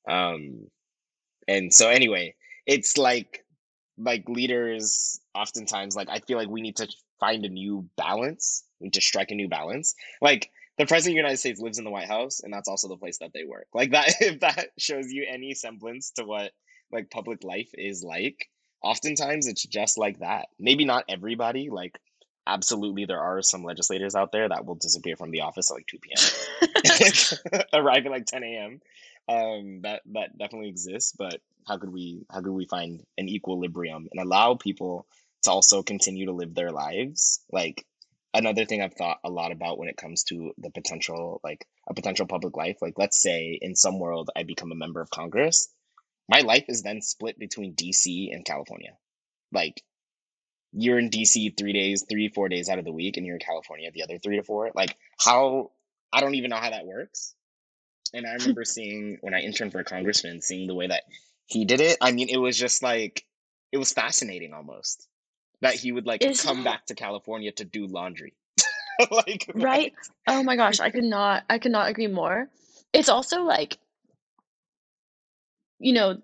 Um, 0.07 0.67
and 1.49 1.73
so 1.73 1.89
anyway, 1.89 2.35
it's 2.67 2.97
like 2.99 3.45
like 3.99 4.29
leaders 4.29 5.21
oftentimes 5.35 5.95
like 5.97 6.09
I 6.11 6.21
feel 6.21 6.39
like 6.39 6.49
we 6.49 6.63
need 6.63 6.77
to 6.77 6.89
find 7.21 7.45
a 7.45 7.49
new 7.49 7.89
balance. 7.97 8.65
To 8.91 9.01
strike 9.01 9.31
a 9.31 9.35
new 9.35 9.49
balance. 9.49 9.95
Like 10.21 10.51
the 10.79 10.87
president 10.87 11.13
of 11.13 11.15
the 11.15 11.23
United 11.23 11.39
States 11.39 11.61
lives 11.61 11.79
in 11.79 11.85
the 11.85 11.91
White 11.91 12.09
House, 12.09 12.41
and 12.41 12.53
that's 12.53 12.69
also 12.69 12.89
the 12.89 12.97
place 12.97 13.19
that 13.19 13.33
they 13.33 13.45
work. 13.45 13.67
Like 13.75 13.93
that, 13.93 14.15
if 14.21 14.41
that 14.41 14.71
shows 14.79 15.13
you 15.13 15.25
any 15.29 15.55
semblance 15.55 16.11
to 16.13 16.25
what 16.25 16.53
like 16.91 17.11
public 17.11 17.45
life 17.45 17.71
is 17.75 18.03
like, 18.03 18.49
oftentimes 18.83 19.47
it's 19.47 19.65
just 19.65 19.99
like 19.99 20.19
that. 20.21 20.49
Maybe 20.59 20.85
not 20.85 21.05
everybody. 21.09 21.71
Like 21.71 21.99
absolutely, 22.47 23.05
there 23.05 23.21
are 23.21 23.43
some 23.43 23.65
legislators 23.65 24.15
out 24.15 24.33
there 24.33 24.49
that 24.49 24.65
will 24.65 24.75
disappear 24.75 25.17
from 25.17 25.31
the 25.31 25.43
office 25.43 25.71
at 25.71 25.75
like 25.75 25.87
two 25.87 25.99
p.m. 25.99 27.61
arrive 27.73 28.07
at 28.07 28.13
like 28.13 28.27
10 28.27 28.43
a.m. 28.43 28.81
Um, 29.29 29.83
that 29.83 30.03
that 30.13 30.37
definitely 30.37 30.69
exists, 30.69 31.13
but 31.17 31.41
how 31.67 31.79
could 31.79 31.93
we 31.93 32.25
how 32.31 32.41
could 32.41 32.53
we 32.53 32.67
find 32.67 33.05
an 33.19 33.29
equilibrium 33.29 34.09
and 34.11 34.21
allow 34.21 34.55
people 34.55 35.07
to 35.43 35.51
also 35.51 35.83
continue 35.83 36.27
to 36.27 36.33
live 36.33 36.55
their 36.55 36.73
lives? 36.73 37.41
Like 37.53 37.87
another 38.35 38.65
thing 38.65 38.83
I've 38.83 38.95
thought 38.95 39.19
a 39.25 39.31
lot 39.31 39.53
about 39.53 39.79
when 39.79 39.89
it 39.89 39.97
comes 39.97 40.25
to 40.25 40.53
the 40.59 40.71
potential 40.71 41.41
like 41.45 41.67
a 41.87 41.95
potential 41.95 42.27
public 42.27 42.57
life. 42.57 42.79
Like 42.81 42.95
let's 42.97 43.21
say 43.21 43.59
in 43.61 43.77
some 43.77 43.99
world 43.99 44.31
I 44.35 44.43
become 44.43 44.73
a 44.73 44.77
member 44.77 45.01
of 45.01 45.11
Congress, 45.11 45.69
my 46.29 46.41
life 46.41 46.65
is 46.69 46.83
then 46.83 47.03
split 47.03 47.39
between 47.39 47.75
DC 47.75 48.35
and 48.35 48.45
California. 48.45 48.97
Like 49.53 49.83
you're 50.73 50.99
in 50.99 51.11
DC 51.11 51.57
three 51.57 51.73
days, 51.73 52.05
three, 52.09 52.29
four 52.29 52.49
days 52.49 52.69
out 52.69 52.79
of 52.79 52.85
the 52.85 52.93
week, 52.93 53.17
and 53.17 53.27
you're 53.27 53.37
in 53.37 53.41
California 53.41 53.91
the 53.93 54.03
other 54.03 54.19
three 54.19 54.37
to 54.37 54.43
four. 54.43 54.71
Like 54.75 54.97
how 55.19 55.73
I 56.13 56.21
don't 56.21 56.35
even 56.35 56.51
know 56.51 56.57
how 56.57 56.71
that 56.71 56.87
works. 56.87 57.35
And 58.15 58.27
I 58.27 58.35
remember 58.35 58.65
seeing 58.67 59.19
when 59.21 59.35
I 59.35 59.41
interned 59.41 59.73
for 59.73 59.81
a 59.81 59.85
congressman, 59.85 60.41
seeing 60.41 60.67
the 60.67 60.75
way 60.75 60.87
that 60.87 61.03
he 61.47 61.65
did 61.65 61.81
it. 61.81 61.99
I 62.01 62.13
mean, 62.13 62.29
it 62.29 62.39
was 62.39 62.57
just 62.57 62.83
like 62.83 63.25
it 63.73 63.79
was 63.79 63.93
fascinating 63.93 64.53
almost 64.55 65.09
that 65.63 65.75
he 65.75 65.93
would 65.93 66.07
like 66.07 66.23
Isn't 66.25 66.47
come 66.47 66.63
back 66.65 66.87
to 66.87 66.95
California 66.95 67.53
to 67.53 67.65
do 67.65 67.87
laundry. 67.87 68.35
like 69.11 69.51
Right? 69.55 69.95
Oh 70.27 70.43
my 70.43 70.57
gosh, 70.57 70.81
I 70.81 70.91
could 70.91 71.05
not 71.05 71.45
I 71.49 71.59
could 71.59 71.73
not 71.73 71.89
agree 71.89 72.09
more. 72.09 72.49
It's 72.93 73.09
also 73.09 73.43
like 73.43 73.79
you 75.79 75.93
know, 75.93 76.19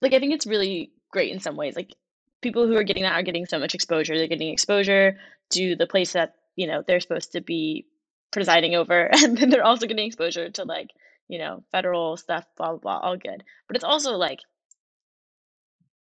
like 0.00 0.14
I 0.14 0.18
think 0.18 0.32
it's 0.32 0.46
really 0.46 0.90
great 1.10 1.32
in 1.32 1.40
some 1.40 1.56
ways. 1.56 1.76
Like 1.76 1.94
people 2.40 2.66
who 2.66 2.76
are 2.76 2.82
getting 2.82 3.02
that 3.02 3.12
are 3.12 3.22
getting 3.22 3.46
so 3.46 3.58
much 3.58 3.74
exposure. 3.74 4.16
They're 4.16 4.26
getting 4.26 4.52
exposure 4.52 5.18
to 5.50 5.76
the 5.76 5.86
place 5.86 6.12
that, 6.12 6.34
you 6.56 6.66
know, 6.66 6.82
they're 6.86 7.00
supposed 7.00 7.32
to 7.32 7.40
be 7.40 7.86
presiding 8.32 8.74
over. 8.74 9.10
And 9.22 9.36
then 9.36 9.50
they're 9.50 9.64
also 9.64 9.86
getting 9.86 10.06
exposure 10.06 10.50
to 10.50 10.64
like, 10.64 10.88
you 11.28 11.38
know, 11.38 11.62
federal 11.70 12.16
stuff, 12.16 12.46
blah 12.56 12.70
blah 12.70 12.78
blah, 12.78 12.98
all 12.98 13.16
good. 13.16 13.44
But 13.68 13.76
it's 13.76 13.84
also 13.84 14.16
like 14.16 14.40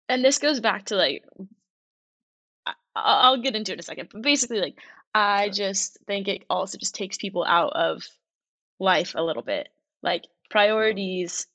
and 0.08 0.24
this 0.24 0.38
goes 0.38 0.60
back 0.60 0.86
to 0.86 0.96
like 0.96 1.24
I- 2.94 3.00
I- 3.00 3.20
I'll 3.24 3.38
get 3.40 3.56
into 3.56 3.72
it 3.72 3.74
in 3.74 3.80
a 3.80 3.82
second, 3.84 4.10
but 4.12 4.22
basically 4.22 4.60
like 4.60 4.78
I 5.14 5.46
Sure. 5.46 5.52
just 5.52 5.98
think 6.06 6.28
it 6.28 6.44
also 6.50 6.78
just 6.78 6.94
takes 6.94 7.16
people 7.18 7.44
out 7.44 7.72
of 7.74 8.08
life 8.80 9.14
a 9.16 9.22
little 9.22 9.42
bit. 9.42 9.68
Like 10.02 10.26
priorities 10.50 11.46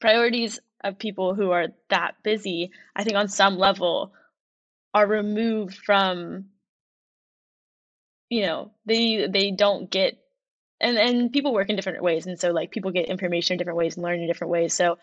priorities 0.00 0.58
of 0.84 0.98
people 0.98 1.34
who 1.34 1.50
are 1.50 1.68
that 1.88 2.22
busy, 2.22 2.70
I 2.94 3.04
think 3.04 3.16
on 3.16 3.28
some 3.28 3.58
level 3.58 4.12
are 4.94 5.06
removed 5.06 5.76
from 5.76 6.46
you 8.28 8.42
know, 8.42 8.72
they 8.86 9.26
they 9.28 9.50
don't 9.52 9.90
get 9.90 10.18
and 10.80 10.98
and 10.98 11.32
people 11.32 11.52
work 11.54 11.70
in 11.70 11.76
different 11.76 12.02
ways 12.02 12.26
and 12.26 12.38
so 12.38 12.50
like 12.52 12.70
people 12.70 12.90
get 12.90 13.08
information 13.08 13.54
in 13.54 13.58
different 13.58 13.78
ways 13.78 13.96
and 13.96 14.04
learn 14.04 14.20
in 14.20 14.26
different 14.26 14.50
ways. 14.50 14.74
So 14.74 14.98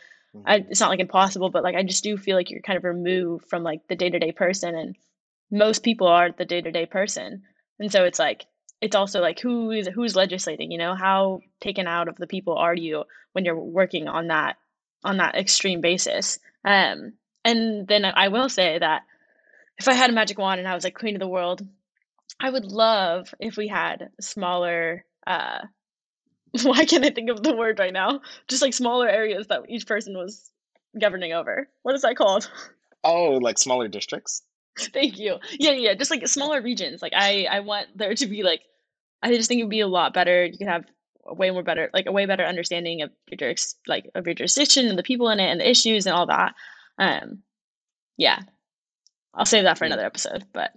I, 0.45 0.59
Mhm. 0.59 0.71
it's 0.71 0.79
not 0.79 0.89
like 0.89 0.99
impossible, 0.99 1.49
but 1.49 1.63
like 1.63 1.75
I 1.75 1.83
just 1.83 2.03
do 2.03 2.17
feel 2.17 2.35
like 2.35 2.49
you're 2.49 2.61
kind 2.61 2.77
of 2.77 2.83
removed 2.83 3.45
from 3.49 3.63
like 3.63 3.87
the 3.87 3.95
day 3.95 4.09
to 4.09 4.19
day 4.19 4.31
person, 4.31 4.75
and 4.75 4.95
most 5.51 5.83
people 5.83 6.07
are 6.07 6.31
the 6.31 6.45
day 6.45 6.61
to 6.61 6.71
day 6.71 6.85
person, 6.85 7.43
and 7.79 7.91
so 7.91 8.03
it's 8.05 8.19
like 8.19 8.45
it's 8.81 8.95
also 8.95 9.21
like 9.21 9.39
who 9.39 9.71
is 9.71 9.87
who's 9.87 10.15
legislating, 10.15 10.71
you 10.71 10.77
know, 10.77 10.95
how 10.95 11.41
taken 11.61 11.87
out 11.87 12.07
of 12.07 12.17
the 12.17 12.27
people 12.27 12.55
are 12.57 12.75
you 12.75 13.03
when 13.33 13.45
you're 13.45 13.59
working 13.59 14.07
on 14.07 14.27
that 14.27 14.57
on 15.03 15.17
that 15.17 15.35
extreme 15.35 15.81
basis. 15.81 16.39
Um, 16.65 17.13
and 17.45 17.87
then 17.87 18.05
I 18.05 18.29
will 18.29 18.49
say 18.49 18.79
that 18.79 19.03
if 19.77 19.87
I 19.87 19.93
had 19.93 20.09
a 20.09 20.13
magic 20.13 20.37
wand 20.37 20.59
and 20.59 20.67
I 20.67 20.75
was 20.75 20.83
like 20.83 20.95
queen 20.95 21.15
of 21.15 21.19
the 21.19 21.27
world, 21.27 21.61
I 22.39 22.49
would 22.49 22.65
love 22.65 23.33
if 23.39 23.57
we 23.57 23.67
had 23.67 24.09
smaller. 24.21 25.05
Uh, 25.25 25.59
why 26.61 26.85
can't 26.85 27.05
I 27.05 27.09
think 27.09 27.29
of 27.29 27.41
the 27.41 27.55
word 27.55 27.79
right 27.79 27.93
now? 27.93 28.21
Just 28.47 28.61
like 28.61 28.73
smaller 28.73 29.07
areas 29.07 29.47
that 29.47 29.63
each 29.69 29.87
person 29.87 30.15
was 30.15 30.51
governing 30.99 31.33
over. 31.33 31.67
What 31.81 31.95
is 31.95 32.03
that 32.03 32.15
called? 32.15 32.49
Oh, 33.03 33.39
like 33.41 33.57
smaller 33.57 33.87
districts. 33.87 34.43
Thank 34.79 35.17
you. 35.19 35.37
Yeah, 35.59 35.71
yeah, 35.71 35.93
just 35.95 36.11
like 36.11 36.27
smaller 36.27 36.61
regions. 36.61 37.01
Like 37.01 37.13
I, 37.15 37.47
I 37.49 37.59
want 37.61 37.87
there 37.95 38.13
to 38.13 38.27
be 38.27 38.43
like, 38.43 38.61
I 39.21 39.33
just 39.35 39.47
think 39.47 39.59
it'd 39.59 39.69
be 39.69 39.79
a 39.79 39.87
lot 39.87 40.13
better. 40.13 40.45
You 40.45 40.57
could 40.57 40.67
have 40.67 40.85
a 41.25 41.33
way 41.33 41.49
more 41.51 41.63
better, 41.63 41.89
like 41.93 42.05
a 42.05 42.11
way 42.11 42.25
better 42.25 42.43
understanding 42.43 43.01
of 43.01 43.11
your 43.27 43.55
like 43.87 44.09
of 44.13 44.25
your 44.25 44.35
jurisdiction 44.35 44.87
and 44.87 44.97
the 44.97 45.03
people 45.03 45.29
in 45.29 45.39
it 45.39 45.49
and 45.49 45.59
the 45.59 45.69
issues 45.69 46.05
and 46.05 46.15
all 46.15 46.27
that. 46.27 46.53
Um, 46.99 47.39
yeah, 48.17 48.39
I'll 49.33 49.45
save 49.45 49.63
that 49.63 49.77
for 49.77 49.85
another 49.85 50.05
episode. 50.05 50.45
But 50.53 50.71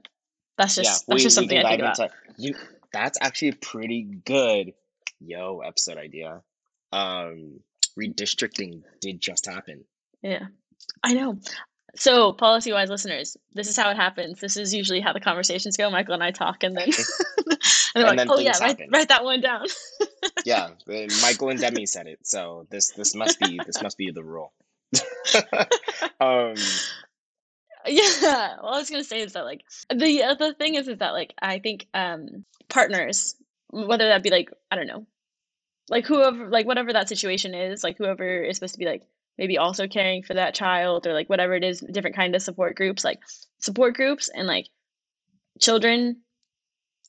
that's 0.57 0.77
Yeah, 0.77 0.85
just 0.85 1.09
we, 1.09 1.15
that's 1.15 1.23
just 1.25 1.35
something 1.35 1.59
I 1.59 1.65
think 1.69 1.81
about. 1.81 1.99
into 1.99 2.15
you. 2.39 2.55
That's 2.93 3.19
actually 3.21 3.53
pretty 3.53 4.03
good 4.25 4.73
yo 5.21 5.61
episode 5.61 5.99
idea. 5.99 6.43
Um, 6.93 7.61
redistricting 7.99 8.83
did 9.01 9.21
just 9.21 9.47
happen. 9.47 9.85
Yeah, 10.23 10.47
I 11.03 11.15
know. 11.15 11.39
So, 11.99 12.33
policy 12.33 12.73
wise 12.73 12.91
listeners, 12.91 13.37
this 13.55 13.69
is 13.69 13.77
how 13.77 13.91
it 13.91 13.97
happens. 13.97 14.39
This 14.39 14.57
is 14.59 14.75
usually 14.75 15.01
how 15.01 15.15
the 15.15 15.21
conversations 15.21 15.79
go. 15.79 15.91
Michael 15.91 16.15
and 16.15 16.23
I 16.23 16.31
talk, 16.31 16.63
and 16.63 16.77
then, 16.77 16.89
and 17.47 17.47
they're 17.47 17.59
And 17.95 18.05
like, 18.05 18.19
then 18.19 18.31
oh, 18.31 18.39
yeah, 18.39 18.59
write, 18.61 18.81
write 18.93 19.09
that 19.09 19.25
one 19.25 19.41
down. 19.41 19.67
Yeah, 20.45 20.65
uh, 20.89 21.07
Michael 21.23 21.49
and 21.49 21.61
Demi 21.61 21.87
said 21.87 22.07
it, 22.07 22.19
so 22.23 22.67
this 22.71 22.91
this 22.91 23.15
must 23.15 23.41
be 23.41 23.59
this 23.65 23.83
must 23.83 23.97
be 23.97 24.11
the 24.11 24.23
rule. 24.23 24.53
um, 26.21 26.55
yeah. 27.87 28.57
Well, 28.63 28.75
I 28.75 28.79
was 28.79 28.91
going 28.91 29.03
to 29.03 29.09
say 29.09 29.23
is 29.23 29.33
that, 29.33 29.45
like, 29.45 29.65
the, 29.95 30.23
uh, 30.23 30.35
the 30.35 30.55
thing 30.55 30.75
is, 30.75 30.89
is 30.89 30.99
that, 30.99 31.13
like, 31.13 31.35
I 31.41 31.59
think 31.59 31.87
um, 31.95 32.45
partners, 32.69 33.37
whether 33.71 34.09
that 34.09 34.23
be, 34.23 34.31
like, 34.31 34.51
I 34.71 34.77
don't 34.77 34.87
know, 34.87 35.07
like, 35.89 36.07
whoever, 36.07 36.49
like, 36.49 36.67
whatever 36.67 36.93
that 36.93 37.09
situation 37.09 37.55
is, 37.55 37.85
like, 37.85 37.99
whoever 37.99 38.43
is 38.43 38.57
supposed 38.57 38.75
to 38.75 38.79
be, 38.79 38.87
like, 38.87 39.03
maybe 39.39 39.59
also 39.59 39.87
caring 39.87 40.23
for 40.23 40.35
that 40.35 40.55
child 40.55 41.07
or, 41.07 41.13
like, 41.13 41.29
whatever 41.29 41.55
it 41.55 41.65
is, 41.65 41.81
different 41.81 42.17
kind 42.17 42.35
of 42.35 42.43
support 42.43 42.77
groups, 42.77 43.05
like, 43.05 43.21
support 43.59 43.95
groups 43.95 44.29
and, 44.35 44.47
like, 44.47 44.67
children 45.61 46.23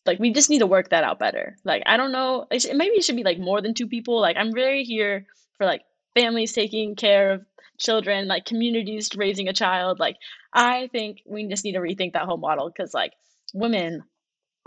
like 0.06 0.20
we 0.20 0.32
just 0.32 0.50
need 0.50 0.60
to 0.60 0.68
work 0.68 0.90
that 0.90 1.04
out 1.04 1.20
better. 1.20 1.58
Like 1.64 1.84
i 1.86 1.98
don't 1.98 2.12
know 2.12 2.48
it 2.50 2.62
sh- 2.62 2.74
maybe 2.74 2.96
it 2.96 3.04
should 3.04 3.16
be 3.18 3.24
like 3.24 3.38
more 3.40 3.62
than 3.62 3.74
two 3.74 3.88
people. 3.88 4.20
Like 4.20 4.38
i'm 4.38 4.54
very 4.54 4.84
here 4.84 5.26
for 5.58 5.66
like 5.66 5.84
families 6.16 6.54
taking 6.54 6.96
care 6.96 7.34
of 7.34 7.46
children 7.78 8.28
like 8.28 8.46
communities 8.46 9.10
raising 9.16 9.48
a 9.50 9.54
child. 9.54 10.00
Like 10.00 10.16
i 10.54 10.88
think 10.92 11.20
we 11.26 11.48
just 11.48 11.64
need 11.66 11.74
to 11.74 11.80
rethink 11.80 12.14
that 12.14 12.26
whole 12.26 12.38
model 12.38 12.70
because 12.70 12.94
like 12.94 13.14
women 13.54 14.04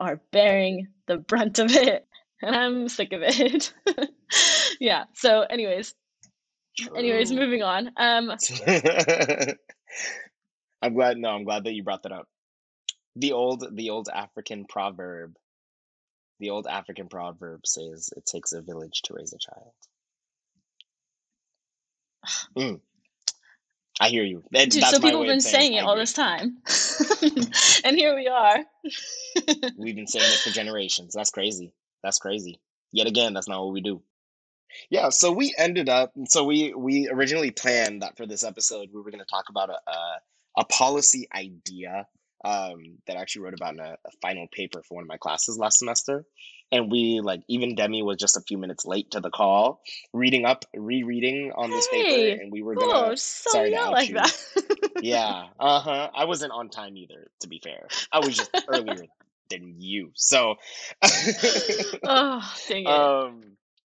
are 0.01 0.21
bearing 0.33 0.89
the 1.07 1.19
brunt 1.19 1.59
of 1.59 1.71
it 1.71 2.07
and 2.43 2.57
i'm 2.57 2.89
sick 2.89 3.13
of 3.13 3.21
it 3.23 3.73
yeah 4.81 5.05
so 5.15 5.43
anyways 5.43 5.95
anyways 6.97 7.31
moving 7.31 7.63
on 7.63 7.91
um 7.97 8.33
I'm 10.83 10.95
glad. 10.95 11.19
No, 11.19 11.29
I'm 11.29 11.45
glad 11.45 11.65
that 11.65 11.73
you 11.75 11.83
brought 11.83 12.05
that 12.05 12.13
up. 12.13 12.27
The 13.17 13.33
old, 13.33 13.65
the 13.77 13.91
old 13.91 14.09
African 14.13 14.65
proverb, 14.67 15.35
the 16.39 16.51
old 16.51 16.67
African 16.67 17.09
proverb 17.09 17.67
says, 17.67 18.11
"It 18.17 18.25
takes 18.25 18.53
a 18.53 18.63
village 18.63 19.03
to 19.05 19.15
raise 19.15 19.33
a 19.33 19.39
child." 19.39 19.75
Mm, 22.57 22.81
I 24.01 24.09
hear 24.09 24.25
you. 24.25 24.43
That- 24.51 24.71
dude 24.71 24.83
that's 24.83 24.97
so 24.97 25.01
people 25.01 25.21
have 25.21 25.29
been 25.29 25.41
saying 25.41 25.75
I 25.75 25.81
it 25.81 25.85
all 25.85 25.97
this 25.97 26.15
time 26.15 26.57
and 27.85 27.97
here 27.97 28.15
we 28.17 28.27
are 28.27 28.65
We've 29.79 29.95
been 29.95 30.07
saying 30.07 30.25
it 30.33 30.39
for 30.39 30.51
generations. 30.51 31.15
That's 31.15 31.31
crazy. 31.31 31.75
That's 32.03 32.19
crazy. 32.19 32.61
Yet 32.93 33.07
again, 33.07 33.35
that's 33.35 33.49
not 33.49 33.63
what 33.63 33.73
we 33.73 33.81
do. 33.81 34.03
Yeah, 34.89 35.11
so 35.11 35.33
we 35.33 35.55
ended 35.59 35.89
up. 35.89 36.13
So 36.29 36.45
we 36.45 36.73
we 36.75 37.09
originally 37.09 37.51
planned 37.51 38.03
that 38.03 38.17
for 38.17 38.27
this 38.27 38.45
episode 38.45 38.89
we 38.93 39.01
were 39.01 39.11
going 39.11 39.21
to 39.21 39.27
talk 39.27 39.49
about 39.49 39.71
a, 39.71 39.91
a 39.91 40.21
a 40.59 40.65
policy 40.65 41.29
idea 41.35 42.07
um, 42.45 42.99
that 43.07 43.17
I 43.17 43.21
actually 43.21 43.43
wrote 43.43 43.55
about 43.55 43.75
in 43.75 43.81
a, 43.81 43.97
a 44.05 44.11
final 44.23 44.47
paper 44.53 44.83
for 44.83 44.95
one 44.95 45.03
of 45.05 45.09
my 45.09 45.17
classes 45.17 45.59
last 45.59 45.79
semester. 45.79 46.25
And 46.73 46.91
we 46.91 47.21
like 47.21 47.43
even 47.49 47.75
Demi 47.75 48.03
was 48.03 48.17
just 48.17 48.37
a 48.37 48.41
few 48.43 48.57
minutes 48.57 48.87
late 48.87 49.11
to 49.11 49.21
the 49.21 49.31
call, 49.31 49.81
reading 50.13 50.45
up, 50.45 50.65
rereading 50.75 51.53
on 51.57 51.71
this 51.71 51.89
Hey, 51.91 52.31
paper, 52.31 52.43
and 52.43 52.53
we 52.53 52.63
were 52.63 52.77
gonna. 52.77 53.11
Oh, 53.11 53.15
so 53.17 53.51
sorry 53.51 53.71
to 53.71 53.77
not 53.77 53.93
like 53.93 54.09
you. 54.09 54.15
that. 54.15 54.37
Yeah, 55.01 55.47
uh 55.59 55.81
huh. 55.81 56.11
I 56.15 56.27
wasn't 56.27 56.53
on 56.53 56.69
time 56.69 56.97
either. 56.97 57.27
To 57.41 57.49
be 57.49 57.61
fair, 57.63 57.89
I 58.13 58.21
was 58.21 58.37
just 58.37 58.51
earlier 58.69 59.07
than 59.51 59.75
you. 59.79 60.13
So, 60.15 60.55
oh, 62.05 62.55
dang 62.69 62.85
it. 62.85 62.89
um, 62.89 63.43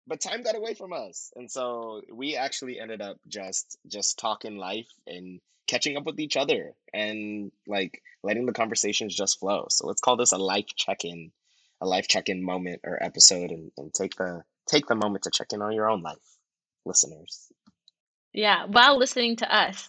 but 0.06 0.20
time 0.20 0.42
got 0.42 0.56
away 0.56 0.74
from 0.74 0.92
us, 0.92 1.32
and 1.36 1.50
so 1.50 2.02
we 2.12 2.36
actually 2.36 2.80
ended 2.80 3.00
up 3.00 3.18
just 3.28 3.78
just 3.86 4.18
talking 4.18 4.56
life 4.56 4.88
and 5.06 5.40
catching 5.66 5.96
up 5.96 6.04
with 6.04 6.18
each 6.20 6.36
other, 6.36 6.72
and 6.92 7.52
like 7.66 8.02
letting 8.22 8.46
the 8.46 8.52
conversations 8.52 9.14
just 9.14 9.38
flow. 9.38 9.66
So 9.70 9.86
let's 9.86 10.00
call 10.00 10.16
this 10.16 10.32
a 10.32 10.38
life 10.38 10.66
check-in, 10.76 11.32
a 11.80 11.86
life 11.86 12.08
check-in 12.08 12.42
moment 12.42 12.80
or 12.84 13.02
episode, 13.02 13.50
and, 13.50 13.70
and 13.76 13.92
take 13.94 14.16
the 14.16 14.42
take 14.66 14.86
the 14.86 14.94
moment 14.94 15.24
to 15.24 15.30
check 15.30 15.52
in 15.52 15.62
on 15.62 15.74
your 15.74 15.88
own 15.88 16.02
life, 16.02 16.36
listeners. 16.84 17.52
yeah, 18.32 18.66
while 18.66 18.98
listening 18.98 19.36
to 19.36 19.54
us 19.54 19.88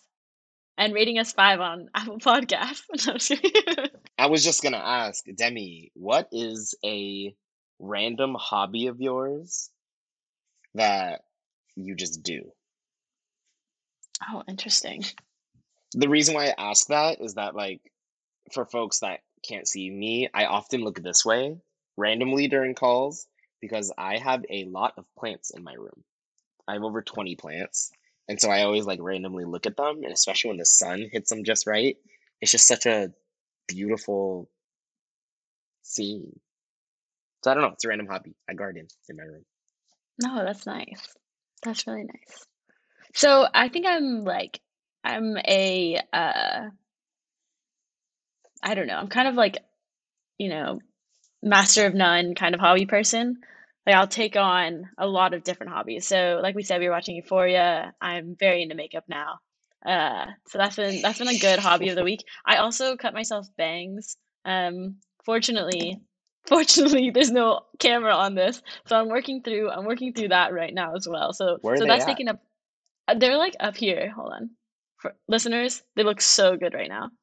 and 0.78 0.94
rating 0.94 1.20
us 1.20 1.34
five 1.34 1.60
on 1.60 1.90
Apple 1.96 2.20
podcast 2.20 2.84
No, 3.06 3.14
I'm 3.14 3.18
just 3.20 3.30
kidding. 3.30 3.86
I 4.18 4.28
was 4.28 4.44
just 4.44 4.62
gonna 4.62 4.78
ask 4.78 5.24
Demi, 5.36 5.92
what 5.96 6.30
is 6.32 6.76
a 6.86 7.36
random 7.80 8.36
hobby 8.40 8.88
of 8.88 9.02
yours 9.02 9.70
that 10.76 11.22
you 11.76 11.96
just 11.96 12.24
do? 12.24 12.52
oh, 14.32 14.44
interesting. 14.48 15.04
The 15.94 16.10
reason 16.10 16.34
why 16.36 16.48
I 16.48 16.70
ask 16.70 16.88
that 16.88 17.22
is 17.22 17.36
that, 17.36 17.56
like, 17.56 17.82
for 18.54 18.66
folks 18.66 19.00
that 19.00 19.20
can't 19.48 19.68
see 19.68 19.90
me, 19.90 20.30
I 20.34 20.46
often 20.46 20.82
look 20.82 21.02
this 21.02 21.26
way 21.26 21.58
randomly 21.98 22.48
during 22.48 22.76
calls 22.76 23.28
because 23.62 23.92
I 23.98 24.18
have 24.18 24.44
a 24.50 24.66
lot 24.66 24.94
of 24.98 25.06
plants 25.18 25.52
in 25.52 25.64
my 25.64 25.74
room. 25.74 26.04
I 26.68 26.74
have 26.74 26.84
over 26.84 27.02
20 27.02 27.36
plants. 27.36 27.92
And 28.28 28.40
so 28.40 28.50
I 28.50 28.64
always 28.64 28.86
like 28.86 29.00
randomly 29.02 29.46
look 29.46 29.66
at 29.66 29.78
them, 29.78 30.02
and 30.04 30.14
especially 30.14 30.50
when 30.50 30.58
the 30.58 30.66
sun 30.66 31.10
hits 31.12 31.30
them 31.30 31.44
just 31.44 31.68
right, 31.68 31.98
it's 32.42 32.52
just 32.52 32.68
such 32.68 32.86
a 32.86 33.12
beautiful 33.68 34.50
scene. 35.82 36.40
So 37.44 37.52
I 37.52 37.54
don't 37.54 37.64
know, 37.64 37.70
it's 37.70 37.84
a 37.84 37.90
random 37.90 38.08
hobby. 38.08 38.36
I 38.50 38.54
garden 38.54 38.88
in 39.10 39.18
my 39.18 39.24
room. 39.24 39.46
No, 40.20 40.44
that's 40.44 40.66
nice. 40.66 41.16
That's 41.64 41.88
really 41.88 42.04
nice. 42.04 42.46
So 43.16 43.48
I 43.54 43.70
think 43.70 43.86
I'm 43.86 44.24
like 44.24 44.60
I'm 45.04 45.38
a 45.38 46.00
uh 46.12 46.70
I 48.62 48.76
don't 48.76 48.88
know. 48.88 48.96
I'm 48.96 49.10
kind 49.10 49.28
of 49.28 49.36
like, 49.36 49.58
you 50.38 50.50
know, 50.50 50.80
master 51.42 51.86
of 51.86 51.94
none 51.94 52.36
kind 52.36 52.56
of 52.56 52.62
hobby 52.62 52.86
person. 52.86 53.38
Like 53.86 53.96
I'll 53.96 54.08
take 54.08 54.38
on 54.38 54.90
a 54.98 55.06
lot 55.06 55.34
of 55.34 55.44
different 55.44 55.74
hobbies. 55.74 56.08
So 56.08 56.40
like 56.42 56.56
we 56.56 56.64
said, 56.64 56.80
we 56.80 56.88
were 56.88 56.94
watching 56.94 57.18
Euphoria. 57.18 57.94
I'm 58.00 58.36
very 58.40 58.64
into 58.64 58.76
makeup 58.76 59.04
now. 59.10 59.40
Uh, 59.86 60.28
so 60.48 60.58
that's 60.58 60.78
been 60.78 61.02
that's 61.02 61.20
been 61.20 61.28
a 61.28 61.38
good 61.38 61.60
hobby 61.60 61.90
of 61.90 61.96
the 61.98 62.04
week. 62.06 62.24
I 62.46 62.58
also 62.58 62.96
cut 62.96 63.14
myself 63.14 63.48
bangs. 63.58 64.16
Um, 64.46 64.98
fortunately, 65.26 66.00
fortunately, 66.46 67.10
there's 67.14 67.32
no 67.32 67.62
camera 67.80 68.14
on 68.14 68.36
this, 68.36 68.62
so 68.86 69.00
I'm 69.00 69.10
working 69.10 69.42
through 69.42 69.70
I'm 69.72 69.86
working 69.86 70.14
through 70.14 70.30
that 70.30 70.54
right 70.54 70.74
now 70.74 70.96
as 70.96 71.08
well. 71.08 71.34
So 71.34 71.58
Where 71.62 71.78
so 71.78 71.86
that's 71.86 72.04
at? 72.04 72.08
taking 72.08 72.28
up. 72.28 72.42
uh, 73.08 73.16
They're 73.16 73.38
like 73.38 73.56
up 73.60 73.78
here. 73.78 74.12
Hold 74.12 74.34
on. 74.34 74.50
for 74.98 75.14
listeners, 75.28 75.84
they 75.96 76.04
look 76.04 76.22
so 76.22 76.58
good 76.58 76.74
right 76.74 76.90
now. 76.90 77.12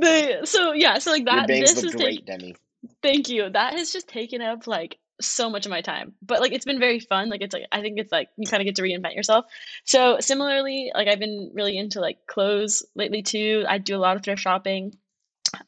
they 0.00 0.40
so 0.44 0.72
yeah, 0.72 0.98
so 0.98 1.10
like 1.12 1.24
that 1.26 1.46
this 1.46 1.82
is 1.82 1.94
great, 1.94 2.26
take, 2.26 2.26
Demi. 2.26 2.56
thank 3.02 3.28
you. 3.28 3.48
That 3.48 3.74
has 3.74 3.92
just 3.92 4.08
taken 4.08 4.42
up 4.42 4.66
like 4.66 4.98
so 5.20 5.48
much 5.48 5.64
of 5.66 5.70
my 5.70 5.80
time. 5.80 6.14
But 6.22 6.40
like 6.40 6.52
it's 6.52 6.64
been 6.64 6.80
very 6.80 7.00
fun. 7.00 7.28
Like 7.28 7.42
it's 7.42 7.54
like 7.54 7.66
I 7.70 7.80
think 7.80 7.98
it's 7.98 8.12
like 8.12 8.28
you 8.36 8.46
kind 8.48 8.60
of 8.60 8.64
get 8.66 8.76
to 8.76 8.82
reinvent 8.82 9.14
yourself. 9.14 9.46
So 9.84 10.18
similarly, 10.20 10.90
like 10.94 11.08
I've 11.08 11.20
been 11.20 11.50
really 11.54 11.78
into 11.78 12.00
like 12.00 12.18
clothes 12.26 12.84
lately 12.94 13.22
too. 13.22 13.64
I 13.68 13.78
do 13.78 13.96
a 13.96 13.98
lot 13.98 14.16
of 14.16 14.22
thrift 14.24 14.42
shopping. 14.42 14.96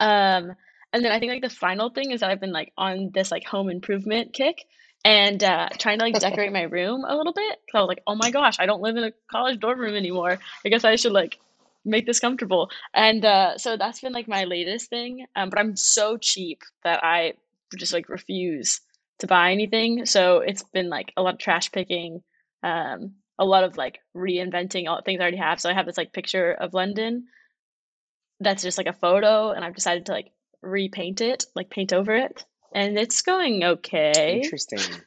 Um 0.01 0.55
and 0.97 1.05
then 1.05 1.13
I 1.13 1.19
think 1.19 1.31
like 1.31 1.43
the 1.43 1.51
final 1.51 1.91
thing 1.91 2.11
is 2.11 2.21
that 2.21 2.31
I've 2.31 2.41
been 2.41 2.53
like 2.53 2.73
on 2.79 3.11
this 3.13 3.31
like 3.31 3.45
home 3.45 3.69
improvement 3.69 4.33
kick 4.33 4.65
and 5.05 5.45
uh 5.45 5.69
trying 5.79 5.99
to 5.99 6.07
like 6.07 6.19
decorate 6.19 6.53
my 6.53 6.63
room 6.63 7.05
a 7.07 7.15
little 7.15 7.35
bit. 7.35 7.59
Cause 7.71 7.75
I 7.75 7.81
was 7.83 7.89
like, 7.89 8.03
oh 8.07 8.15
my 8.15 8.31
gosh, 8.31 8.57
I 8.59 8.65
don't 8.65 8.81
live 8.81 8.97
in 8.97 9.05
a 9.05 9.13
college 9.31 9.61
dorm 9.61 9.79
room 9.79 9.95
anymore. 9.95 10.39
I 10.65 10.69
guess 10.71 10.85
I 10.85 10.97
should 10.97 11.13
like 11.13 11.39
make 11.85 12.07
this 12.07 12.19
comfortable. 12.19 12.71
And 12.95 13.27
uh 13.27 13.59
so 13.59 13.77
that's 13.77 14.01
been 14.01 14.15
like 14.15 14.27
my 14.27 14.45
latest 14.45 14.89
thing. 14.89 15.27
Um 15.37 15.51
but 15.51 15.59
I'm 15.59 15.77
so 15.77 16.17
cheap 16.17 16.63
that 16.83 17.05
I 17.05 17.35
just 17.77 17.93
like 17.93 18.09
refuse 18.09 18.81
to 19.19 19.27
buy 19.27 19.53
anything. 19.53 20.07
So 20.07 20.39
it's 20.39 20.63
been 20.63 20.89
like 20.89 21.13
a 21.19 21.23
lot 21.23 21.35
of 21.35 21.41
trash 21.41 21.71
picking, 21.73 22.23
um, 22.63 23.17
a 23.39 23.45
lot 23.45 23.65
of 23.65 23.77
like 23.77 23.99
reinventing 24.17 24.89
all 24.89 25.03
things 25.03 25.21
I 25.21 25.25
already 25.25 25.37
have. 25.37 25.61
So 25.61 25.69
I 25.69 25.75
have 25.75 25.85
this 25.85 25.99
like 25.99 26.15
picture 26.15 26.53
of 26.53 26.73
London 26.73 27.27
that's 28.41 28.63
just 28.63 28.79
like 28.79 28.87
a 28.87 28.93
photo, 28.93 29.51
and 29.51 29.65
I've 29.65 29.75
decided 29.75 30.07
to 30.07 30.13
like 30.13 30.31
repaint 30.67 31.21
it, 31.21 31.47
like 31.55 31.71
paint 31.71 31.93
over 31.93 32.15
it, 32.15 32.45
and 32.75 32.99
it's 32.99 33.23
going 33.23 33.65
okay. 33.65 34.41
Interesting. 34.43 34.79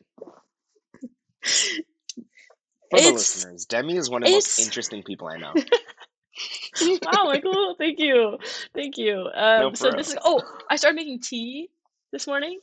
For 2.89 2.99
the 2.99 3.12
listeners, 3.12 3.66
Demi 3.66 3.97
is 3.97 4.10
one 4.10 4.24
of 4.24 4.28
the 4.28 4.34
most 4.34 4.60
interesting 4.60 5.03
people 5.03 5.28
I 5.28 5.38
know. 5.38 5.53
wow, 7.03 7.26
Michael, 7.26 7.76
thank 7.78 7.99
you, 7.99 8.38
thank 8.74 8.97
you. 8.97 9.30
No, 9.36 9.68
Um, 9.68 9.76
so 9.76 9.91
for 9.91 9.97
this 9.97 10.10
is 10.10 10.18
oh, 10.24 10.41
I 10.70 10.76
started 10.76 10.95
making 10.95 11.22
tea 11.22 11.70
this 12.12 12.26
morning. 12.26 12.60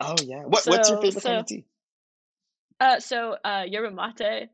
Oh 0.00 0.16
yeah. 0.22 0.44
What 0.44 0.66
What's 0.66 0.88
your 0.88 0.96
So 0.96 1.02
favorite 1.02 1.24
kind 1.24 1.40
of 1.40 1.46
tea? 1.46 1.64
uh 2.80 3.00
so 3.00 3.36
uh 3.44 3.64
yerba 3.66 3.90
mate. 3.90 4.48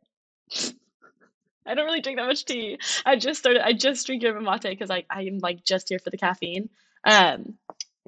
I 1.66 1.74
don't 1.74 1.84
really 1.84 2.00
drink 2.00 2.18
that 2.18 2.26
much 2.26 2.44
tea. 2.44 2.78
I 3.06 3.16
just 3.16 3.40
started. 3.40 3.64
I 3.64 3.72
just 3.72 4.06
drink 4.06 4.22
yerba 4.22 4.40
mate 4.40 4.62
because 4.62 4.90
I 4.90 5.04
I 5.08 5.22
am 5.22 5.38
like 5.38 5.64
just 5.64 5.88
here 5.88 5.98
for 5.98 6.10
the 6.10 6.18
caffeine. 6.18 6.68
Um, 7.04 7.54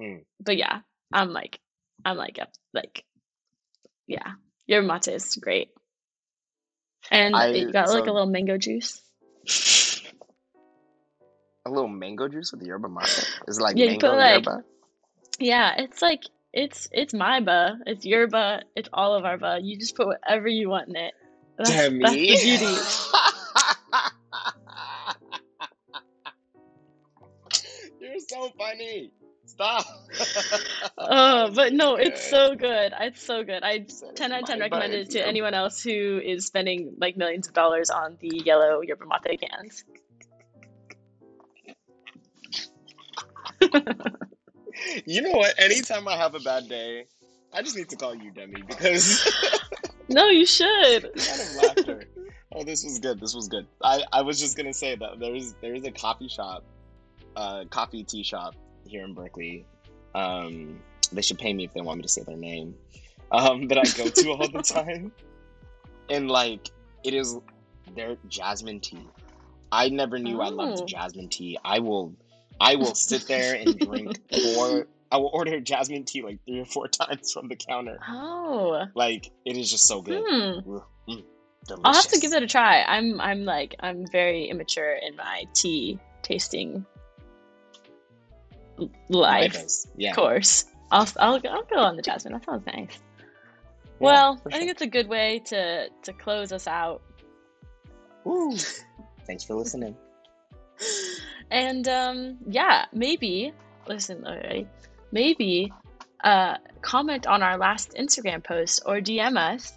Mm. 0.01 0.23
but 0.39 0.57
yeah, 0.57 0.79
I'm 1.11 1.31
like 1.31 1.59
I'm 2.03 2.17
like 2.17 2.39
up 2.41 2.49
like 2.73 3.03
yeah, 4.07 4.33
yerba 4.65 4.87
mate 4.87 5.07
is 5.07 5.35
great, 5.35 5.69
and 7.11 7.35
I 7.35 7.47
it 7.47 7.71
got 7.73 7.89
like 7.89 8.07
a 8.07 8.11
little 8.11 8.27
mango 8.27 8.57
juice. 8.57 9.01
a 11.65 11.69
little 11.69 11.87
mango 11.87 12.27
juice 12.27 12.51
with 12.51 12.59
the 12.61 12.67
yerba 12.67 12.89
mate. 12.89 13.07
Is 13.47 13.59
like 13.61 13.77
Yeah, 13.77 13.85
you 13.85 13.99
put 13.99 14.11
mango 14.11 14.17
like 14.17 14.45
yerba? 14.45 14.63
yeah, 15.39 15.75
it's 15.77 16.01
like 16.01 16.23
it's 16.51 16.87
it's 16.91 17.13
my 17.13 17.39
ba, 17.39 17.77
it's 17.85 18.05
yerba, 18.05 18.63
it's 18.75 18.89
all 18.93 19.15
of 19.15 19.25
our 19.25 19.37
ba. 19.37 19.59
You 19.61 19.77
just 19.77 19.95
put 19.95 20.07
whatever 20.07 20.47
you 20.47 20.69
want 20.69 20.89
in 20.89 20.95
it. 20.97 21.13
That's 21.57 21.69
that's 21.69 21.89
the 22.15 22.25
beauty. 22.25 22.75
so 28.33 28.49
funny. 28.57 29.11
Stop. 29.45 29.85
Uh, 30.97 31.49
but 31.51 31.73
no, 31.73 31.95
it's 31.95 32.23
so 32.29 32.55
good. 32.55 32.93
It's 32.99 33.21
so 33.21 33.43
good. 33.43 33.61
I 33.63 33.85
Says 33.87 34.11
10 34.15 34.31
out 34.31 34.43
of 34.43 34.47
10 34.47 34.59
recommend 34.59 34.93
it 34.93 35.09
to 35.11 35.17
Yep. 35.17 35.27
anyone 35.27 35.53
else 35.53 35.81
who 35.81 36.21
is 36.23 36.45
spending 36.45 36.95
like 36.99 37.17
millions 37.17 37.47
of 37.47 37.53
dollars 37.53 37.89
on 37.89 38.17
the 38.21 38.41
yellow 38.45 38.81
yerba 38.81 39.05
mate 39.05 39.41
cans. 39.41 39.83
You 45.05 45.21
know 45.21 45.31
what? 45.31 45.53
Anytime 45.59 46.07
I 46.07 46.15
have 46.17 46.35
a 46.35 46.39
bad 46.39 46.67
day, 46.67 47.05
I 47.53 47.61
just 47.61 47.75
need 47.75 47.89
to 47.89 47.95
call 47.95 48.15
you 48.15 48.31
Demi 48.31 48.61
because 48.67 49.27
No, 50.09 50.27
you 50.27 50.45
should. 50.45 51.03
the 51.13 51.21
amount 51.21 51.41
of 51.41 51.55
laughter. 51.77 52.03
Oh, 52.55 52.63
this 52.63 52.83
was 52.83 52.99
good. 52.99 53.19
This 53.19 53.33
was 53.33 53.47
good. 53.47 53.67
I, 53.81 54.03
I 54.11 54.21
was 54.21 54.39
just 54.39 54.55
gonna 54.57 54.73
say 54.73 54.95
that 54.95 55.19
there's 55.19 55.53
there's 55.61 55.83
a 55.85 55.91
coffee 55.91 56.27
shop, 56.27 56.63
uh, 57.35 57.65
coffee 57.69 58.03
tea 58.03 58.23
shop 58.23 58.55
here 58.85 59.03
in 59.03 59.13
Berkeley. 59.13 59.65
Um, 60.15 60.79
they 61.11 61.21
should 61.21 61.37
pay 61.39 61.53
me 61.53 61.65
if 61.65 61.73
they 61.73 61.81
want 61.81 61.97
me 61.97 62.03
to 62.03 62.09
say 62.09 62.23
their 62.23 62.37
name. 62.37 62.75
Um, 63.31 63.67
that 63.67 63.77
I 63.77 63.83
go 63.97 64.09
to 64.09 64.31
all 64.31 64.47
the 64.47 64.61
time, 64.63 65.11
and 66.09 66.29
like 66.29 66.69
it 67.03 67.13
is 67.13 67.37
their 67.95 68.15
jasmine 68.27 68.79
tea. 68.79 69.07
I 69.71 69.89
never 69.89 70.19
knew 70.19 70.39
I 70.39 70.49
loved 70.49 70.81
Oh. 70.81 70.85
jasmine 70.85 71.29
tea. 71.29 71.57
I 71.65 71.79
will, 71.79 72.13
I 72.61 72.75
will 72.75 72.93
sit 72.93 73.27
there 73.27 73.55
and 73.55 73.79
drink 73.79 74.19
four. 74.43 74.87
I 75.11 75.17
will 75.17 75.31
order 75.33 75.59
jasmine 75.59 76.05
tea 76.05 76.21
like 76.21 76.39
three 76.45 76.59
or 76.59 76.65
four 76.65 76.87
times 77.01 77.31
from 77.31 77.47
the 77.47 77.55
counter. 77.55 77.97
Oh. 78.07 78.85
Like 78.93 79.31
it 79.45 79.57
is 79.57 79.71
just 79.71 79.87
so 79.87 80.01
good. 80.01 80.21
Hmm. 80.27 80.59
Mm, 81.09 81.23
I'll 81.83 81.93
have 81.93 82.07
to 82.09 82.19
give 82.19 82.33
it 82.33 82.43
a 82.43 82.47
try. 82.47 82.83
I'm 82.83 83.19
I'm 83.19 83.45
like 83.45 83.75
I'm 83.79 84.05
very 84.11 84.45
immature 84.49 84.93
in 84.93 85.15
my 85.15 85.45
tea 85.53 85.99
tasting 86.21 86.85
life. 89.09 89.85
Yeah. 89.97 90.11
Of 90.11 90.15
course. 90.15 90.65
I'll 90.91 91.07
I'll 91.19 91.41
I'll 91.49 91.63
go 91.63 91.77
on 91.77 91.95
the 91.95 92.01
jasmine. 92.01 92.33
That 92.33 92.45
sounds 92.45 92.65
nice. 92.65 92.99
Yeah, 93.19 93.25
Well, 93.99 94.37
for 94.37 94.53
I 94.53 94.57
think 94.57 94.71
it's 94.71 94.81
a 94.81 94.87
good 94.87 95.07
way 95.07 95.39
to 95.45 95.89
to 95.89 96.13
close 96.13 96.51
us 96.51 96.67
out. 96.67 97.01
Woo. 98.23 98.55
Thanks 99.25 99.43
for 99.43 99.55
listening. 99.55 99.95
And 101.51 101.87
um 101.87 102.37
yeah, 102.47 102.85
maybe 102.93 103.53
listen, 103.87 104.25
alright. 104.25 104.67
Maybe 105.11 105.71
uh 106.23 106.57
comment 106.81 107.27
on 107.27 107.43
our 107.43 107.57
last 107.57 107.93
Instagram 107.93 108.43
post 108.43 108.81
or 108.87 108.95
DM 108.97 109.37
us 109.37 109.73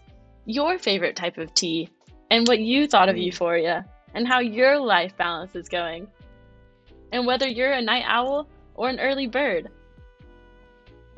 your 0.46 0.78
favorite 0.78 1.16
type 1.16 1.36
of 1.36 1.52
tea 1.52 1.90
and 2.30 2.48
what 2.48 2.60
you 2.60 2.86
thought 2.86 3.10
of. 3.10 3.18
Euphoria 3.18 3.84
and 4.14 4.26
how 4.26 4.40
your 4.40 4.78
life 4.78 5.14
balance 5.18 5.54
is 5.54 5.68
going. 5.68 6.06
And 7.12 7.26
whether 7.26 7.46
you're 7.46 7.72
a 7.72 7.82
night 7.82 8.04
owl 8.06 8.48
or 8.76 8.88
an 8.88 9.00
early 9.00 9.26
bird. 9.26 9.68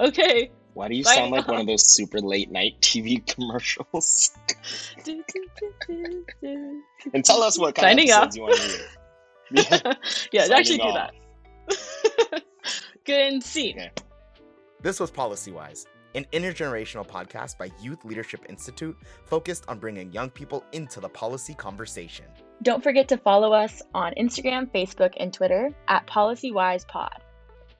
Okay. 0.00 0.50
Why 0.74 0.88
do 0.88 0.94
you 0.94 1.02
Signing 1.04 1.18
sound 1.18 1.30
like 1.32 1.48
one 1.48 1.61
of 1.61 1.66
those 1.72 1.84
super 1.84 2.20
late 2.20 2.50
night 2.50 2.80
TV 2.80 3.26
commercials? 3.34 4.30
And 7.14 7.24
tell 7.24 7.42
us 7.42 7.59
what 7.59 7.74
kind 7.74 7.86
Signing 7.90 8.11
of 8.11 8.16
off. 8.16 8.22
episodes 8.24 8.36
you 8.36 8.42
want 8.42 8.54
to 8.56 8.62
hear. 8.62 8.86
Yeah. 9.50 9.92
yeah, 10.32 10.40
Signing 10.42 10.59
actually 10.59 10.76
do 10.78 10.82
off. 10.84 11.11
that. 12.30 12.42
Good 13.04 13.32
and 13.32 13.42
scene. 13.42 13.78
Okay. 13.78 13.90
This 14.82 15.00
was 15.00 15.11
Policy 15.11 15.50
Wise, 15.50 15.86
an 16.14 16.26
intergenerational 16.32 17.06
podcast 17.06 17.56
by 17.59 17.70
Youth 17.80 18.04
Leadership 18.04 18.44
Institute 18.48 18.96
focused 19.24 19.64
on 19.68 19.78
bringing 19.78 20.12
young 20.12 20.30
people 20.30 20.64
into 20.72 21.00
the 21.00 21.09
policy 21.09 21.54
conversation. 21.54 22.26
Don't 22.62 22.82
forget 22.82 23.09
to 23.09 23.16
follow 23.16 23.52
us 23.52 23.80
on 23.94 24.12
Instagram, 24.14 24.70
Facebook, 24.72 25.14
and 25.18 25.32
Twitter 25.32 25.70
at 25.88 26.06
PolicyWisePod. 26.06 27.09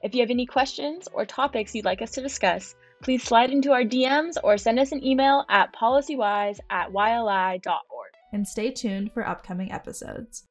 If 0.01 0.15
you 0.15 0.21
have 0.21 0.29
any 0.29 0.45
questions 0.45 1.07
or 1.11 1.25
topics 1.25 1.75
you'd 1.75 1.85
like 1.85 2.01
us 2.01 2.11
to 2.11 2.21
discuss, 2.21 2.75
please 3.03 3.23
slide 3.23 3.51
into 3.51 3.71
our 3.71 3.83
DMs 3.83 4.35
or 4.43 4.57
send 4.57 4.79
us 4.79 4.91
an 4.91 5.03
email 5.03 5.45
at 5.49 5.73
policywise 5.73 6.59
at 6.69 6.91
yli.org. 6.91 8.11
And 8.31 8.47
stay 8.47 8.71
tuned 8.71 9.11
for 9.11 9.27
upcoming 9.27 9.71
episodes. 9.71 10.45